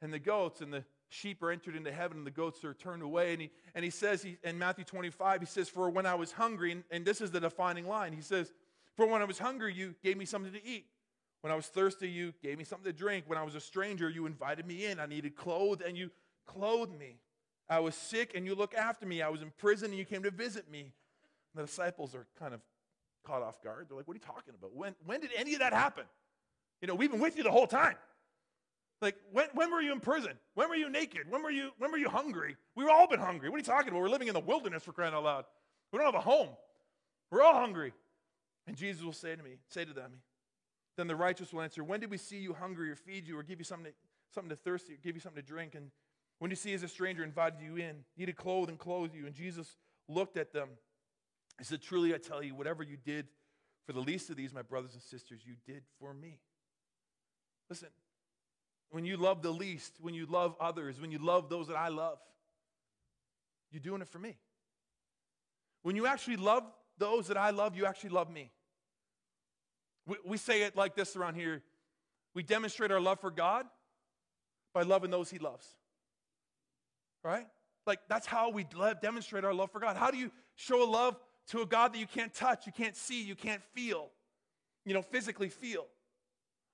and 0.00 0.12
the 0.12 0.18
goats, 0.18 0.60
and 0.60 0.72
the 0.72 0.84
sheep 1.08 1.42
are 1.42 1.50
entered 1.50 1.76
into 1.76 1.92
heaven 1.92 2.18
and 2.18 2.26
the 2.26 2.30
goats 2.30 2.64
are 2.64 2.74
turned 2.74 3.02
away. 3.02 3.32
And 3.32 3.42
he, 3.42 3.50
and 3.74 3.84
he 3.84 3.90
says 3.90 4.22
he, 4.22 4.38
in 4.42 4.58
Matthew 4.58 4.84
25, 4.84 5.40
he 5.40 5.46
says, 5.46 5.68
For 5.68 5.90
when 5.90 6.06
I 6.06 6.14
was 6.14 6.32
hungry, 6.32 6.72
and, 6.72 6.84
and 6.90 7.04
this 7.04 7.20
is 7.20 7.30
the 7.30 7.40
defining 7.40 7.86
line, 7.86 8.12
he 8.12 8.22
says, 8.22 8.52
For 8.96 9.06
when 9.06 9.22
I 9.22 9.24
was 9.24 9.38
hungry, 9.38 9.74
you 9.74 9.94
gave 10.02 10.16
me 10.16 10.24
something 10.24 10.52
to 10.52 10.64
eat. 10.64 10.86
When 11.42 11.52
I 11.52 11.56
was 11.56 11.66
thirsty, 11.66 12.08
you 12.08 12.32
gave 12.42 12.56
me 12.58 12.64
something 12.64 12.90
to 12.90 12.96
drink. 12.96 13.24
When 13.26 13.38
I 13.38 13.42
was 13.42 13.54
a 13.54 13.60
stranger, 13.60 14.08
you 14.08 14.26
invited 14.26 14.66
me 14.66 14.86
in. 14.86 15.00
I 15.00 15.06
needed 15.06 15.36
clothes, 15.36 15.80
and 15.86 15.96
you 15.96 16.10
clothed 16.46 16.96
me. 16.96 17.18
I 17.68 17.80
was 17.80 17.94
sick, 17.94 18.32
and 18.34 18.46
you 18.46 18.54
looked 18.54 18.74
after 18.74 19.06
me. 19.06 19.22
I 19.22 19.28
was 19.28 19.42
in 19.42 19.52
prison, 19.58 19.90
and 19.90 19.98
you 19.98 20.04
came 20.04 20.22
to 20.22 20.30
visit 20.30 20.70
me. 20.70 20.80
And 20.80 21.62
the 21.62 21.66
disciples 21.66 22.14
are 22.14 22.26
kind 22.38 22.54
of 22.54 22.60
caught 23.24 23.42
off 23.42 23.62
guard. 23.62 23.86
They're 23.88 23.96
like, 23.96 24.06
What 24.06 24.14
are 24.14 24.20
you 24.20 24.24
talking 24.24 24.54
about? 24.56 24.74
When, 24.74 24.94
when 25.04 25.20
did 25.20 25.30
any 25.36 25.54
of 25.54 25.60
that 25.60 25.72
happen? 25.72 26.04
You 26.82 26.88
know, 26.88 26.94
we've 26.96 27.10
been 27.10 27.20
with 27.20 27.36
you 27.36 27.44
the 27.44 27.50
whole 27.50 27.68
time. 27.68 27.94
Like, 29.00 29.16
when, 29.32 29.46
when 29.54 29.70
were 29.70 29.80
you 29.80 29.92
in 29.92 30.00
prison? 30.00 30.32
When 30.54 30.68
were 30.68 30.74
you 30.74 30.90
naked? 30.90 31.30
When 31.30 31.42
were 31.42 31.50
you, 31.50 31.70
when 31.78 31.90
were 31.90 31.98
you 31.98 32.08
hungry? 32.08 32.56
We've 32.76 32.88
all 32.88 33.08
been 33.08 33.20
hungry. 33.20 33.48
What 33.48 33.56
are 33.56 33.58
you 33.58 33.64
talking 33.64 33.88
about? 33.88 34.00
We're 34.00 34.08
living 34.08 34.28
in 34.28 34.34
the 34.34 34.40
wilderness 34.40 34.82
for 34.82 34.92
crying 34.92 35.14
out 35.14 35.24
loud. 35.24 35.44
We 35.92 35.98
don't 35.98 36.06
have 36.06 36.14
a 36.14 36.20
home. 36.20 36.50
We're 37.30 37.42
all 37.42 37.54
hungry. 37.54 37.92
And 38.66 38.76
Jesus 38.76 39.02
will 39.02 39.12
say 39.12 39.34
to 39.34 39.42
me, 39.42 39.56
say 39.68 39.84
to 39.84 39.92
them, 39.92 40.12
then 40.96 41.06
the 41.06 41.16
righteous 41.16 41.52
will 41.52 41.62
answer, 41.62 41.82
When 41.82 42.00
did 42.00 42.10
we 42.10 42.18
see 42.18 42.36
you 42.36 42.52
hungry 42.52 42.90
or 42.90 42.96
feed 42.96 43.26
you 43.26 43.38
or 43.38 43.42
give 43.42 43.58
you 43.58 43.64
something 43.64 43.90
to, 43.90 43.98
something 44.34 44.50
to 44.50 44.56
thirst 44.56 44.90
or 44.90 44.94
give 45.02 45.14
you 45.14 45.20
something 45.20 45.42
to 45.42 45.48
drink? 45.48 45.74
And 45.74 45.90
when 46.38 46.50
you 46.50 46.56
see 46.56 46.74
as 46.74 46.82
a 46.82 46.88
stranger 46.88 47.24
invited 47.24 47.60
you 47.60 47.76
in, 47.76 48.04
needed 48.16 48.36
clothes 48.36 48.68
and 48.68 48.78
clothed 48.78 49.14
you. 49.14 49.26
And 49.26 49.34
Jesus 49.34 49.76
looked 50.08 50.36
at 50.36 50.52
them. 50.52 50.68
He 51.58 51.64
said, 51.64 51.80
Truly 51.82 52.14
I 52.14 52.18
tell 52.18 52.42
you, 52.42 52.54
whatever 52.54 52.82
you 52.82 52.96
did 52.96 53.26
for 53.86 53.92
the 53.92 54.00
least 54.00 54.30
of 54.30 54.36
these, 54.36 54.52
my 54.52 54.62
brothers 54.62 54.92
and 54.92 55.02
sisters, 55.02 55.40
you 55.44 55.54
did 55.66 55.82
for 55.98 56.12
me. 56.12 56.38
Listen, 57.72 57.88
when 58.90 59.06
you 59.06 59.16
love 59.16 59.40
the 59.40 59.50
least, 59.50 59.94
when 60.02 60.12
you 60.12 60.26
love 60.26 60.54
others, 60.60 61.00
when 61.00 61.10
you 61.10 61.16
love 61.16 61.48
those 61.48 61.68
that 61.68 61.76
I 61.76 61.88
love, 61.88 62.18
you're 63.70 63.80
doing 63.80 64.02
it 64.02 64.08
for 64.08 64.18
me. 64.18 64.36
When 65.80 65.96
you 65.96 66.06
actually 66.06 66.36
love 66.36 66.64
those 66.98 67.28
that 67.28 67.38
I 67.38 67.48
love, 67.48 67.74
you 67.74 67.86
actually 67.86 68.10
love 68.10 68.30
me. 68.30 68.50
We, 70.06 70.16
we 70.22 70.36
say 70.36 70.64
it 70.64 70.76
like 70.76 70.94
this 70.94 71.16
around 71.16 71.36
here 71.36 71.62
we 72.34 72.42
demonstrate 72.42 72.90
our 72.90 73.00
love 73.00 73.20
for 73.20 73.30
God 73.30 73.64
by 74.74 74.82
loving 74.82 75.10
those 75.10 75.30
He 75.30 75.38
loves. 75.38 75.66
Right? 77.24 77.46
Like, 77.86 78.00
that's 78.06 78.26
how 78.26 78.50
we 78.50 78.66
demonstrate 79.00 79.46
our 79.46 79.54
love 79.54 79.70
for 79.70 79.80
God. 79.80 79.96
How 79.96 80.10
do 80.10 80.18
you 80.18 80.30
show 80.56 80.82
a 80.82 80.90
love 80.90 81.18
to 81.48 81.62
a 81.62 81.66
God 81.66 81.94
that 81.94 81.98
you 81.98 82.06
can't 82.06 82.34
touch, 82.34 82.66
you 82.66 82.72
can't 82.72 82.96
see, 82.96 83.22
you 83.22 83.34
can't 83.34 83.62
feel, 83.72 84.10
you 84.84 84.92
know, 84.92 85.00
physically 85.00 85.48
feel? 85.48 85.86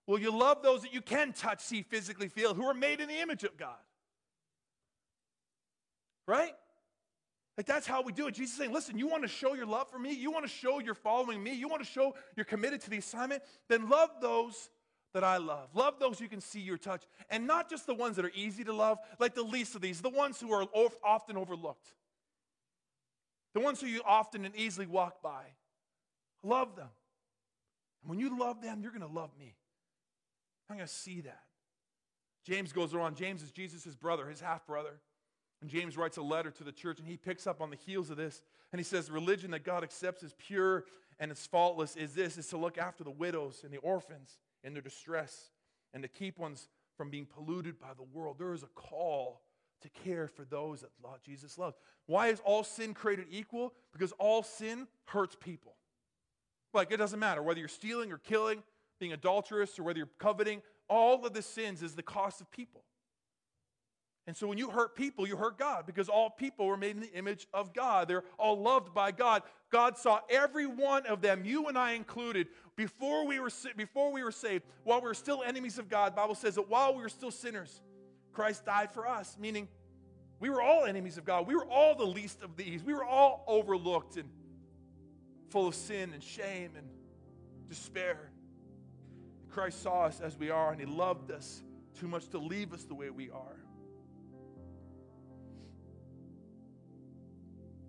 Well, 0.09 0.19
you 0.19 0.37
love 0.37 0.63
those 0.63 0.81
that 0.83 0.95
you 0.95 1.03
can 1.03 1.35
touch, 1.35 1.61
see, 1.61 1.83
physically 1.83 2.29
feel, 2.29 2.55
who 2.55 2.65
are 2.65 2.73
made 2.73 3.01
in 3.01 3.09
the 3.09 3.21
image 3.21 3.45
of 3.45 3.59
God. 3.59 3.77
Right? 6.27 6.55
Like 7.59 7.67
that's 7.67 7.87
how 7.87 8.01
we 8.01 8.13
do 8.13 8.27
it. 8.27 8.35
Jesus 8.35 8.53
is 8.53 8.59
saying, 8.59 8.73
listen, 8.73 8.99
you 8.99 9.07
want 9.07 9.23
to 9.23 9.29
show 9.29 9.53
your 9.53 9.67
love 9.67 9.91
for 9.91 9.99
me? 9.99 10.15
You 10.15 10.31
want 10.31 10.47
to 10.47 10.51
show 10.51 10.81
you're 10.81 10.95
following 10.95 11.43
me? 11.43 11.53
You 11.53 11.69
want 11.69 11.85
to 11.85 11.89
show 11.89 12.15
you're 12.37 12.47
committed 12.47 12.81
to 12.83 12.91
the 12.91 12.97
assignment? 12.97 13.43
Then 13.69 13.91
love 13.91 14.09
those 14.23 14.71
that 15.13 15.25
I 15.25 15.37
love. 15.37 15.69
Love 15.75 15.99
those 16.01 16.23
you 16.23 16.29
can 16.29 16.41
see 16.41 16.61
your 16.61 16.79
touch. 16.79 17.03
And 17.29 17.47
not 17.47 17.69
just 17.69 17.87
the 17.87 17.95
ones 17.95 18.17
that 18.17 18.25
are 18.25 18.33
easy 18.35 18.65
to 18.65 18.73
love, 18.73 18.99
like 19.19 19.35
the 19.35 19.43
least 19.43 19.75
of 19.75 19.83
these, 19.83 20.01
the 20.01 20.09
ones 20.09 20.41
who 20.41 20.51
are 20.53 20.67
often 21.05 21.37
overlooked. 21.37 21.93
The 23.53 23.61
ones 23.61 23.79
who 23.79 23.89
you 23.89 24.01
often 24.07 24.47
and 24.47 24.57
easily 24.57 24.87
walk 24.87 25.21
by. 25.21 25.45
Love 26.43 26.77
them. 26.77 26.89
And 28.03 28.09
when 28.09 28.19
you 28.19 28.39
love 28.39 28.63
them, 28.63 28.81
you're 28.81 28.93
going 28.93 29.03
to 29.03 29.15
love 29.15 29.31
me. 29.39 29.55
I'm 30.69 30.77
going 30.77 30.87
to 30.87 30.93
see 30.93 31.21
that. 31.23 31.43
James 32.45 32.73
goes 32.73 32.95
on. 32.95 33.15
James 33.15 33.43
is 33.43 33.51
Jesus' 33.51 33.95
brother, 33.95 34.29
his 34.29 34.41
half 34.41 34.67
brother. 34.67 35.01
And 35.61 35.71
James 35.71 35.97
writes 35.97 36.17
a 36.17 36.23
letter 36.23 36.51
to 36.53 36.65
the 36.65 36.73
church, 36.73 36.99
and 36.99 37.09
he 37.09 37.17
picks 37.17 37.47
up 37.47 37.61
on 37.61 37.71
the 37.71 37.77
heels 37.77 38.11
of 38.11 38.17
this. 38.17 38.43
And 38.73 38.79
he 38.79 38.85
says, 38.85 39.11
Religion 39.11 39.51
that 39.51 39.65
God 39.65 39.83
accepts 39.83 40.23
as 40.23 40.35
pure 40.39 40.85
and 41.19 41.31
as 41.31 41.47
faultless 41.47 41.97
is 41.97 42.15
this 42.15 42.39
is 42.39 42.47
to 42.49 42.57
look 42.57 42.79
after 42.79 43.03
the 43.03 43.11
widows 43.11 43.63
and 43.65 43.73
the 43.73 43.79
orphans 43.79 44.39
in 44.63 44.73
their 44.73 44.83
distress 44.83 45.51
and 45.93 46.03
to 46.03 46.09
keep 46.09 46.39
ones 46.39 46.69
from 46.97 47.11
being 47.11 47.27
polluted 47.27 47.79
by 47.79 47.93
the 47.97 48.03
world. 48.03 48.37
There 48.39 48.53
is 48.53 48.63
a 48.63 48.69
call 48.69 49.43
to 49.83 49.89
care 49.89 50.29
for 50.29 50.45
those 50.45 50.81
that 50.81 50.91
Jesus 51.25 51.59
loves. 51.59 51.77
Why 52.07 52.29
is 52.29 52.41
all 52.45 52.65
sin 52.65 52.95
created 52.95 53.27
equal? 53.31 53.75
Because 53.93 54.13
all 54.13 54.43
sin 54.43 54.87
hurts 55.07 55.37
people. 55.39 55.75
Like 56.75 56.93
it 56.93 56.97
doesn't 56.99 57.19
matter 57.19 57.43
whether 57.43 57.59
you're 57.59 57.69
stealing 57.69 58.13
or 58.13 58.19
killing, 58.19 58.63
being 58.99 59.13
adulterous 59.13 59.79
or 59.79 59.83
whether 59.85 59.99
you're 59.99 60.09
coveting, 60.19 60.63
all 60.89 61.25
of 61.25 61.33
the 61.33 61.43
sins 61.43 61.83
is 61.83 61.95
the 61.95 62.03
cost 62.03 62.41
of 62.41 62.51
people. 62.51 62.83
And 64.27 64.37
so 64.37 64.47
when 64.47 64.59
you 64.59 64.69
hurt 64.69 64.95
people, 64.95 65.27
you 65.27 65.39
hurt 65.39 65.59
God 65.59 65.87
because 65.87 66.11
all 66.11 66.29
people 66.29 66.67
were 66.67 66.77
made 66.77 66.97
in 66.97 67.01
the 67.01 67.13
image 67.15 67.47
of 67.55 67.73
God. 67.73 68.09
They're 68.09 68.25
all 68.39 68.61
loved 68.61 68.93
by 68.93 69.11
God. 69.11 69.43
God 69.71 69.97
saw 69.97 70.21
every 70.29 70.67
one 70.67 71.07
of 71.07 71.23
them, 71.23 71.45
you 71.47 71.69
and 71.69 71.79
I 71.79 71.93
included, 71.93 72.49
before 72.77 73.27
we 73.27 73.41
were, 73.41 73.51
before 73.75 74.13
we 74.13 74.23
were 74.23 74.31
saved, 74.31 74.65
while 74.85 75.01
we 75.01 75.09
were 75.09 75.15
still 75.15 75.43
enemies 75.43 75.79
of 75.79 75.89
God. 75.89 76.15
Bible 76.15 76.35
says 76.35 76.57
that 76.57 76.69
while 76.69 76.95
we 76.95 77.03
were 77.03 77.09
still 77.09 77.31
sinners, 77.31 77.81
Christ 78.33 78.67
died 78.67 78.93
for 78.93 79.09
us, 79.09 79.37
meaning 79.41 79.67
we 80.41 80.51
were 80.51 80.61
all 80.61 80.85
enemies 80.85 81.17
of 81.17 81.25
God. 81.25 81.47
We 81.47 81.57
were 81.57 81.67
all 81.67 81.97
the 81.97 82.05
least 82.05 82.43
of 82.43 82.55
these. 82.57 82.85
We 82.85 82.93
were 82.93 83.05
all 83.05 83.45
overlooked 83.47 84.19
and 84.19 84.29
full 85.49 85.67
of 85.67 85.75
sin 85.75 86.13
and 86.13 86.23
shame 86.23 86.73
and 86.77 86.87
despair. 87.69 88.31
Christ 89.59 89.83
saw 89.83 90.05
us 90.05 90.21
as 90.21 90.39
we 90.39 90.51
are, 90.51 90.71
and 90.71 90.79
He 90.79 90.87
loved 90.87 91.33
us 91.33 91.65
too 91.99 92.07
much 92.07 92.29
to 92.29 92.39
leave 92.39 92.73
us 92.73 92.85
the 92.85 92.95
way 92.95 93.11
we 93.11 93.29
are. 93.31 93.57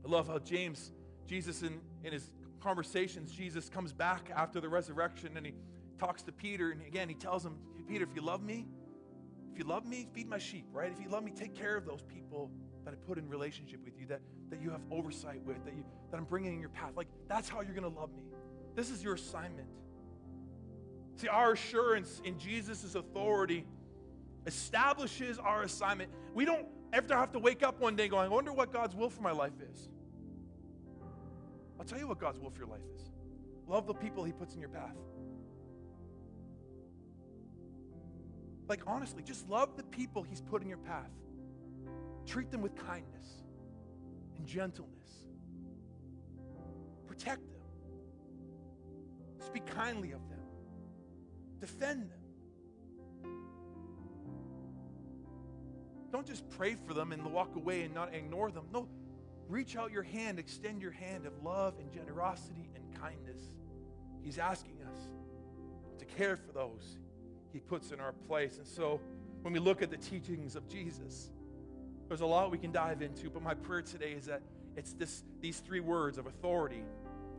I 0.03 0.10
love 0.10 0.27
how 0.27 0.39
James, 0.39 0.91
Jesus, 1.27 1.62
in, 1.62 1.79
in 2.03 2.12
his 2.12 2.32
conversations, 2.60 3.32
Jesus 3.32 3.69
comes 3.69 3.93
back 3.93 4.32
after 4.36 4.60
the 4.60 4.67
resurrection 4.67 5.38
and 5.38 5.45
he 5.45 5.53
talks 5.99 6.23
to 6.23 6.32
Peter. 6.32 6.71
And 6.71 6.82
again, 6.82 7.08
he 7.08 7.13
tells 7.13 7.45
him, 7.45 7.55
Peter, 7.88 8.03
if 8.03 8.15
you 8.15 8.23
love 8.23 8.41
me, 8.41 8.65
if 9.53 9.60
you 9.60 9.65
love 9.65 9.86
me, 9.86 10.08
feed 10.12 10.27
my 10.27 10.39
sheep, 10.39 10.65
right? 10.71 10.91
If 10.91 10.99
you 10.99 11.10
love 11.10 11.23
me, 11.23 11.32
take 11.32 11.53
care 11.53 11.77
of 11.77 11.86
those 11.86 12.01
people 12.01 12.49
that 12.84 12.95
I 12.95 12.97
put 13.08 13.19
in 13.19 13.29
relationship 13.29 13.86
with 13.86 13.99
you, 13.99 14.08
that, 14.08 14.21
that 14.49 14.60
you 14.60 14.71
have 14.71 14.82
oversight 14.89 15.43
with, 15.45 15.63
that, 15.65 15.75
you, 15.75 15.86
that 16.10 16.17
I'm 16.17 16.25
bringing 16.25 16.55
in 16.55 16.60
your 16.60 16.69
path. 16.69 16.93
Like, 16.95 17.10
that's 17.27 17.47
how 17.47 17.62
you're 17.62 17.75
going 17.75 17.93
to 17.93 17.99
love 17.99 18.10
me. 18.15 18.23
This 18.75 18.89
is 18.89 19.03
your 19.03 19.13
assignment. 19.13 19.67
See, 21.19 21.27
our 21.27 21.51
assurance 21.51 22.21
in 22.23 22.39
Jesus' 22.39 22.95
authority 22.95 23.65
establishes 24.45 25.38
our 25.38 25.63
assignment. 25.63 26.10
We 26.34 26.45
don't 26.45 26.65
ever 26.93 27.13
have 27.13 27.34
to 27.34 27.39
wake 27.39 27.62
up 27.62 27.82
one 27.82 27.97
day 27.97 28.08
going, 28.08 28.27
I 28.27 28.29
wonder 28.29 28.53
what 28.53 28.71
God's 28.71 28.95
will 28.95 29.10
for 29.10 29.21
my 29.21 29.34
life 29.34 29.60
is. 29.69 29.89
I'll 31.77 31.86
tell 31.86 31.99
you 31.99 32.08
what 32.08 32.19
God's 32.19 32.39
will 32.39 32.49
for 32.49 32.60
your 32.60 32.69
life 32.69 32.79
is 32.95 33.12
love 33.67 33.86
the 33.86 33.93
people 33.93 34.23
He 34.23 34.32
puts 34.32 34.55
in 34.55 34.62
your 34.62 34.69
path. 34.69 34.95
Like, 38.69 38.82
honestly, 38.88 39.21
just 39.21 39.47
love 39.49 39.75
the 39.75 39.84
people 39.84 40.23
He's 40.23 40.39
put 40.39 40.62
in 40.62 40.69
your 40.69 40.77
path. 40.77 41.12
Treat 42.25 42.49
them 42.49 42.62
with 42.62 42.75
kindness 42.75 43.43
and 44.38 44.47
gentleness. 44.47 45.25
Protect 47.08 47.41
them. 47.41 47.62
Speak 49.45 49.65
kindly 49.65 50.13
of 50.13 50.29
them. 50.29 50.38
Defend 51.60 52.10
them. 52.10 52.19
Don't 56.12 56.26
just 56.26 56.50
pray 56.50 56.76
for 56.88 56.93
them 56.93 57.12
and 57.12 57.24
walk 57.26 57.56
away 57.56 57.84
and 57.84 57.93
not 57.93 58.13
ignore 58.13 58.50
them. 58.52 58.65
No, 58.74 58.88
reach 59.48 59.76
out 59.76 59.91
your 59.91 60.04
hand, 60.04 60.39
extend 60.39 60.82
your 60.82 60.91
hand 60.91 61.26
of 61.26 61.43
love 61.43 61.76
and 61.80 61.91
generosity 61.91 62.69
and 62.76 63.02
kindness. 63.02 63.39
He's 64.24 64.39
asking 64.39 64.78
us 64.91 64.98
to 66.00 66.06
care 66.06 66.36
for 66.36 66.52
those 66.52 66.98
he 67.54 67.60
puts 67.60 67.91
in 67.91 68.00
our 68.00 68.13
place. 68.28 68.58
And 68.58 68.67
so 68.67 69.00
when 69.41 69.54
we 69.54 69.60
look 69.60 69.82
at 69.82 69.89
the 69.89 69.98
teachings 69.98 70.56
of 70.56 70.67
Jesus, 70.67 71.32
there's 72.08 72.22
a 72.22 72.26
lot 72.26 72.52
we 72.52 72.58
can 72.58 72.72
dive 72.72 73.02
into, 73.02 73.30
but 73.30 73.41
my 73.41 73.54
prayer 73.54 73.82
today 73.82 74.12
is 74.12 74.26
that 74.26 74.41
it's 74.76 74.93
this, 74.93 75.24
these 75.41 75.60
three 75.60 75.80
words 75.80 76.17
of 76.17 76.26
authority, 76.26 76.84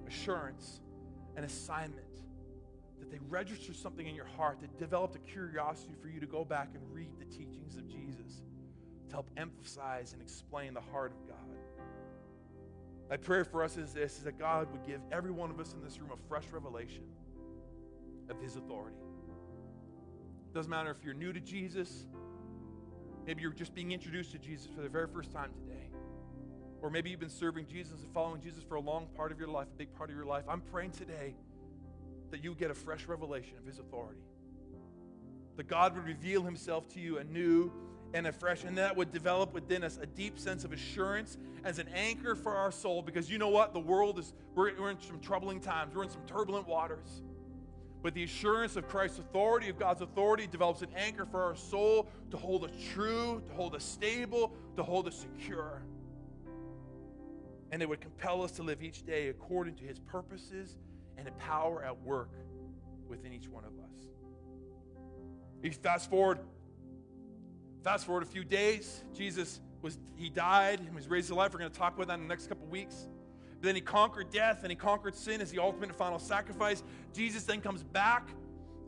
assurance, 0.06 0.80
and 1.36 1.44
assignment 1.44 2.04
that 3.00 3.10
they 3.10 3.18
register 3.28 3.72
something 3.72 4.06
in 4.06 4.14
your 4.14 4.28
heart, 4.36 4.60
that 4.60 4.78
developed 4.78 5.16
a 5.16 5.18
curiosity 5.18 5.94
for 6.00 6.08
you 6.08 6.20
to 6.20 6.26
go 6.26 6.44
back 6.44 6.68
and 6.74 6.82
read 6.94 7.10
the 7.18 7.24
teachings 7.24 7.76
of 7.76 7.88
Jesus 7.88 8.42
to 9.08 9.12
help 9.12 9.30
emphasize 9.36 10.12
and 10.12 10.22
explain 10.22 10.74
the 10.74 10.80
heart 10.80 11.12
of 11.12 11.28
God. 11.28 11.36
My 13.08 13.16
prayer 13.16 13.44
for 13.44 13.64
us 13.64 13.76
is 13.76 13.92
this 13.92 14.18
is 14.18 14.24
that 14.24 14.38
God 14.38 14.70
would 14.70 14.86
give 14.86 15.00
every 15.10 15.32
one 15.32 15.50
of 15.50 15.58
us 15.58 15.72
in 15.72 15.82
this 15.82 15.98
room 15.98 16.10
a 16.12 16.28
fresh 16.28 16.44
revelation 16.52 17.02
of 18.28 18.40
his 18.40 18.54
authority. 18.54 18.96
Doesn't 20.54 20.70
matter 20.70 20.90
if 20.90 21.04
you're 21.04 21.14
new 21.14 21.32
to 21.32 21.40
Jesus, 21.40 22.06
maybe 23.26 23.42
you're 23.42 23.52
just 23.52 23.74
being 23.74 23.90
introduced 23.90 24.30
to 24.32 24.38
Jesus 24.38 24.68
for 24.74 24.82
the 24.82 24.88
very 24.88 25.08
first 25.08 25.32
time 25.32 25.50
today. 25.52 25.88
Or 26.82 26.88
maybe 26.88 27.10
you've 27.10 27.20
been 27.20 27.28
serving 27.28 27.66
Jesus 27.66 28.02
and 28.02 28.12
following 28.14 28.40
Jesus 28.40 28.62
for 28.62 28.76
a 28.76 28.80
long 28.80 29.08
part 29.16 29.32
of 29.32 29.38
your 29.38 29.48
life, 29.48 29.66
a 29.72 29.76
big 29.76 29.92
part 29.94 30.08
of 30.08 30.16
your 30.16 30.24
life. 30.24 30.44
I'm 30.48 30.60
praying 30.60 30.92
today 30.92 31.34
that 32.30 32.42
you 32.42 32.54
get 32.54 32.70
a 32.70 32.74
fresh 32.74 33.06
revelation 33.06 33.54
of 33.58 33.66
his 33.66 33.78
authority. 33.78 34.20
That 35.56 35.68
God 35.68 35.94
would 35.94 36.04
reveal 36.04 36.42
himself 36.42 36.88
to 36.90 37.00
you 37.00 37.18
anew 37.18 37.72
and 38.14 38.26
afresh. 38.26 38.64
And 38.64 38.76
that 38.78 38.96
would 38.96 39.12
develop 39.12 39.52
within 39.52 39.84
us 39.84 39.98
a 40.00 40.06
deep 40.06 40.38
sense 40.38 40.64
of 40.64 40.72
assurance 40.72 41.38
as 41.64 41.78
an 41.78 41.88
anchor 41.94 42.34
for 42.34 42.52
our 42.52 42.72
soul. 42.72 43.02
Because 43.02 43.30
you 43.30 43.38
know 43.38 43.48
what? 43.48 43.72
The 43.72 43.80
world 43.80 44.18
is, 44.18 44.32
we're, 44.54 44.78
we're 44.78 44.90
in 44.90 45.00
some 45.00 45.20
troubling 45.20 45.60
times, 45.60 45.94
we're 45.94 46.04
in 46.04 46.10
some 46.10 46.26
turbulent 46.26 46.66
waters. 46.66 47.22
But 48.02 48.14
the 48.14 48.24
assurance 48.24 48.76
of 48.76 48.88
Christ's 48.88 49.18
authority, 49.18 49.68
of 49.68 49.78
God's 49.78 50.00
authority, 50.00 50.46
develops 50.46 50.80
an 50.80 50.88
anchor 50.96 51.26
for 51.26 51.42
our 51.42 51.54
soul 51.54 52.08
to 52.30 52.36
hold 52.38 52.64
us 52.64 52.70
true, 52.94 53.42
to 53.46 53.52
hold 53.52 53.74
us 53.74 53.84
stable, 53.84 54.54
to 54.76 54.82
hold 54.82 55.06
us 55.06 55.16
secure. 55.16 55.82
And 57.70 57.82
it 57.82 57.88
would 57.88 58.00
compel 58.00 58.42
us 58.42 58.52
to 58.52 58.62
live 58.62 58.82
each 58.82 59.04
day 59.04 59.28
according 59.28 59.74
to 59.76 59.84
his 59.84 59.98
purposes 59.98 60.76
and 61.20 61.28
a 61.28 61.32
power 61.32 61.84
at 61.84 62.02
work 62.02 62.30
within 63.08 63.32
each 63.32 63.48
one 63.48 63.64
of 63.64 63.72
us. 63.78 64.08
You 65.62 65.70
fast 65.70 66.10
forward 66.10 66.40
Fast 67.82 68.04
forward 68.04 68.22
a 68.22 68.26
few 68.26 68.44
days, 68.44 69.04
Jesus 69.16 69.60
was 69.80 69.98
he 70.14 70.28
died 70.28 70.80
and 70.80 70.94
was 70.94 71.08
raised 71.08 71.28
to 71.28 71.34
life. 71.34 71.54
We're 71.54 71.60
going 71.60 71.70
to 71.70 71.78
talk 71.78 71.94
about 71.94 72.08
that 72.08 72.14
in 72.14 72.22
the 72.22 72.28
next 72.28 72.46
couple 72.46 72.66
weeks. 72.66 73.08
But 73.52 73.62
then 73.62 73.74
he 73.74 73.80
conquered 73.80 74.30
death 74.30 74.60
and 74.62 74.70
he 74.70 74.76
conquered 74.76 75.14
sin 75.14 75.40
as 75.40 75.50
the 75.50 75.58
ultimate 75.58 75.88
and 75.88 75.96
final 75.96 76.18
sacrifice. 76.18 76.82
Jesus 77.14 77.44
then 77.44 77.62
comes 77.62 77.82
back 77.82 78.28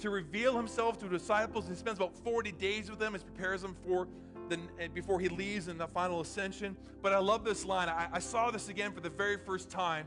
to 0.01 0.11
reveal 0.11 0.55
himself 0.55 0.99
to 0.99 1.07
the 1.07 1.17
disciples 1.17 1.65
and 1.65 1.75
he 1.75 1.81
spends 1.81 1.99
about 1.99 2.15
40 2.19 2.53
days 2.53 2.91
with 2.91 2.99
them 2.99 3.15
as 3.15 3.23
prepares 3.23 3.63
them 3.63 3.75
for 3.87 4.09
the, 4.51 4.59
before 4.93 5.19
he 5.21 5.31
leaves 5.31 5.69
in 5.69 5.79
the 5.79 5.89
final 5.89 6.21
ascension. 6.21 6.77
But 7.01 7.15
I 7.15 7.19
love 7.19 7.45
this 7.45 7.65
line. 7.65 7.89
I, 7.89 8.09
I 8.13 8.19
saw 8.19 8.51
this 8.51 8.69
again 8.69 8.93
for 8.93 9.01
the 9.01 9.11
very 9.11 9.39
first 9.39 9.71
time 9.71 10.07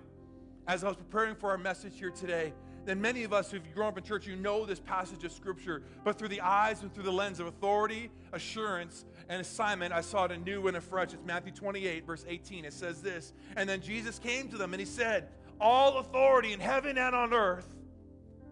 as 0.68 0.84
I 0.84 0.88
was 0.88 0.98
preparing 0.98 1.36
for 1.36 1.52
our 1.52 1.58
message 1.58 2.00
here 2.00 2.12
today 2.12 2.54
then 2.86 3.02
many 3.02 3.24
of 3.24 3.34
us 3.34 3.50
who've 3.50 3.74
grown 3.74 3.88
up 3.90 3.98
in 3.98 4.04
church, 4.04 4.28
you 4.28 4.36
know 4.36 4.64
this 4.64 4.80
passage 4.80 5.24
of 5.24 5.32
Scripture. 5.32 5.82
But 6.04 6.20
through 6.20 6.28
the 6.28 6.42
eyes 6.42 6.84
and 6.84 6.94
through 6.94 7.04
the 7.04 7.12
lens 7.12 7.40
of 7.40 7.48
authority, 7.48 8.12
assurance, 8.32 9.06
and 9.28 9.42
assignment, 9.42 9.92
I 9.92 10.02
saw 10.02 10.26
it 10.26 10.32
anew 10.32 10.68
and 10.68 10.78
afresh. 10.78 11.14
It's 11.14 11.26
Matthew 11.26 11.52
28, 11.52 12.06
verse 12.06 12.26
18. 12.28 12.64
It 12.64 12.74
says 12.74 13.02
this 13.02 13.34
And 13.56 13.68
then 13.68 13.82
Jesus 13.82 14.20
came 14.20 14.50
to 14.50 14.58
them 14.58 14.74
and 14.74 14.80
he 14.80 14.86
said, 14.86 15.30
All 15.60 15.98
authority 15.98 16.54
in 16.54 16.60
heaven 16.60 16.98
and 16.98 17.16
on 17.16 17.34
earth 17.34 17.76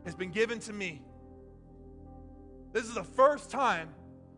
has 0.03 0.15
been 0.15 0.31
given 0.31 0.59
to 0.61 0.73
me. 0.73 1.03
This 2.71 2.85
is 2.85 2.95
the 2.95 3.03
first 3.03 3.51
time 3.51 3.89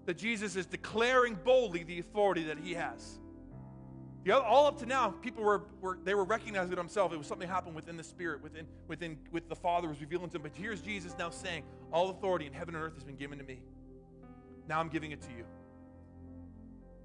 that 0.06 0.18
Jesus 0.18 0.58
is 0.58 0.66
declaring 0.66 1.36
boldly 1.46 1.84
the 1.84 2.00
authority 2.00 2.44
that 2.44 2.60
he 2.60 2.74
has. 2.74 3.20
The 4.26 4.32
other, 4.32 4.44
all 4.44 4.66
up 4.66 4.80
to 4.80 4.88
now, 4.88 5.12
people 5.12 5.44
were, 5.44 5.66
were 5.82 6.00
they 6.04 6.16
were 6.16 6.24
recognizing 6.24 6.74
it 6.74 6.78
themselves. 6.78 7.14
It 7.14 7.18
was 7.18 7.28
something 7.28 7.48
happened 7.48 7.76
within 7.76 7.96
the 7.96 8.04
Spirit, 8.04 8.42
within, 8.42 8.66
within 8.88 9.20
with 9.32 9.48
the 9.48 9.56
Father 9.56 9.88
was 9.88 10.02
revealing 10.02 10.30
to 10.30 10.34
them. 10.34 10.42
But 10.42 10.54
here's 10.56 10.82
Jesus 10.82 11.16
now 11.18 11.30
saying, 11.30 11.64
All 11.94 12.10
authority 12.10 12.48
in 12.48 12.54
heaven 12.54 12.74
and 12.74 12.84
earth 12.84 12.96
has 12.96 13.04
been 13.04 13.18
given 13.18 13.38
to 13.38 13.46
me. 13.46 13.60
Now 14.68 14.80
I'm 14.80 14.90
giving 14.90 15.12
it 15.12 15.22
to 15.22 15.30
you. 15.30 15.46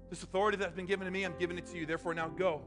This 0.09 0.23
authority 0.23 0.57
that's 0.57 0.73
been 0.73 0.87
given 0.87 1.05
to 1.05 1.11
me, 1.11 1.23
I'm 1.23 1.35
giving 1.37 1.59
it 1.59 1.67
to 1.67 1.77
you. 1.77 1.85
Therefore, 1.85 2.15
now 2.15 2.27
go 2.27 2.63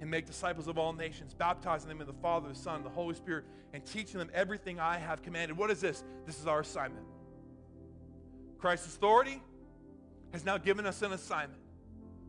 and 0.00 0.10
make 0.10 0.26
disciples 0.26 0.66
of 0.66 0.78
all 0.78 0.92
nations, 0.92 1.32
baptizing 1.32 1.88
them 1.88 2.00
in 2.00 2.08
the 2.08 2.12
Father, 2.12 2.48
the 2.48 2.56
Son, 2.56 2.82
the 2.82 2.90
Holy 2.90 3.14
Spirit, 3.14 3.44
and 3.72 3.86
teaching 3.86 4.18
them 4.18 4.30
everything 4.34 4.80
I 4.80 4.98
have 4.98 5.22
commanded. 5.22 5.56
What 5.56 5.70
is 5.70 5.80
this? 5.80 6.02
This 6.26 6.40
is 6.40 6.48
our 6.48 6.60
assignment. 6.60 7.06
Christ's 8.58 8.88
authority 8.88 9.40
has 10.32 10.44
now 10.44 10.58
given 10.58 10.86
us 10.86 11.02
an 11.02 11.12
assignment 11.12 11.61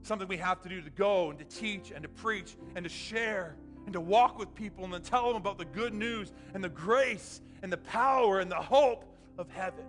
something 0.04 0.28
we 0.28 0.38
have 0.38 0.62
to 0.62 0.70
do 0.70 0.82
to 0.82 0.90
go 0.90 1.30
and 1.30 1.40
to 1.40 1.46
teach 1.46 1.92
and 1.92 2.04
to 2.04 2.10
preach 2.10 2.56
and 2.76 2.84
to 2.84 2.90
share 2.90 3.56
and 3.86 3.94
to 3.94 4.02
walk 4.02 4.38
with 4.38 4.54
people 4.54 4.84
and 4.86 4.94
to 4.94 5.00
tell 5.00 5.28
them 5.28 5.36
about 5.36 5.58
the 5.58 5.66
good 5.66 5.94
news 5.94 6.32
and 6.54 6.64
the 6.64 6.70
grace 6.70 7.42
and 7.62 7.72
the 7.72 7.78
power 7.78 8.40
and 8.40 8.52
the 8.52 8.56
hope 8.56 9.06
of 9.38 9.50
heaven. 9.50 9.86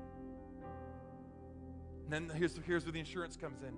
And 2.04 2.28
then 2.28 2.36
here's, 2.36 2.58
here's 2.66 2.84
where 2.84 2.92
the 2.92 2.98
insurance 2.98 3.36
comes 3.36 3.62
in. 3.62 3.74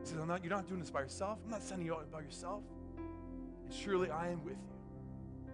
He 0.00 0.10
says, 0.10 0.18
not, 0.26 0.44
You're 0.44 0.54
not 0.54 0.68
doing 0.68 0.80
this 0.80 0.90
by 0.90 1.00
yourself. 1.00 1.38
I'm 1.44 1.50
not 1.50 1.62
sending 1.62 1.86
you 1.86 1.94
out 1.94 2.10
by 2.10 2.20
yourself. 2.20 2.62
And 2.96 3.72
surely 3.72 4.10
I 4.10 4.28
am 4.28 4.44
with 4.44 4.54
you. 4.54 4.74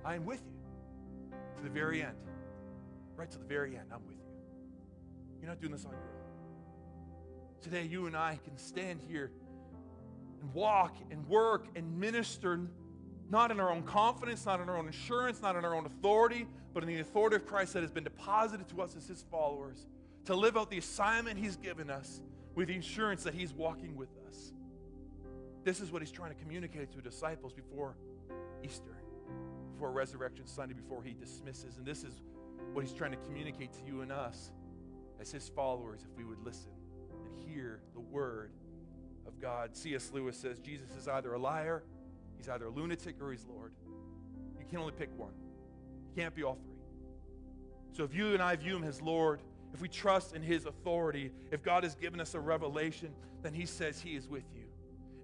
I 0.04 0.14
am 0.14 0.24
with 0.24 0.42
you 0.44 1.36
to 1.56 1.62
the 1.62 1.70
very 1.70 2.02
end. 2.02 2.16
Right 3.16 3.30
to 3.30 3.38
the 3.38 3.44
very 3.44 3.76
end, 3.76 3.86
I'm 3.92 4.06
with 4.06 4.16
you. 4.16 4.22
You're 5.40 5.50
not 5.50 5.60
doing 5.60 5.72
this 5.72 5.84
on 5.84 5.92
your 5.92 6.00
own. 6.00 6.06
Today, 7.62 7.84
you 7.84 8.06
and 8.06 8.16
I 8.16 8.38
can 8.44 8.56
stand 8.56 9.00
here 9.06 9.30
and 10.40 10.52
walk 10.54 10.96
and 11.10 11.26
work 11.28 11.66
and 11.76 11.98
minister 11.98 12.60
not 13.30 13.52
in 13.52 13.60
our 13.60 13.70
own 13.70 13.84
confidence, 13.84 14.44
not 14.44 14.60
in 14.60 14.68
our 14.68 14.76
own 14.76 14.88
assurance, 14.88 15.40
not 15.40 15.54
in 15.54 15.64
our 15.64 15.74
own 15.74 15.86
authority, 15.86 16.46
but 16.74 16.82
in 16.82 16.88
the 16.88 16.98
authority 17.00 17.36
of 17.36 17.46
Christ 17.46 17.74
that 17.74 17.82
has 17.82 17.92
been 17.92 18.04
deposited 18.04 18.68
to 18.70 18.82
us 18.82 18.96
as 18.96 19.06
his 19.06 19.24
followers 19.30 19.86
to 20.24 20.34
live 20.34 20.56
out 20.56 20.68
the 20.68 20.78
assignment 20.78 21.38
he's 21.38 21.56
given 21.56 21.90
us 21.90 22.20
with 22.54 22.68
the 22.68 22.76
assurance 22.76 23.22
that 23.22 23.34
he's 23.34 23.52
walking 23.52 23.96
with 23.96 24.08
us. 24.28 24.52
This 25.64 25.80
is 25.80 25.92
what 25.92 26.02
he's 26.02 26.10
trying 26.10 26.34
to 26.34 26.42
communicate 26.42 26.90
to 26.92 27.00
disciples 27.00 27.52
before 27.52 27.94
Easter, 28.64 28.96
before 29.72 29.92
Resurrection 29.92 30.46
Sunday, 30.46 30.74
before 30.74 31.02
he 31.02 31.14
dismisses. 31.14 31.76
And 31.76 31.86
this 31.86 32.02
is 32.02 32.20
what 32.72 32.84
he's 32.84 32.94
trying 32.94 33.12
to 33.12 33.16
communicate 33.18 33.72
to 33.74 33.84
you 33.86 34.00
and 34.00 34.10
us 34.10 34.50
as 35.20 35.30
his 35.30 35.48
followers 35.48 36.00
if 36.02 36.16
we 36.16 36.24
would 36.24 36.40
listen 36.44 36.72
and 37.24 37.48
hear 37.48 37.80
the 37.94 38.00
word 38.00 38.50
God. 39.40 39.76
C.S. 39.76 40.10
Lewis 40.12 40.36
says 40.36 40.58
Jesus 40.58 40.90
is 40.98 41.08
either 41.08 41.32
a 41.34 41.38
liar, 41.38 41.82
he's 42.36 42.48
either 42.48 42.66
a 42.66 42.70
lunatic, 42.70 43.16
or 43.20 43.30
he's 43.30 43.46
Lord. 43.46 43.72
You 44.58 44.66
can 44.68 44.78
only 44.78 44.92
pick 44.92 45.10
one. 45.16 45.32
You 46.08 46.22
can't 46.22 46.34
be 46.34 46.42
all 46.42 46.54
three. 46.54 46.70
So 47.92 48.04
if 48.04 48.14
you 48.14 48.34
and 48.34 48.42
I 48.42 48.56
view 48.56 48.76
him 48.76 48.84
as 48.84 49.02
Lord, 49.02 49.40
if 49.74 49.80
we 49.80 49.88
trust 49.88 50.34
in 50.34 50.42
his 50.42 50.66
authority, 50.66 51.30
if 51.50 51.62
God 51.62 51.84
has 51.84 51.94
given 51.94 52.20
us 52.20 52.34
a 52.34 52.40
revelation, 52.40 53.10
then 53.42 53.54
he 53.54 53.66
says 53.66 54.00
he 54.00 54.16
is 54.16 54.28
with 54.28 54.44
you. 54.54 54.64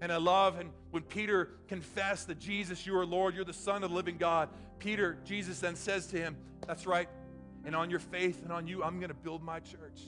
And 0.01 0.12
I 0.12 0.17
love 0.17 0.59
and 0.59 0.71
when 0.91 1.03
Peter 1.03 1.51
confessed 1.69 2.29
that 2.29 2.39
Jesus, 2.39 2.87
you 2.87 2.97
are 2.99 3.07
Lord, 3.07 3.35
you're 3.35 3.45
the 3.45 3.53
Son 3.53 3.83
of 3.83 3.91
the 3.91 3.97
living 3.97 4.19
God, 4.19 4.49
Peter, 4.79 5.19
Jesus 5.25 5.61
then 5.61 5.75
says 5.75 6.07
to 6.09 6.19
him, 6.19 6.37
That's 6.67 6.87
right. 6.87 7.09
And 7.64 7.75
on 7.75 7.91
your 7.91 7.99
faith 7.99 8.43
and 8.43 8.53
on 8.53 8.67
you, 8.67 8.85
I'm 8.85 8.99
going 8.99 9.09
to 9.09 9.14
build 9.14 9.43
my 9.43 9.59
church 9.59 10.01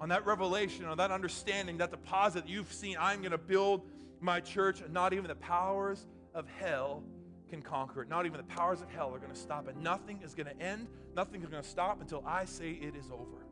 on 0.00 0.08
that 0.10 0.26
revelation, 0.26 0.84
on 0.84 0.98
that 0.98 1.10
understanding, 1.10 1.78
that 1.78 1.90
deposit 1.90 2.44
that 2.44 2.50
you've 2.50 2.72
seen, 2.72 2.96
I'm 3.00 3.20
going 3.20 3.32
to 3.32 3.38
build 3.38 3.82
my 4.20 4.40
church, 4.40 4.80
and 4.80 4.92
not 4.92 5.12
even 5.12 5.26
the 5.26 5.34
powers 5.34 6.06
of 6.34 6.46
hell 6.58 7.02
can 7.48 7.62
conquer 7.62 8.02
it. 8.02 8.08
Not 8.08 8.26
even 8.26 8.38
the 8.38 8.54
powers 8.54 8.80
of 8.82 8.90
hell 8.90 9.14
are 9.14 9.18
going 9.18 9.32
to 9.32 9.38
stop 9.38 9.68
it. 9.68 9.76
Nothing 9.76 10.20
is 10.22 10.34
going 10.34 10.46
to 10.46 10.60
end, 10.60 10.88
nothing 11.14 11.42
is 11.42 11.48
going 11.48 11.62
to 11.62 11.68
stop 11.68 12.00
until 12.00 12.22
I 12.26 12.44
say 12.44 12.72
it 12.72 12.94
is 12.96 13.10
over. 13.10 13.46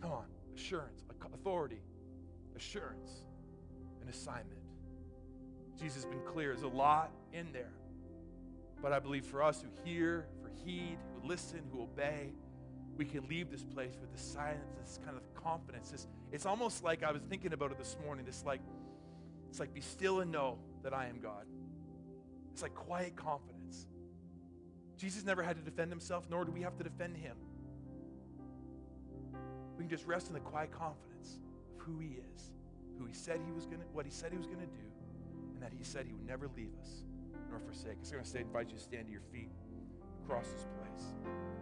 Come 0.00 0.12
on, 0.12 0.24
assurance, 0.56 1.02
authority, 1.34 1.82
assurance, 2.56 3.10
an 4.02 4.08
assignment. 4.08 4.60
Jesus 5.78 6.04
has 6.04 6.06
been 6.06 6.22
clear. 6.24 6.54
There's 6.54 6.62
a 6.62 6.68
lot 6.68 7.10
in 7.32 7.52
there. 7.52 7.72
But 8.80 8.92
I 8.92 8.98
believe 8.98 9.26
for 9.26 9.42
us 9.42 9.62
who 9.62 9.68
hear, 9.84 10.26
for 10.42 10.50
heed, 10.64 10.96
who 11.14 11.28
listen, 11.28 11.60
who 11.72 11.82
obey, 11.82 12.32
we 12.96 13.04
can 13.04 13.26
leave 13.28 13.50
this 13.50 13.64
place 13.64 13.92
with 14.00 14.12
this 14.12 14.22
silence, 14.22 14.60
this 14.80 14.98
kind 15.04 15.16
of 15.16 15.34
confidence. 15.34 15.90
This, 15.90 16.06
it's 16.32 16.46
almost 16.46 16.84
like 16.84 17.02
I 17.02 17.12
was 17.12 17.22
thinking 17.28 17.52
about 17.52 17.72
it 17.72 17.78
this 17.78 17.96
morning. 18.04 18.24
This 18.24 18.44
like, 18.44 18.60
it's 19.50 19.60
like 19.60 19.74
be 19.74 19.80
still 19.80 20.20
and 20.20 20.30
know 20.30 20.58
that 20.82 20.94
I 20.94 21.06
am 21.06 21.20
God. 21.20 21.46
It's 22.52 22.62
like 22.62 22.74
quiet 22.74 23.16
confidence. 23.16 23.86
Jesus 24.96 25.24
never 25.24 25.42
had 25.42 25.56
to 25.56 25.62
defend 25.62 25.90
himself, 25.90 26.26
nor 26.30 26.44
do 26.44 26.52
we 26.52 26.62
have 26.62 26.76
to 26.76 26.84
defend 26.84 27.16
him. 27.16 27.36
We 29.76 29.82
can 29.82 29.90
just 29.90 30.06
rest 30.06 30.28
in 30.28 30.34
the 30.34 30.40
quiet 30.40 30.70
confidence 30.70 31.38
of 31.74 31.84
who 31.84 31.98
he 31.98 32.18
is, 32.34 32.52
who 32.98 33.06
he 33.06 33.12
said 33.12 33.40
he 33.44 33.52
was 33.52 33.66
gonna, 33.66 33.84
what 33.92 34.04
he 34.04 34.12
said 34.12 34.30
he 34.30 34.38
was 34.38 34.46
gonna 34.46 34.66
do, 34.66 34.86
and 35.54 35.62
that 35.62 35.72
he 35.76 35.82
said 35.82 36.06
he 36.06 36.12
would 36.12 36.26
never 36.26 36.48
leave 36.56 36.70
us 36.80 37.02
nor 37.50 37.58
forsake 37.60 38.00
us. 38.02 38.10
I'm 38.10 38.18
gonna 38.18 38.26
say, 38.26 38.40
invite 38.40 38.70
you 38.70 38.76
to 38.76 38.82
stand 38.82 39.06
to 39.06 39.12
your 39.12 39.22
feet 39.32 39.50
across 40.24 40.48
this 40.48 40.66
place. 40.78 41.53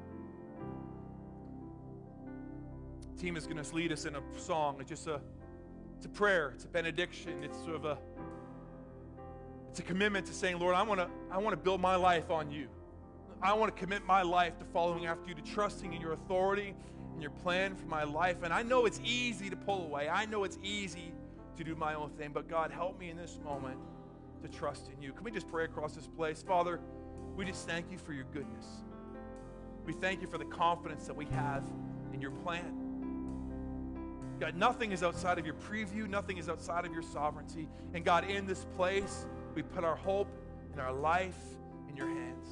Team 3.18 3.36
is 3.36 3.46
going 3.46 3.62
to 3.62 3.74
lead 3.74 3.92
us 3.92 4.04
in 4.04 4.16
a 4.16 4.20
song. 4.36 4.76
It's 4.80 4.90
just 4.90 5.06
a, 5.06 5.20
it's 5.96 6.06
a 6.06 6.10
prayer. 6.10 6.52
It's 6.54 6.64
a 6.64 6.68
benediction. 6.68 7.42
It's 7.42 7.58
sort 7.58 7.76
of 7.76 7.84
a, 7.84 7.98
it's 9.70 9.80
a 9.80 9.82
commitment 9.82 10.26
to 10.26 10.34
saying, 10.34 10.58
Lord, 10.58 10.74
I 10.74 10.82
want 10.82 11.00
to, 11.00 11.08
I 11.30 11.38
want 11.38 11.52
to 11.52 11.62
build 11.62 11.80
my 11.80 11.96
life 11.96 12.30
on 12.30 12.50
you. 12.50 12.68
I 13.42 13.54
want 13.54 13.74
to 13.74 13.80
commit 13.80 14.04
my 14.06 14.22
life 14.22 14.58
to 14.58 14.64
following 14.66 15.06
after 15.06 15.28
you, 15.28 15.34
to 15.34 15.42
trusting 15.42 15.92
in 15.92 16.00
your 16.00 16.12
authority 16.12 16.74
and 17.12 17.20
your 17.20 17.30
plan 17.30 17.74
for 17.74 17.86
my 17.86 18.04
life. 18.04 18.42
And 18.42 18.52
I 18.52 18.62
know 18.62 18.86
it's 18.86 19.00
easy 19.04 19.50
to 19.50 19.56
pull 19.56 19.84
away. 19.84 20.08
I 20.08 20.26
know 20.26 20.44
it's 20.44 20.58
easy 20.62 21.12
to 21.56 21.64
do 21.64 21.74
my 21.74 21.94
own 21.94 22.10
thing. 22.10 22.30
But 22.32 22.48
God, 22.48 22.70
help 22.70 22.98
me 22.98 23.10
in 23.10 23.16
this 23.16 23.38
moment 23.44 23.78
to 24.42 24.48
trust 24.48 24.90
in 24.94 25.02
you. 25.02 25.12
Can 25.12 25.24
we 25.24 25.30
just 25.30 25.48
pray 25.48 25.64
across 25.64 25.94
this 25.94 26.06
place? 26.06 26.42
Father, 26.42 26.80
we 27.36 27.44
just 27.44 27.66
thank 27.66 27.90
you 27.90 27.98
for 27.98 28.12
your 28.12 28.24
goodness. 28.32 28.66
We 29.84 29.92
thank 29.92 30.20
you 30.20 30.28
for 30.28 30.38
the 30.38 30.44
confidence 30.44 31.06
that 31.06 31.16
we 31.16 31.26
have 31.26 31.64
in 32.12 32.20
your 32.20 32.30
plan. 32.30 32.81
God, 34.42 34.56
nothing 34.56 34.90
is 34.90 35.04
outside 35.04 35.38
of 35.38 35.46
your 35.46 35.54
preview, 35.54 36.08
nothing 36.08 36.36
is 36.36 36.48
outside 36.48 36.84
of 36.84 36.92
your 36.92 37.04
sovereignty. 37.04 37.68
And 37.94 38.04
God, 38.04 38.28
in 38.28 38.44
this 38.44 38.66
place, 38.74 39.24
we 39.54 39.62
put 39.62 39.84
our 39.84 39.94
hope 39.94 40.26
and 40.72 40.80
our 40.80 40.92
life 40.92 41.38
in 41.88 41.96
your 41.96 42.08
hands. 42.08 42.48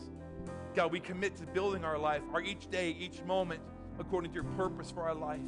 God, 0.76 0.92
we 0.92 1.00
commit 1.00 1.34
to 1.38 1.46
building 1.46 1.84
our 1.84 1.98
life, 1.98 2.22
our 2.32 2.42
each 2.42 2.70
day, 2.70 2.96
each 2.96 3.20
moment, 3.24 3.60
according 3.98 4.30
to 4.30 4.34
your 4.36 4.44
purpose 4.52 4.92
for 4.92 5.02
our 5.02 5.16
life. 5.16 5.40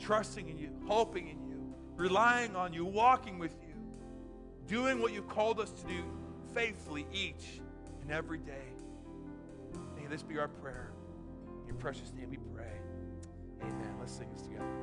Trusting 0.00 0.48
in 0.48 0.58
you, 0.58 0.70
hoping 0.88 1.28
in 1.28 1.40
you, 1.48 1.72
relying 1.94 2.56
on 2.56 2.72
you, 2.72 2.84
walking 2.84 3.38
with 3.38 3.54
you, 3.62 3.76
doing 4.66 5.00
what 5.00 5.12
you've 5.12 5.28
called 5.28 5.60
us 5.60 5.70
to 5.70 5.86
do 5.86 6.02
faithfully 6.52 7.06
each 7.12 7.60
and 8.00 8.10
every 8.10 8.38
day. 8.38 8.66
May 9.96 10.08
this 10.08 10.24
be 10.24 10.40
our 10.40 10.48
prayer. 10.48 10.90
In 11.60 11.68
your 11.68 11.76
precious 11.76 12.12
name 12.18 12.30
we 12.30 12.38
pray. 12.52 12.72
Amen. 13.60 13.94
Let's 14.00 14.12
sing 14.12 14.26
this 14.32 14.42
together. 14.42 14.82